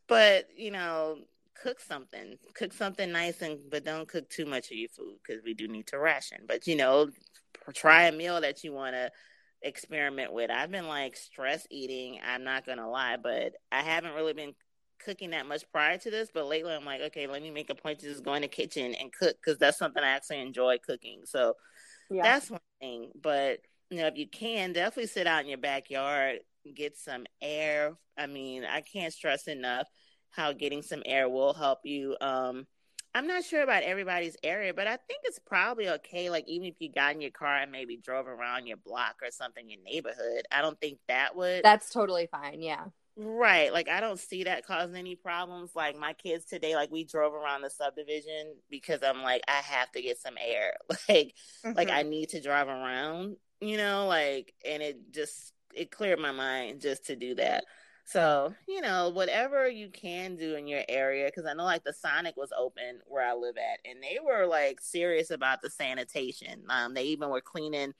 but 0.06 0.48
you 0.56 0.70
know, 0.70 1.18
cook 1.60 1.80
something, 1.80 2.36
cook 2.54 2.72
something 2.72 3.10
nice, 3.10 3.40
and 3.42 3.58
but 3.70 3.84
don't 3.84 4.08
cook 4.08 4.28
too 4.28 4.46
much 4.46 4.70
of 4.70 4.76
your 4.76 4.90
food 4.90 5.16
because 5.26 5.42
we 5.42 5.54
do 5.54 5.68
need 5.68 5.86
to 5.88 5.98
ration. 5.98 6.38
But 6.46 6.66
you 6.66 6.76
know, 6.76 7.08
try 7.74 8.04
a 8.04 8.12
meal 8.12 8.40
that 8.40 8.64
you 8.64 8.72
want 8.72 8.94
to 8.94 9.10
experiment 9.62 10.32
with. 10.32 10.50
I've 10.50 10.70
been 10.70 10.88
like 10.88 11.16
stress 11.16 11.66
eating. 11.70 12.20
I'm 12.24 12.44
not 12.44 12.66
gonna 12.66 12.88
lie, 12.88 13.16
but 13.22 13.54
I 13.72 13.82
haven't 13.82 14.14
really 14.14 14.34
been 14.34 14.54
cooking 15.04 15.30
that 15.30 15.46
much 15.46 15.64
prior 15.72 15.98
to 15.98 16.10
this. 16.10 16.28
But 16.32 16.46
lately, 16.46 16.72
I'm 16.72 16.84
like, 16.84 17.00
okay, 17.00 17.26
let 17.26 17.42
me 17.42 17.50
make 17.50 17.70
a 17.70 17.74
point 17.74 18.00
to 18.00 18.06
just 18.06 18.24
go 18.24 18.34
in 18.34 18.42
the 18.42 18.48
kitchen 18.48 18.94
and 18.94 19.12
cook 19.12 19.36
because 19.42 19.58
that's 19.58 19.78
something 19.78 20.02
I 20.02 20.08
actually 20.08 20.40
enjoy 20.40 20.78
cooking. 20.78 21.22
So 21.24 21.54
yeah. 22.10 22.22
that's 22.22 22.50
one 22.50 22.60
thing. 22.80 23.10
But 23.20 23.60
you 23.90 23.98
know, 23.98 24.06
if 24.06 24.16
you 24.16 24.28
can, 24.28 24.72
definitely 24.72 25.06
sit 25.06 25.26
out 25.26 25.42
in 25.42 25.48
your 25.48 25.58
backyard, 25.58 26.40
get 26.74 26.96
some 26.96 27.26
air. 27.40 27.96
I 28.18 28.26
mean, 28.26 28.64
I 28.64 28.80
can't 28.80 29.12
stress 29.12 29.46
enough 29.48 29.88
how 30.30 30.52
getting 30.52 30.82
some 30.82 31.02
air 31.06 31.28
will 31.28 31.54
help 31.54 31.80
you. 31.84 32.16
Um, 32.20 32.66
I'm 33.14 33.28
not 33.28 33.44
sure 33.44 33.62
about 33.62 33.84
everybody's 33.84 34.36
area, 34.42 34.74
but 34.74 34.88
I 34.88 34.96
think 34.96 35.20
it's 35.22 35.38
probably 35.38 35.88
okay. 35.88 36.30
Like 36.30 36.48
even 36.48 36.66
if 36.66 36.74
you 36.80 36.90
got 36.92 37.14
in 37.14 37.20
your 37.20 37.30
car 37.30 37.58
and 37.58 37.70
maybe 37.70 37.96
drove 37.96 38.26
around 38.26 38.66
your 38.66 38.76
block 38.76 39.16
or 39.22 39.30
something, 39.30 39.70
your 39.70 39.80
neighborhood, 39.84 40.42
I 40.50 40.62
don't 40.62 40.80
think 40.80 40.98
that 41.06 41.36
would. 41.36 41.62
That's 41.62 41.90
totally 41.90 42.26
fine. 42.26 42.60
Yeah. 42.60 42.86
Right. 43.16 43.72
Like 43.72 43.88
I 43.88 44.00
don't 44.00 44.18
see 44.18 44.44
that 44.44 44.66
causing 44.66 44.96
any 44.96 45.14
problems. 45.14 45.70
Like 45.76 45.96
my 45.96 46.14
kids 46.14 46.46
today, 46.46 46.74
like 46.74 46.90
we 46.90 47.04
drove 47.04 47.32
around 47.32 47.62
the 47.62 47.70
subdivision 47.70 48.56
because 48.68 49.04
I'm 49.04 49.22
like, 49.22 49.42
I 49.46 49.62
have 49.62 49.92
to 49.92 50.02
get 50.02 50.18
some 50.18 50.34
air. 50.40 50.74
Like 51.08 51.34
mm-hmm. 51.64 51.76
like 51.76 51.90
I 51.90 52.02
need 52.02 52.30
to 52.30 52.40
drive 52.40 52.66
around, 52.66 53.36
you 53.68 53.76
know, 53.76 54.06
like 54.06 54.54
and 54.68 54.82
it 54.82 55.12
just 55.12 55.52
it 55.74 55.90
cleared 55.90 56.18
my 56.18 56.32
mind 56.32 56.80
just 56.80 57.06
to 57.06 57.16
do 57.16 57.34
that. 57.36 57.64
So, 58.06 58.54
you 58.68 58.82
know, 58.82 59.08
whatever 59.08 59.66
you 59.66 59.88
can 59.88 60.36
do 60.36 60.56
in 60.56 60.66
your 60.66 60.82
area, 60.88 61.26
because 61.26 61.46
I 61.46 61.54
know 61.54 61.64
like 61.64 61.84
the 61.84 61.94
Sonic 61.94 62.36
was 62.36 62.52
open 62.56 63.00
where 63.06 63.26
I 63.26 63.34
live 63.34 63.56
at, 63.56 63.90
and 63.90 64.02
they 64.02 64.18
were 64.22 64.46
like 64.46 64.80
serious 64.80 65.30
about 65.30 65.62
the 65.62 65.70
sanitation. 65.70 66.64
Um, 66.68 66.94
they 66.94 67.04
even 67.04 67.30
were 67.30 67.40
cleaning 67.40 67.94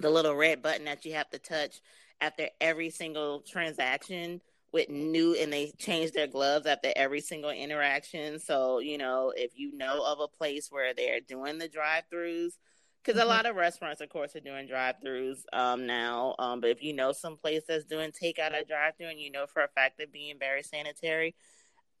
the 0.00 0.10
little 0.10 0.34
red 0.34 0.62
button 0.62 0.86
that 0.86 1.04
you 1.04 1.14
have 1.14 1.30
to 1.30 1.38
touch 1.38 1.80
after 2.20 2.48
every 2.60 2.90
single 2.90 3.40
transaction 3.40 4.40
with 4.72 4.88
new 4.88 5.34
and 5.34 5.52
they 5.52 5.70
change 5.78 6.12
their 6.12 6.26
gloves 6.26 6.66
after 6.66 6.92
every 6.96 7.20
single 7.20 7.50
interaction. 7.50 8.38
So, 8.38 8.78
you 8.78 8.96
know, 8.98 9.32
if 9.36 9.52
you 9.54 9.76
know 9.76 10.04
of 10.04 10.20
a 10.20 10.28
place 10.28 10.68
where 10.70 10.94
they're 10.94 11.20
doing 11.20 11.58
the 11.58 11.68
drive 11.68 12.04
throughs, 12.12 12.52
because 13.02 13.20
mm-hmm. 13.20 13.30
a 13.30 13.34
lot 13.34 13.46
of 13.46 13.56
restaurants, 13.56 14.00
of 14.00 14.08
course, 14.08 14.36
are 14.36 14.40
doing 14.40 14.66
drive-throughs 14.66 15.40
um, 15.52 15.86
now. 15.86 16.34
Um, 16.38 16.60
but 16.60 16.70
if 16.70 16.82
you 16.82 16.92
know 16.92 17.12
some 17.12 17.36
place 17.36 17.62
that's 17.66 17.84
doing 17.84 18.10
takeout 18.10 18.52
or 18.52 18.64
drive-through, 18.64 19.08
and 19.08 19.20
you 19.20 19.30
know 19.30 19.46
for 19.46 19.62
a 19.62 19.68
fact 19.68 19.98
they're 19.98 20.06
being 20.06 20.38
very 20.38 20.62
sanitary, 20.62 21.34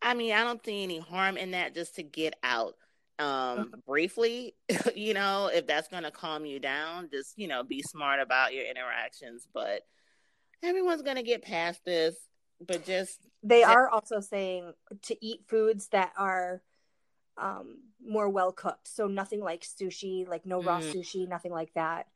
I 0.00 0.14
mean, 0.14 0.32
I 0.32 0.44
don't 0.44 0.64
see 0.64 0.82
any 0.82 0.98
harm 0.98 1.36
in 1.36 1.52
that. 1.52 1.74
Just 1.74 1.96
to 1.96 2.02
get 2.02 2.34
out 2.42 2.74
um, 3.18 3.26
mm-hmm. 3.26 3.80
briefly, 3.86 4.54
you 4.94 5.14
know, 5.14 5.50
if 5.52 5.66
that's 5.66 5.88
going 5.88 6.04
to 6.04 6.10
calm 6.10 6.44
you 6.44 6.58
down, 6.58 7.08
just 7.12 7.38
you 7.38 7.48
know, 7.48 7.62
be 7.62 7.82
smart 7.82 8.20
about 8.20 8.54
your 8.54 8.64
interactions. 8.64 9.46
But 9.52 9.82
everyone's 10.62 11.02
going 11.02 11.16
to 11.16 11.22
get 11.22 11.42
past 11.42 11.84
this. 11.84 12.16
But 12.64 12.84
just 12.84 13.18
they 13.42 13.64
are 13.64 13.88
also 13.88 14.20
saying 14.20 14.72
to 15.02 15.24
eat 15.24 15.40
foods 15.48 15.88
that 15.88 16.12
are 16.16 16.62
um, 17.38 17.78
more 18.04 18.28
well 18.28 18.52
cooked. 18.52 18.88
So 18.88 19.06
nothing 19.06 19.40
like 19.40 19.62
sushi, 19.62 20.26
like 20.28 20.46
no 20.46 20.62
raw 20.62 20.80
mm. 20.80 20.92
sushi, 20.92 21.28
nothing 21.28 21.52
like 21.52 21.72
that. 21.74 22.06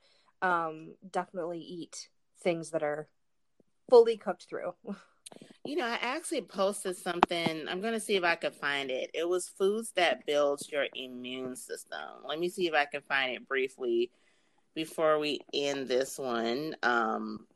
Um, 0.43 0.95
definitely 1.11 1.61
eat 1.61 2.09
things 2.43 2.71
that 2.71 2.83
are 2.83 3.09
fully 3.89 4.17
cooked 4.17 4.47
through. 4.49 4.75
You 5.65 5.75
know, 5.75 5.85
I 5.85 5.99
actually 6.01 6.43
posted 6.43 6.97
something. 6.97 7.67
I'm 7.69 7.81
going 7.81 7.95
to 7.95 7.99
see 7.99 8.15
if 8.15 8.23
I 8.23 8.37
can 8.37 8.53
find 8.53 8.89
it. 8.89 9.11
It 9.13 9.29
was 9.29 9.49
foods 9.49 9.91
that 9.97 10.25
builds 10.25 10.71
your 10.71 10.87
immune 10.95 11.57
system. 11.57 11.99
Let 12.25 12.39
me 12.39 12.49
see 12.49 12.69
if 12.69 12.75
I 12.75 12.85
can 12.85 13.01
find 13.01 13.33
it 13.33 13.49
briefly 13.49 14.13
before 14.77 15.19
we 15.19 15.41
end 15.53 15.89
this 15.89 16.19
one. 16.19 16.77
Um, 16.85 17.47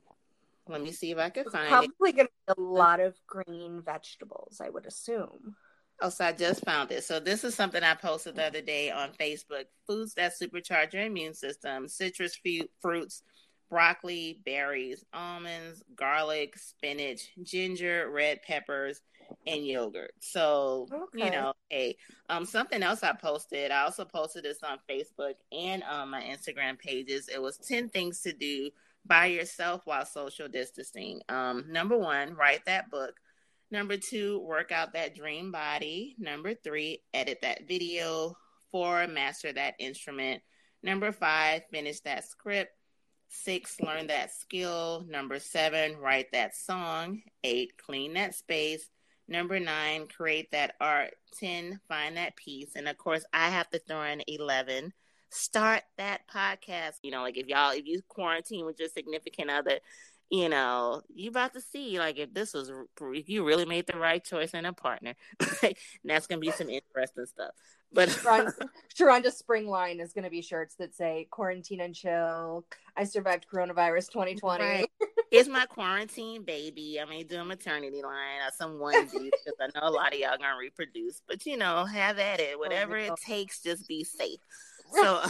let 0.66 0.82
me 0.82 0.90
see 0.90 1.12
if 1.12 1.18
I 1.18 1.30
can 1.30 1.44
find 1.44 1.68
probably 1.68 1.86
it. 1.86 1.98
Probably 1.98 2.12
going 2.12 2.26
to 2.26 2.54
be 2.56 2.60
a 2.60 2.66
lot 2.66 2.98
of 2.98 3.14
green 3.28 3.80
vegetables, 3.80 4.60
I 4.60 4.70
would 4.70 4.86
assume. 4.86 5.54
Oh, 6.02 6.08
so 6.08 6.24
I 6.24 6.32
just 6.32 6.64
found 6.64 6.90
it. 6.92 7.04
So 7.04 7.20
this 7.20 7.44
is 7.44 7.54
something 7.54 7.82
I 7.82 7.94
posted 7.94 8.36
the 8.36 8.46
other 8.46 8.62
day 8.62 8.90
on 8.90 9.10
Facebook. 9.20 9.64
Foods 9.86 10.14
that 10.14 10.32
supercharge 10.40 10.94
your 10.94 11.02
immune 11.02 11.34
system: 11.34 11.88
citrus 11.88 12.38
fruits, 12.80 13.22
broccoli, 13.68 14.40
berries, 14.44 15.04
almonds, 15.12 15.82
garlic, 15.94 16.56
spinach, 16.58 17.28
ginger, 17.42 18.10
red 18.10 18.42
peppers, 18.42 19.02
and 19.46 19.66
yogurt. 19.66 20.12
So 20.20 20.88
okay. 20.92 21.26
you 21.26 21.30
know, 21.30 21.52
hey, 21.68 21.96
um, 22.28 22.44
something 22.44 22.82
else 22.82 23.02
I 23.02 23.12
posted. 23.12 23.70
I 23.70 23.82
also 23.82 24.04
posted 24.04 24.44
this 24.44 24.62
on 24.62 24.78
Facebook 24.88 25.34
and 25.52 25.82
on 25.82 26.08
my 26.08 26.22
Instagram 26.22 26.78
pages. 26.78 27.28
It 27.28 27.40
was 27.40 27.58
ten 27.58 27.88
things 27.88 28.22
to 28.22 28.32
do 28.32 28.70
by 29.06 29.26
yourself 29.26 29.82
while 29.84 30.04
social 30.04 30.48
distancing. 30.48 31.20
Um, 31.28 31.64
number 31.68 31.96
one, 31.96 32.34
write 32.34 32.64
that 32.66 32.90
book. 32.90 33.14
Number 33.70 33.96
two, 33.96 34.40
work 34.40 34.72
out 34.72 34.94
that 34.94 35.14
dream 35.14 35.52
body. 35.52 36.16
Number 36.18 36.54
three, 36.54 37.02
edit 37.14 37.38
that 37.42 37.68
video. 37.68 38.36
Four, 38.72 39.06
master 39.06 39.52
that 39.52 39.74
instrument. 39.78 40.42
Number 40.82 41.12
five, 41.12 41.62
finish 41.70 42.00
that 42.00 42.28
script. 42.28 42.72
Six, 43.28 43.80
learn 43.80 44.08
that 44.08 44.32
skill. 44.32 45.04
Number 45.08 45.38
seven, 45.38 45.96
write 45.98 46.32
that 46.32 46.56
song. 46.56 47.22
Eight, 47.44 47.72
clean 47.76 48.14
that 48.14 48.34
space. 48.34 48.88
Number 49.28 49.60
nine, 49.60 50.08
create 50.08 50.50
that 50.50 50.74
art. 50.80 51.14
10, 51.38 51.80
find 51.88 52.16
that 52.16 52.34
peace. 52.34 52.72
And 52.74 52.88
of 52.88 52.98
course, 52.98 53.24
I 53.32 53.50
have 53.50 53.70
to 53.70 53.78
throw 53.78 54.02
in 54.02 54.22
11, 54.26 54.92
start 55.30 55.82
that 55.96 56.22
podcast. 56.28 56.94
You 57.02 57.12
know, 57.12 57.22
like 57.22 57.38
if 57.38 57.46
y'all, 57.46 57.70
if 57.70 57.86
you 57.86 58.00
quarantine 58.08 58.66
with 58.66 58.80
your 58.80 58.88
significant 58.88 59.50
other, 59.50 59.78
you 60.30 60.48
know, 60.48 61.02
you 61.12 61.28
about 61.28 61.54
to 61.54 61.60
see 61.60 61.98
like 61.98 62.18
if 62.18 62.32
this 62.32 62.54
was 62.54 62.70
if 63.00 63.28
you 63.28 63.44
really 63.44 63.64
made 63.64 63.86
the 63.88 63.98
right 63.98 64.24
choice 64.24 64.54
in 64.54 64.64
a 64.64 64.72
partner, 64.72 65.14
that's 66.04 66.28
gonna 66.28 66.40
be 66.40 66.52
some 66.52 66.70
interesting 66.70 67.26
stuff. 67.26 67.50
But 67.92 68.08
Sharonda's 68.96 69.36
spring 69.36 69.66
line 69.66 69.98
is 69.98 70.12
gonna 70.12 70.30
be 70.30 70.40
shirts 70.40 70.76
that 70.76 70.94
say 70.94 71.26
"Quarantine 71.32 71.80
and 71.80 71.94
Chill." 71.94 72.64
I 72.96 73.04
survived 73.04 73.46
coronavirus 73.52 74.12
2020. 74.12 74.64
Right. 74.64 74.88
It's 75.32 75.48
my 75.48 75.66
quarantine 75.66 76.44
baby. 76.44 77.00
I 77.00 77.06
mean, 77.06 77.26
do 77.26 77.40
a 77.40 77.44
maternity 77.44 78.02
line 78.02 78.40
or 78.46 78.52
some 78.56 78.78
onesies 78.78 79.30
because 79.44 79.54
I 79.60 79.66
know 79.74 79.88
a 79.88 79.90
lot 79.90 80.12
of 80.12 80.20
y'all 80.20 80.38
gonna 80.38 80.56
reproduce. 80.56 81.22
But 81.26 81.44
you 81.44 81.56
know, 81.56 81.84
have 81.84 82.20
at 82.20 82.38
it. 82.38 82.52
Oh, 82.54 82.58
Whatever 82.58 82.98
oh, 82.98 83.14
it 83.14 83.14
takes, 83.26 83.62
just 83.62 83.88
be 83.88 84.04
safe. 84.04 84.38
So, 84.92 85.22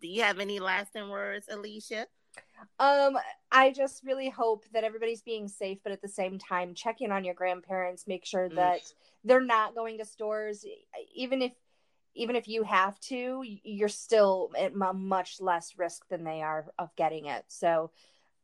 do 0.00 0.08
you 0.08 0.22
have 0.22 0.38
any 0.38 0.60
lasting 0.60 1.08
words, 1.08 1.46
Alicia? 1.50 2.06
Um, 2.78 3.18
I 3.52 3.70
just 3.70 4.04
really 4.04 4.28
hope 4.28 4.64
that 4.72 4.84
everybody's 4.84 5.22
being 5.22 5.48
safe, 5.48 5.78
but 5.82 5.92
at 5.92 6.02
the 6.02 6.08
same 6.08 6.38
time, 6.38 6.74
check 6.74 7.00
in 7.00 7.12
on 7.12 7.24
your 7.24 7.34
grandparents, 7.34 8.06
make 8.06 8.24
sure 8.24 8.48
mm. 8.48 8.56
that 8.56 8.80
mm. 8.80 8.92
they're 9.24 9.40
not 9.40 9.74
going 9.74 9.98
to 9.98 10.04
stores, 10.04 10.64
even 11.14 11.42
if 11.42 11.52
even 12.16 12.36
if 12.36 12.46
you 12.46 12.62
have 12.62 12.98
to, 13.00 13.42
you're 13.44 13.88
still 13.88 14.52
at 14.56 14.74
much 14.74 15.40
less 15.40 15.74
risk 15.76 16.06
than 16.08 16.22
they 16.22 16.42
are 16.42 16.66
of 16.78 16.94
getting 16.96 17.26
it. 17.26 17.44
So, 17.48 17.90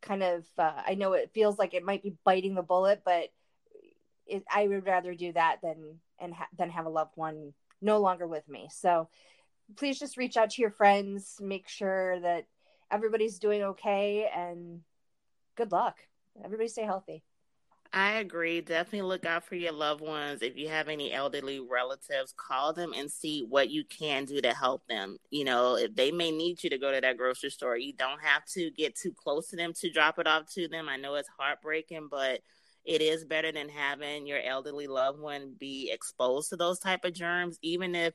kind 0.02 0.22
of, 0.22 0.44
uh, 0.58 0.82
I 0.84 0.94
know 0.94 1.12
it 1.12 1.30
feels 1.32 1.58
like 1.58 1.72
it 1.72 1.84
might 1.84 2.02
be 2.02 2.16
biting 2.24 2.54
the 2.54 2.62
bullet, 2.62 3.02
but 3.04 3.28
it, 4.26 4.42
I 4.52 4.66
would 4.66 4.86
rather 4.86 5.14
do 5.14 5.32
that 5.34 5.58
than 5.62 6.00
and 6.18 6.34
ha- 6.34 6.48
than 6.58 6.70
have 6.70 6.86
a 6.86 6.90
loved 6.90 7.16
one 7.16 7.52
no 7.80 7.98
longer 7.98 8.26
with 8.26 8.48
me. 8.48 8.68
So, 8.72 9.08
please 9.76 9.98
just 9.98 10.16
reach 10.16 10.36
out 10.36 10.50
to 10.50 10.62
your 10.62 10.72
friends, 10.72 11.36
make 11.40 11.68
sure 11.68 12.18
that 12.20 12.46
everybody's 12.90 13.38
doing 13.38 13.62
okay 13.62 14.28
and 14.34 14.80
good 15.56 15.72
luck. 15.72 15.98
Everybody 16.44 16.68
stay 16.68 16.84
healthy. 16.84 17.22
I 17.92 18.18
agree. 18.18 18.60
Definitely 18.60 19.08
look 19.08 19.26
out 19.26 19.44
for 19.44 19.56
your 19.56 19.72
loved 19.72 20.00
ones. 20.00 20.42
If 20.42 20.56
you 20.56 20.68
have 20.68 20.88
any 20.88 21.12
elderly 21.12 21.58
relatives, 21.58 22.32
call 22.36 22.72
them 22.72 22.92
and 22.96 23.10
see 23.10 23.44
what 23.48 23.68
you 23.68 23.82
can 23.84 24.26
do 24.26 24.40
to 24.40 24.54
help 24.54 24.86
them. 24.86 25.18
You 25.30 25.44
know, 25.44 25.76
if 25.76 25.96
they 25.96 26.12
may 26.12 26.30
need 26.30 26.62
you 26.62 26.70
to 26.70 26.78
go 26.78 26.92
to 26.92 27.00
that 27.00 27.16
grocery 27.16 27.50
store, 27.50 27.76
you 27.76 27.92
don't 27.92 28.22
have 28.22 28.44
to 28.54 28.70
get 28.70 28.94
too 28.94 29.12
close 29.12 29.48
to 29.48 29.56
them 29.56 29.72
to 29.80 29.90
drop 29.90 30.20
it 30.20 30.28
off 30.28 30.52
to 30.54 30.68
them. 30.68 30.88
I 30.88 30.98
know 30.98 31.16
it's 31.16 31.28
heartbreaking, 31.36 32.08
but 32.08 32.42
it 32.84 33.02
is 33.02 33.24
better 33.24 33.50
than 33.50 33.68
having 33.68 34.24
your 34.24 34.40
elderly 34.40 34.86
loved 34.86 35.18
one 35.18 35.56
be 35.58 35.90
exposed 35.92 36.50
to 36.50 36.56
those 36.56 36.78
type 36.78 37.04
of 37.04 37.12
germs, 37.12 37.58
even 37.60 37.96
if 37.96 38.14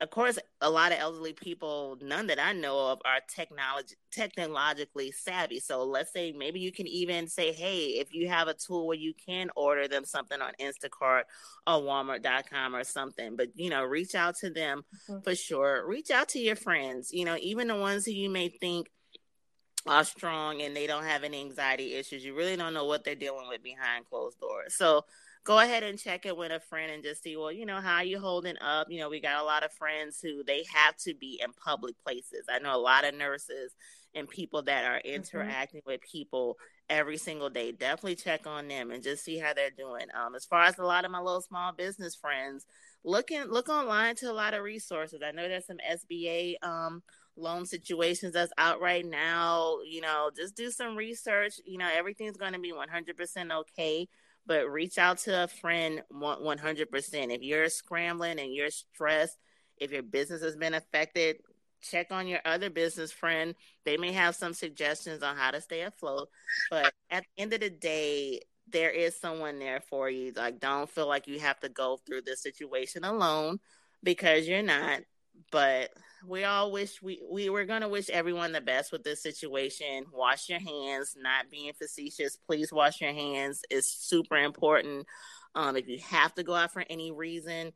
of 0.00 0.10
course, 0.10 0.38
a 0.60 0.68
lot 0.68 0.92
of 0.92 0.98
elderly 0.98 1.32
people, 1.32 1.96
none 2.02 2.26
that 2.26 2.38
I 2.38 2.52
know 2.52 2.90
of, 2.90 3.00
are 3.04 3.20
technology 3.34 3.96
technologically 4.10 5.10
savvy. 5.10 5.58
So 5.58 5.84
let's 5.84 6.12
say 6.12 6.32
maybe 6.32 6.60
you 6.60 6.70
can 6.70 6.86
even 6.86 7.28
say, 7.28 7.52
hey, 7.52 7.98
if 7.98 8.12
you 8.12 8.28
have 8.28 8.48
a 8.48 8.54
tool 8.54 8.86
where 8.86 8.96
you 8.96 9.14
can 9.14 9.50
order 9.56 9.88
them 9.88 10.04
something 10.04 10.40
on 10.40 10.52
Instacart 10.60 11.22
or 11.66 11.80
Walmart.com 11.80 12.74
or 12.74 12.84
something, 12.84 13.36
but 13.36 13.48
you 13.54 13.70
know, 13.70 13.84
reach 13.84 14.14
out 14.14 14.36
to 14.36 14.50
them 14.50 14.84
mm-hmm. 15.08 15.20
for 15.20 15.34
sure. 15.34 15.86
Reach 15.86 16.10
out 16.10 16.28
to 16.30 16.38
your 16.38 16.56
friends, 16.56 17.10
you 17.12 17.24
know, 17.24 17.36
even 17.40 17.68
the 17.68 17.76
ones 17.76 18.04
who 18.04 18.12
you 18.12 18.28
may 18.28 18.48
think 18.48 18.90
are 19.86 20.04
strong 20.04 20.60
and 20.60 20.76
they 20.76 20.86
don't 20.86 21.04
have 21.04 21.24
any 21.24 21.40
anxiety 21.40 21.94
issues. 21.94 22.24
You 22.24 22.34
really 22.34 22.56
don't 22.56 22.74
know 22.74 22.84
what 22.84 23.04
they're 23.04 23.14
dealing 23.14 23.48
with 23.48 23.62
behind 23.62 24.04
closed 24.06 24.38
doors. 24.40 24.74
So 24.74 25.04
go 25.46 25.60
ahead 25.60 25.84
and 25.84 25.96
check 25.96 26.26
it 26.26 26.36
with 26.36 26.50
a 26.50 26.58
friend 26.58 26.90
and 26.90 27.04
just 27.04 27.22
see, 27.22 27.36
well, 27.36 27.52
you 27.52 27.64
know, 27.64 27.80
how 27.80 28.00
you 28.00 28.18
holding 28.18 28.56
up? 28.60 28.88
You 28.90 28.98
know, 28.98 29.08
we 29.08 29.20
got 29.20 29.40
a 29.40 29.44
lot 29.44 29.64
of 29.64 29.72
friends 29.72 30.18
who 30.20 30.42
they 30.42 30.64
have 30.74 30.96
to 30.98 31.14
be 31.14 31.40
in 31.42 31.52
public 31.52 31.94
places. 32.04 32.46
I 32.50 32.58
know 32.58 32.74
a 32.74 32.76
lot 32.76 33.04
of 33.04 33.14
nurses 33.14 33.72
and 34.12 34.28
people 34.28 34.62
that 34.62 34.84
are 34.84 34.98
mm-hmm. 34.98 35.14
interacting 35.14 35.82
mm-hmm. 35.82 35.90
with 35.90 36.00
people 36.00 36.56
every 36.90 37.16
single 37.16 37.48
day. 37.48 37.70
Definitely 37.70 38.16
check 38.16 38.44
on 38.44 38.66
them 38.66 38.90
and 38.90 39.04
just 39.04 39.24
see 39.24 39.38
how 39.38 39.54
they're 39.54 39.70
doing. 39.70 40.06
Um, 40.20 40.34
as 40.34 40.44
far 40.44 40.64
as 40.64 40.78
a 40.78 40.84
lot 40.84 41.04
of 41.04 41.12
my 41.12 41.20
little 41.20 41.42
small 41.42 41.72
business 41.72 42.16
friends, 42.16 42.66
look 43.04 43.30
looking 43.30 43.52
look 43.52 43.68
online 43.68 44.16
to 44.16 44.30
a 44.30 44.32
lot 44.32 44.52
of 44.52 44.64
resources. 44.64 45.20
I 45.24 45.30
know 45.30 45.48
there's 45.48 45.66
some 45.66 45.78
SBA 45.88 46.56
um 46.64 47.04
loan 47.36 47.66
situations 47.66 48.32
that's 48.32 48.52
out 48.58 48.80
right 48.80 49.06
now. 49.06 49.76
You 49.86 50.00
know, 50.00 50.30
just 50.36 50.56
do 50.56 50.72
some 50.72 50.96
research. 50.96 51.54
You 51.64 51.78
know, 51.78 51.88
everything's 51.94 52.36
going 52.36 52.54
to 52.54 52.58
be 52.58 52.72
100% 52.72 53.52
okay 53.52 54.08
but 54.46 54.70
reach 54.70 54.98
out 54.98 55.18
to 55.18 55.44
a 55.44 55.48
friend 55.48 56.02
100%. 56.12 57.34
If 57.34 57.42
you're 57.42 57.68
scrambling 57.68 58.38
and 58.38 58.54
you're 58.54 58.70
stressed, 58.70 59.36
if 59.78 59.92
your 59.92 60.02
business 60.02 60.42
has 60.42 60.56
been 60.56 60.74
affected, 60.74 61.36
check 61.82 62.10
on 62.10 62.26
your 62.26 62.40
other 62.44 62.70
business 62.70 63.12
friend. 63.12 63.54
They 63.84 63.96
may 63.96 64.12
have 64.12 64.34
some 64.34 64.54
suggestions 64.54 65.22
on 65.22 65.36
how 65.36 65.50
to 65.50 65.60
stay 65.60 65.82
afloat. 65.82 66.28
But 66.70 66.92
at 67.10 67.24
the 67.24 67.42
end 67.42 67.52
of 67.52 67.60
the 67.60 67.70
day, 67.70 68.40
there 68.68 68.90
is 68.90 69.14
someone 69.20 69.58
there 69.58 69.80
for 69.80 70.10
you. 70.10 70.32
Like, 70.34 70.60
don't 70.60 70.90
feel 70.90 71.06
like 71.06 71.28
you 71.28 71.38
have 71.40 71.60
to 71.60 71.68
go 71.68 71.98
through 72.06 72.22
this 72.22 72.42
situation 72.42 73.04
alone 73.04 73.58
because 74.02 74.48
you're 74.48 74.62
not. 74.62 75.02
But 75.50 75.90
we 76.24 76.44
all 76.44 76.72
wish 76.72 77.02
we 77.02 77.22
we 77.30 77.50
were 77.50 77.64
gonna 77.64 77.88
wish 77.88 78.08
everyone 78.10 78.52
the 78.52 78.60
best 78.60 78.92
with 78.92 79.04
this 79.04 79.22
situation. 79.22 80.06
Wash 80.12 80.48
your 80.48 80.60
hands, 80.60 81.14
not 81.16 81.50
being 81.50 81.72
facetious. 81.72 82.36
Please 82.46 82.72
wash 82.72 83.00
your 83.00 83.12
hands. 83.12 83.62
It's 83.70 84.08
super 84.08 84.36
important. 84.36 85.06
Um, 85.54 85.76
if 85.76 85.88
you 85.88 85.98
have 86.10 86.34
to 86.34 86.42
go 86.42 86.54
out 86.54 86.72
for 86.72 86.84
any 86.88 87.12
reason, 87.12 87.72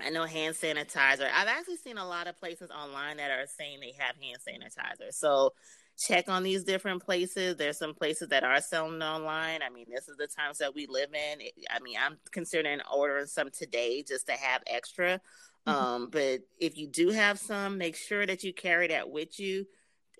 I 0.00 0.10
know 0.10 0.24
hand 0.24 0.54
sanitizer. 0.54 1.28
I've 1.32 1.48
actually 1.48 1.76
seen 1.76 1.98
a 1.98 2.06
lot 2.06 2.26
of 2.26 2.38
places 2.38 2.70
online 2.70 3.18
that 3.18 3.30
are 3.30 3.46
saying 3.46 3.80
they 3.80 3.94
have 3.98 4.16
hand 4.16 4.38
sanitizer. 4.46 5.12
So 5.12 5.52
check 5.98 6.28
on 6.28 6.42
these 6.42 6.64
different 6.64 7.02
places. 7.02 7.56
There's 7.56 7.78
some 7.78 7.94
places 7.94 8.28
that 8.28 8.44
are 8.44 8.60
selling 8.60 9.02
online. 9.02 9.60
I 9.62 9.70
mean, 9.70 9.86
this 9.92 10.08
is 10.08 10.16
the 10.16 10.28
times 10.28 10.58
that 10.58 10.74
we 10.74 10.86
live 10.88 11.10
in. 11.12 11.46
I 11.70 11.80
mean, 11.80 11.96
I'm 12.02 12.18
considering 12.30 12.80
ordering 12.92 13.26
some 13.26 13.50
today 13.50 14.02
just 14.06 14.26
to 14.26 14.32
have 14.32 14.62
extra. 14.66 15.20
Mm-hmm. 15.66 15.84
Um, 15.84 16.08
but 16.10 16.40
if 16.58 16.76
you 16.76 16.86
do 16.88 17.10
have 17.10 17.38
some, 17.38 17.78
make 17.78 17.96
sure 17.96 18.26
that 18.26 18.42
you 18.42 18.52
carry 18.52 18.88
that 18.88 19.10
with 19.10 19.38
you 19.38 19.66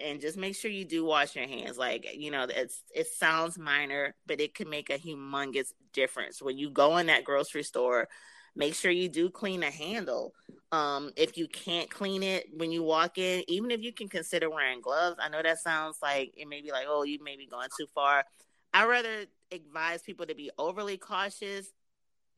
and 0.01 0.21
just 0.21 0.37
make 0.37 0.57
sure 0.57 0.71
you 0.71 0.85
do 0.85 1.05
wash 1.05 1.37
your 1.37 1.47
hands. 1.47 1.77
Like, 1.79 2.07
you 2.15 2.31
know, 2.31 2.47
it's 2.49 2.83
it 2.95 3.09
sounds 3.09 3.59
minor, 3.59 4.15
but 4.27 4.41
it 4.41 4.55
can 4.55 4.71
make 4.71 4.91
a 4.91 4.99
humongous 4.99 5.73
difference. 5.93 6.41
When 6.41 6.59
you 6.59 6.71
go 6.71 6.97
in 6.97 7.07
that 7.07 7.25
grocery 7.25 7.63
store, 7.63 8.09
make 8.55 8.75
sure 8.75 8.91
you 8.91 9.09
do 9.09 9.31
clean 9.31 9.61
the 9.61 9.71
handle. 9.71 10.33
Um, 10.71 11.11
if 11.17 11.37
you 11.37 11.49
can't 11.49 11.91
clean 11.91 12.23
it 12.23 12.47
when 12.55 12.71
you 12.71 12.83
walk 12.83 13.19
in, 13.19 13.43
even 13.49 13.71
if 13.71 13.83
you 13.83 13.93
can 13.93 14.09
consider 14.09 14.49
wearing 14.49 14.81
gloves, 14.81 15.19
I 15.23 15.29
know 15.29 15.43
that 15.43 15.59
sounds 15.59 15.99
like 16.03 16.33
it 16.37 16.49
may 16.49 16.63
be 16.63 16.71
like, 16.71 16.87
oh, 16.89 17.03
you 17.03 17.23
may 17.23 17.37
be 17.37 17.47
going 17.47 17.69
too 17.77 17.87
far. 17.95 18.25
I 18.73 18.87
rather 18.87 19.27
advise 19.51 20.03
people 20.03 20.27
to 20.27 20.35
be 20.35 20.51
overly 20.57 20.97
cautious 20.97 21.67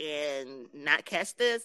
and 0.01 0.67
not 0.75 1.05
catch 1.05 1.37
this 1.37 1.65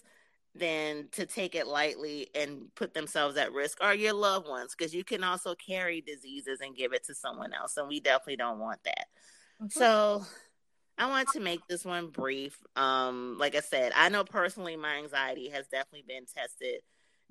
than 0.56 1.08
to 1.12 1.26
take 1.26 1.56
it 1.56 1.68
lightly 1.68 2.30
and 2.34 2.64
put 2.76 2.94
themselves 2.94 3.38
at 3.38 3.54
risk 3.54 3.78
or 3.82 3.94
your 3.94 4.14
loved 4.14 4.48
ones 4.48 4.74
because 4.78 4.94
you 4.94 5.04
can 5.04 5.24
also 5.24 5.56
carry 5.56 6.02
diseases 6.02 6.60
and 6.62 6.76
give 6.76 6.92
it 6.92 7.06
to 7.06 7.14
someone 7.14 7.54
else 7.54 7.78
and 7.78 7.88
we 7.88 8.00
definitely 8.00 8.36
don't 8.36 8.60
want 8.60 8.80
that. 8.84 9.06
Mm-hmm. 9.62 9.68
so 9.78 10.26
i 10.98 11.08
want 11.08 11.28
to 11.30 11.40
make 11.42 11.60
this 11.68 11.84
one 11.84 12.08
brief. 12.08 12.58
Um 12.76 13.38
like 13.38 13.56
i 13.56 13.60
said 13.60 13.92
i 13.96 14.10
know 14.10 14.24
personally 14.24 14.76
my 14.76 14.96
anxiety 14.96 15.50
has 15.50 15.68
definitely 15.68 16.06
been 16.08 16.26
tested 16.26 16.82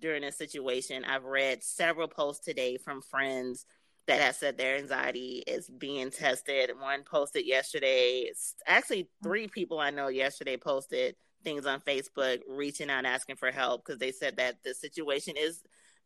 during 0.01 0.23
this 0.23 0.37
situation. 0.37 1.05
I've 1.05 1.25
read 1.25 1.63
several 1.63 2.09
posts 2.09 2.45
today 2.45 2.77
from 2.77 3.03
friends 3.03 3.67
that 4.07 4.21
have 4.21 4.37
said 4.37 4.57
their 4.57 4.77
anxiety 4.77 5.43
is 5.47 5.69
being 5.69 6.11
tested. 6.11 6.71
One 6.79 7.03
posted 7.03 7.47
yesterday 7.47 8.31
actually 8.67 9.09
three 9.23 9.49
people 9.49 9.81
i 9.81 9.91
know 9.91 10.09
yesterday 10.09 10.57
posted 10.57 11.17
things 11.45 11.67
on 11.67 11.81
Facebook, 11.81 12.41
reaching 12.49 12.91
out, 12.91 13.05
asking 13.05 13.37
for 13.37 13.51
help 13.51 13.85
because 13.85 13.99
they 13.99 14.13
said 14.13 14.37
that 14.37 14.63
the 14.65 14.75
situation 14.75 15.35
is 15.37 15.63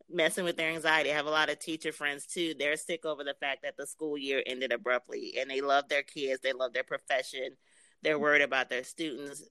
messing 0.09 0.43
with 0.43 0.57
their 0.57 0.71
anxiety. 0.71 1.11
I 1.11 1.15
have 1.15 1.25
a 1.25 1.31
lot 1.31 1.49
of 1.49 1.59
teacher 1.59 1.91
friends 1.91 2.25
too. 2.25 2.53
They're 2.57 2.77
sick 2.77 3.05
over 3.05 3.23
the 3.23 3.35
fact 3.39 3.63
that 3.63 3.77
the 3.77 3.87
school 3.87 4.17
year 4.17 4.43
ended 4.45 4.71
abruptly 4.71 5.35
and 5.39 5.49
they 5.49 5.61
love 5.61 5.89
their 5.89 6.03
kids, 6.03 6.41
they 6.41 6.53
love 6.53 6.73
their 6.73 6.83
profession, 6.83 7.51
they're 8.01 8.19
worried 8.19 8.41
about 8.41 8.69
their 8.69 8.83
students. 8.83 9.43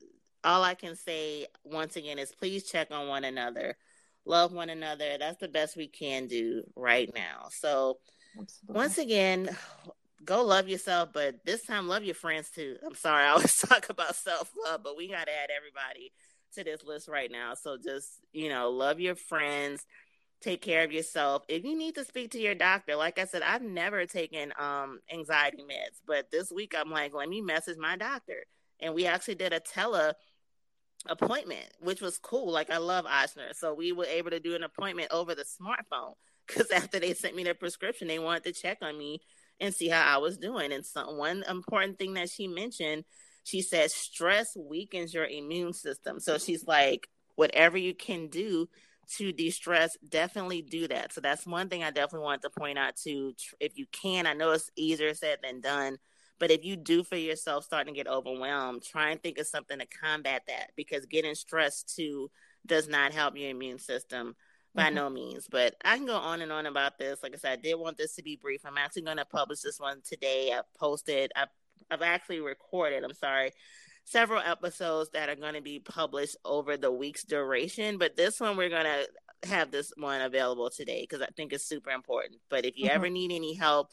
All 0.45 0.63
I 0.63 0.75
can 0.75 0.97
say 0.97 1.47
once 1.65 1.97
again 1.97 2.19
is 2.19 2.33
please 2.33 2.65
check 2.65 2.91
on 2.91 3.09
one 3.09 3.25
another, 3.25 3.77
love 4.25 4.53
one 4.53 4.71
another. 4.71 5.17
That's 5.19 5.39
the 5.39 5.49
best 5.49 5.77
we 5.77 5.89
can 5.89 6.27
do 6.27 6.65
right 6.77 7.11
now. 7.15 7.49
So, 7.51 7.99
Absolutely. 8.39 8.81
once 8.81 8.99
again, 8.99 9.57
go 10.25 10.45
love 10.45 10.69
yourself, 10.69 11.11
but 11.13 11.45
this 11.45 11.65
time 11.65 11.89
love 11.89 12.05
your 12.05 12.15
friends 12.15 12.51
too. 12.51 12.77
I'm 12.85 12.95
sorry, 12.95 13.25
I 13.25 13.31
always 13.31 13.57
talk 13.69 13.89
about 13.89 14.17
self 14.17 14.51
love, 14.65 14.83
but 14.83 14.97
we 14.97 15.09
got 15.09 15.27
to 15.27 15.33
add 15.33 15.51
everybody 15.57 16.13
to 16.55 16.65
this 16.65 16.85
list 16.85 17.09
right 17.09 17.31
now. 17.31 17.55
So 17.55 17.77
just, 17.83 18.09
you 18.33 18.49
know, 18.49 18.71
love 18.71 19.01
your 19.01 19.15
friends, 19.15 19.85
take 20.41 20.61
care 20.61 20.85
of 20.85 20.93
yourself. 20.93 21.45
If 21.49 21.65
you 21.65 21.77
need 21.77 21.95
to 21.95 22.05
speak 22.05 22.33
to 22.33 22.41
your 22.41 22.55
doctor, 22.55 22.97
like 22.97 23.19
I 23.19 23.25
said, 23.25 23.43
I've 23.43 23.63
never 23.63 24.07
taken 24.07 24.53
um 24.59 25.01
anxiety 25.13 25.63
meds, 25.63 26.01
but 26.07 26.31
this 26.31 26.51
week 26.51 26.75
I'm 26.77 26.91
like, 26.91 27.15
let 27.15 27.29
me 27.29 27.41
message 27.41 27.79
my 27.79 27.97
doctor. 27.97 28.45
And 28.81 28.95
we 28.95 29.07
actually 29.07 29.37
did 29.37 29.53
a 29.53 29.61
tele 29.61 30.15
appointment, 31.07 31.67
which 31.81 32.01
was 32.01 32.19
cool. 32.19 32.51
Like 32.53 32.71
I 32.71 32.79
love 32.79 33.07
Ochsner. 33.07 33.55
So 33.55 33.75
we 33.75 33.93
were 33.93 34.05
able 34.05 34.31
to 34.31 34.41
do 34.41 34.55
an 34.55 34.63
appointment 34.63 35.09
over 35.11 35.35
the 35.35 35.45
smartphone 35.45 36.15
because 36.47 36.71
after 36.75 36.99
they 36.99 37.15
sent 37.15 37.37
me 37.37 37.45
their 37.45 37.55
prescription, 37.55 38.09
they 38.09 38.19
wanted 38.19 38.45
to 38.45 38.53
check 38.53 38.79
on 38.83 38.97
me 38.99 39.21
and 39.63 39.73
see 39.73 39.89
how 39.89 40.15
I 40.15 40.19
was 40.19 40.37
doing. 40.37 40.73
And 40.73 40.85
so 40.85 41.15
one 41.15 41.45
important 41.49 41.99
thing 41.99 42.15
that 42.15 42.29
she 42.29 42.49
mentioned, 42.49 43.05
she 43.45 43.63
said 43.63 43.91
stress 43.91 44.57
weakens 44.57 45.15
your 45.15 45.25
immune 45.25 45.73
system. 45.73 46.19
So 46.21 46.37
she's 46.37 46.67
like, 46.67 47.09
whatever 47.37 47.79
you 47.79 47.95
can 47.95 48.27
do 48.27 48.69
to 49.17 49.33
de-stress, 49.33 49.97
definitely 50.09 50.63
do 50.63 50.89
that. 50.89 51.13
So 51.13 51.21
that's 51.21 51.47
one 51.47 51.69
thing 51.69 51.85
I 51.85 51.91
definitely 51.91 52.25
want 52.25 52.43
to 52.43 52.51
point 52.51 52.79
out 52.79 52.97
to. 53.05 53.35
If 53.61 53.79
you 53.79 53.87
can, 53.93 54.27
I 54.27 54.35
know 54.35 54.51
it's 54.51 54.71
easier 54.77 55.15
said 55.15 55.39
than 55.43 55.61
done, 55.61 55.99
but 56.41 56.51
if 56.51 56.65
you 56.65 56.77
do 56.77 57.05
for 57.05 57.17
yourself 57.17 57.65
starting 57.65 57.95
to 57.95 57.99
get 57.99 58.11
overwhelmed, 58.11 58.83
try 58.83 59.11
and 59.11 59.23
think 59.23 59.39
of 59.39 59.47
something 59.47 59.79
to 59.79 59.87
combat 59.87 60.43
that 60.49 60.71
because 60.77 61.07
getting 61.07 61.37
stressed 61.37 61.95
too 61.95 62.31
does 62.67 62.89
not 62.89 63.13
help 63.13 63.37
your 63.37 63.51
immune 63.51 63.79
system 63.79 64.35
by 64.75 64.85
mm-hmm. 64.85 64.95
no 64.95 65.11
means. 65.11 65.47
But 65.51 65.75
I 65.85 65.97
can 65.97 66.07
go 66.07 66.17
on 66.17 66.41
and 66.41 66.53
on 66.53 66.67
about 66.67 66.99
this. 66.99 67.23
Like 67.23 67.35
I 67.35 67.39
said, 67.39 67.53
I 67.59 67.63
did 67.63 67.75
want 67.75 67.97
this 67.97 68.15
to 68.17 68.23
be 68.23 68.37
brief. 68.37 68.63
I'm 68.65 68.79
actually 68.79 69.03
going 69.03 69.19
to 69.19 69.25
publish 69.25 69.61
this 69.61 69.79
one 69.79 70.01
today. 70.07 70.53
I 70.53 70.61
posted, 70.79 71.33
I've, 71.37 71.49
I've 71.91 72.03
actually 72.03 72.41
recorded, 72.41 73.05
I'm 73.05 73.15
sorry, 73.15 73.53
several 74.05 74.41
episodes 74.41 75.11
that 75.11 75.29
are 75.29 75.37
going 75.37 75.55
to 75.55 75.63
be 75.63 75.79
published 75.79 76.37
over 76.45 76.77
the 76.77 76.91
week's 76.91 77.25
duration. 77.25 77.99
But 77.99 78.17
this 78.17 78.41
one, 78.41 78.57
we're 78.57 78.69
going 78.69 78.85
to 78.85 79.49
have 79.49 79.71
this 79.71 79.93
one 79.97 80.21
available 80.21 80.71
today 80.71 81.03
because 81.03 81.23
I 81.23 81.29
think 81.37 81.53
it's 81.53 81.65
super 81.65 81.91
important. 81.91 82.41
But 82.49 82.65
if 82.65 82.79
you 82.79 82.87
mm-hmm. 82.87 82.97
ever 82.97 83.09
need 83.11 83.33
any 83.33 83.55
help, 83.55 83.91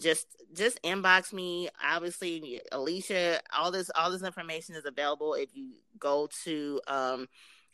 just 0.00 0.26
just 0.54 0.82
inbox 0.82 1.32
me 1.32 1.68
obviously 1.84 2.60
alicia 2.72 3.40
all 3.56 3.70
this 3.70 3.90
all 3.94 4.10
this 4.10 4.22
information 4.22 4.74
is 4.74 4.86
available 4.86 5.34
if 5.34 5.50
you 5.54 5.74
go 5.98 6.28
to 6.44 6.80
um 6.88 7.28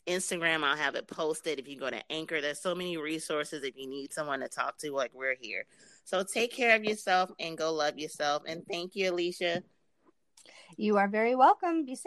Instagram, 0.09 0.65
I'll 0.65 0.77
have 0.77 0.95
it 0.95 1.07
posted. 1.07 1.59
If 1.59 1.69
you 1.69 1.79
go 1.79 1.91
to 1.91 2.01
Anchor, 2.11 2.41
there's 2.41 2.61
so 2.61 2.75
many 2.75 2.97
resources 2.97 3.63
if 3.63 3.77
you 3.77 3.89
need 3.89 4.13
someone 4.13 4.41
to 4.41 4.49
talk 4.49 4.79
to, 4.79 4.93
like 4.93 5.11
we're 5.15 5.37
here. 5.41 5.67
So 6.05 6.25
take 6.25 6.53
care 6.53 6.75
of 6.75 6.85
yourself 6.85 7.31
and 7.39 7.57
go 7.57 7.73
love 7.73 7.99
yourself. 7.99 8.43
And 8.47 8.63
thank 8.71 8.97
you, 8.97 9.13
Alicia. 9.13 9.63
You 10.77 10.97
are 10.97 11.09
very 11.09 11.35
welcome. 11.35 11.85
Be 11.85 11.95
safe. 11.95 12.07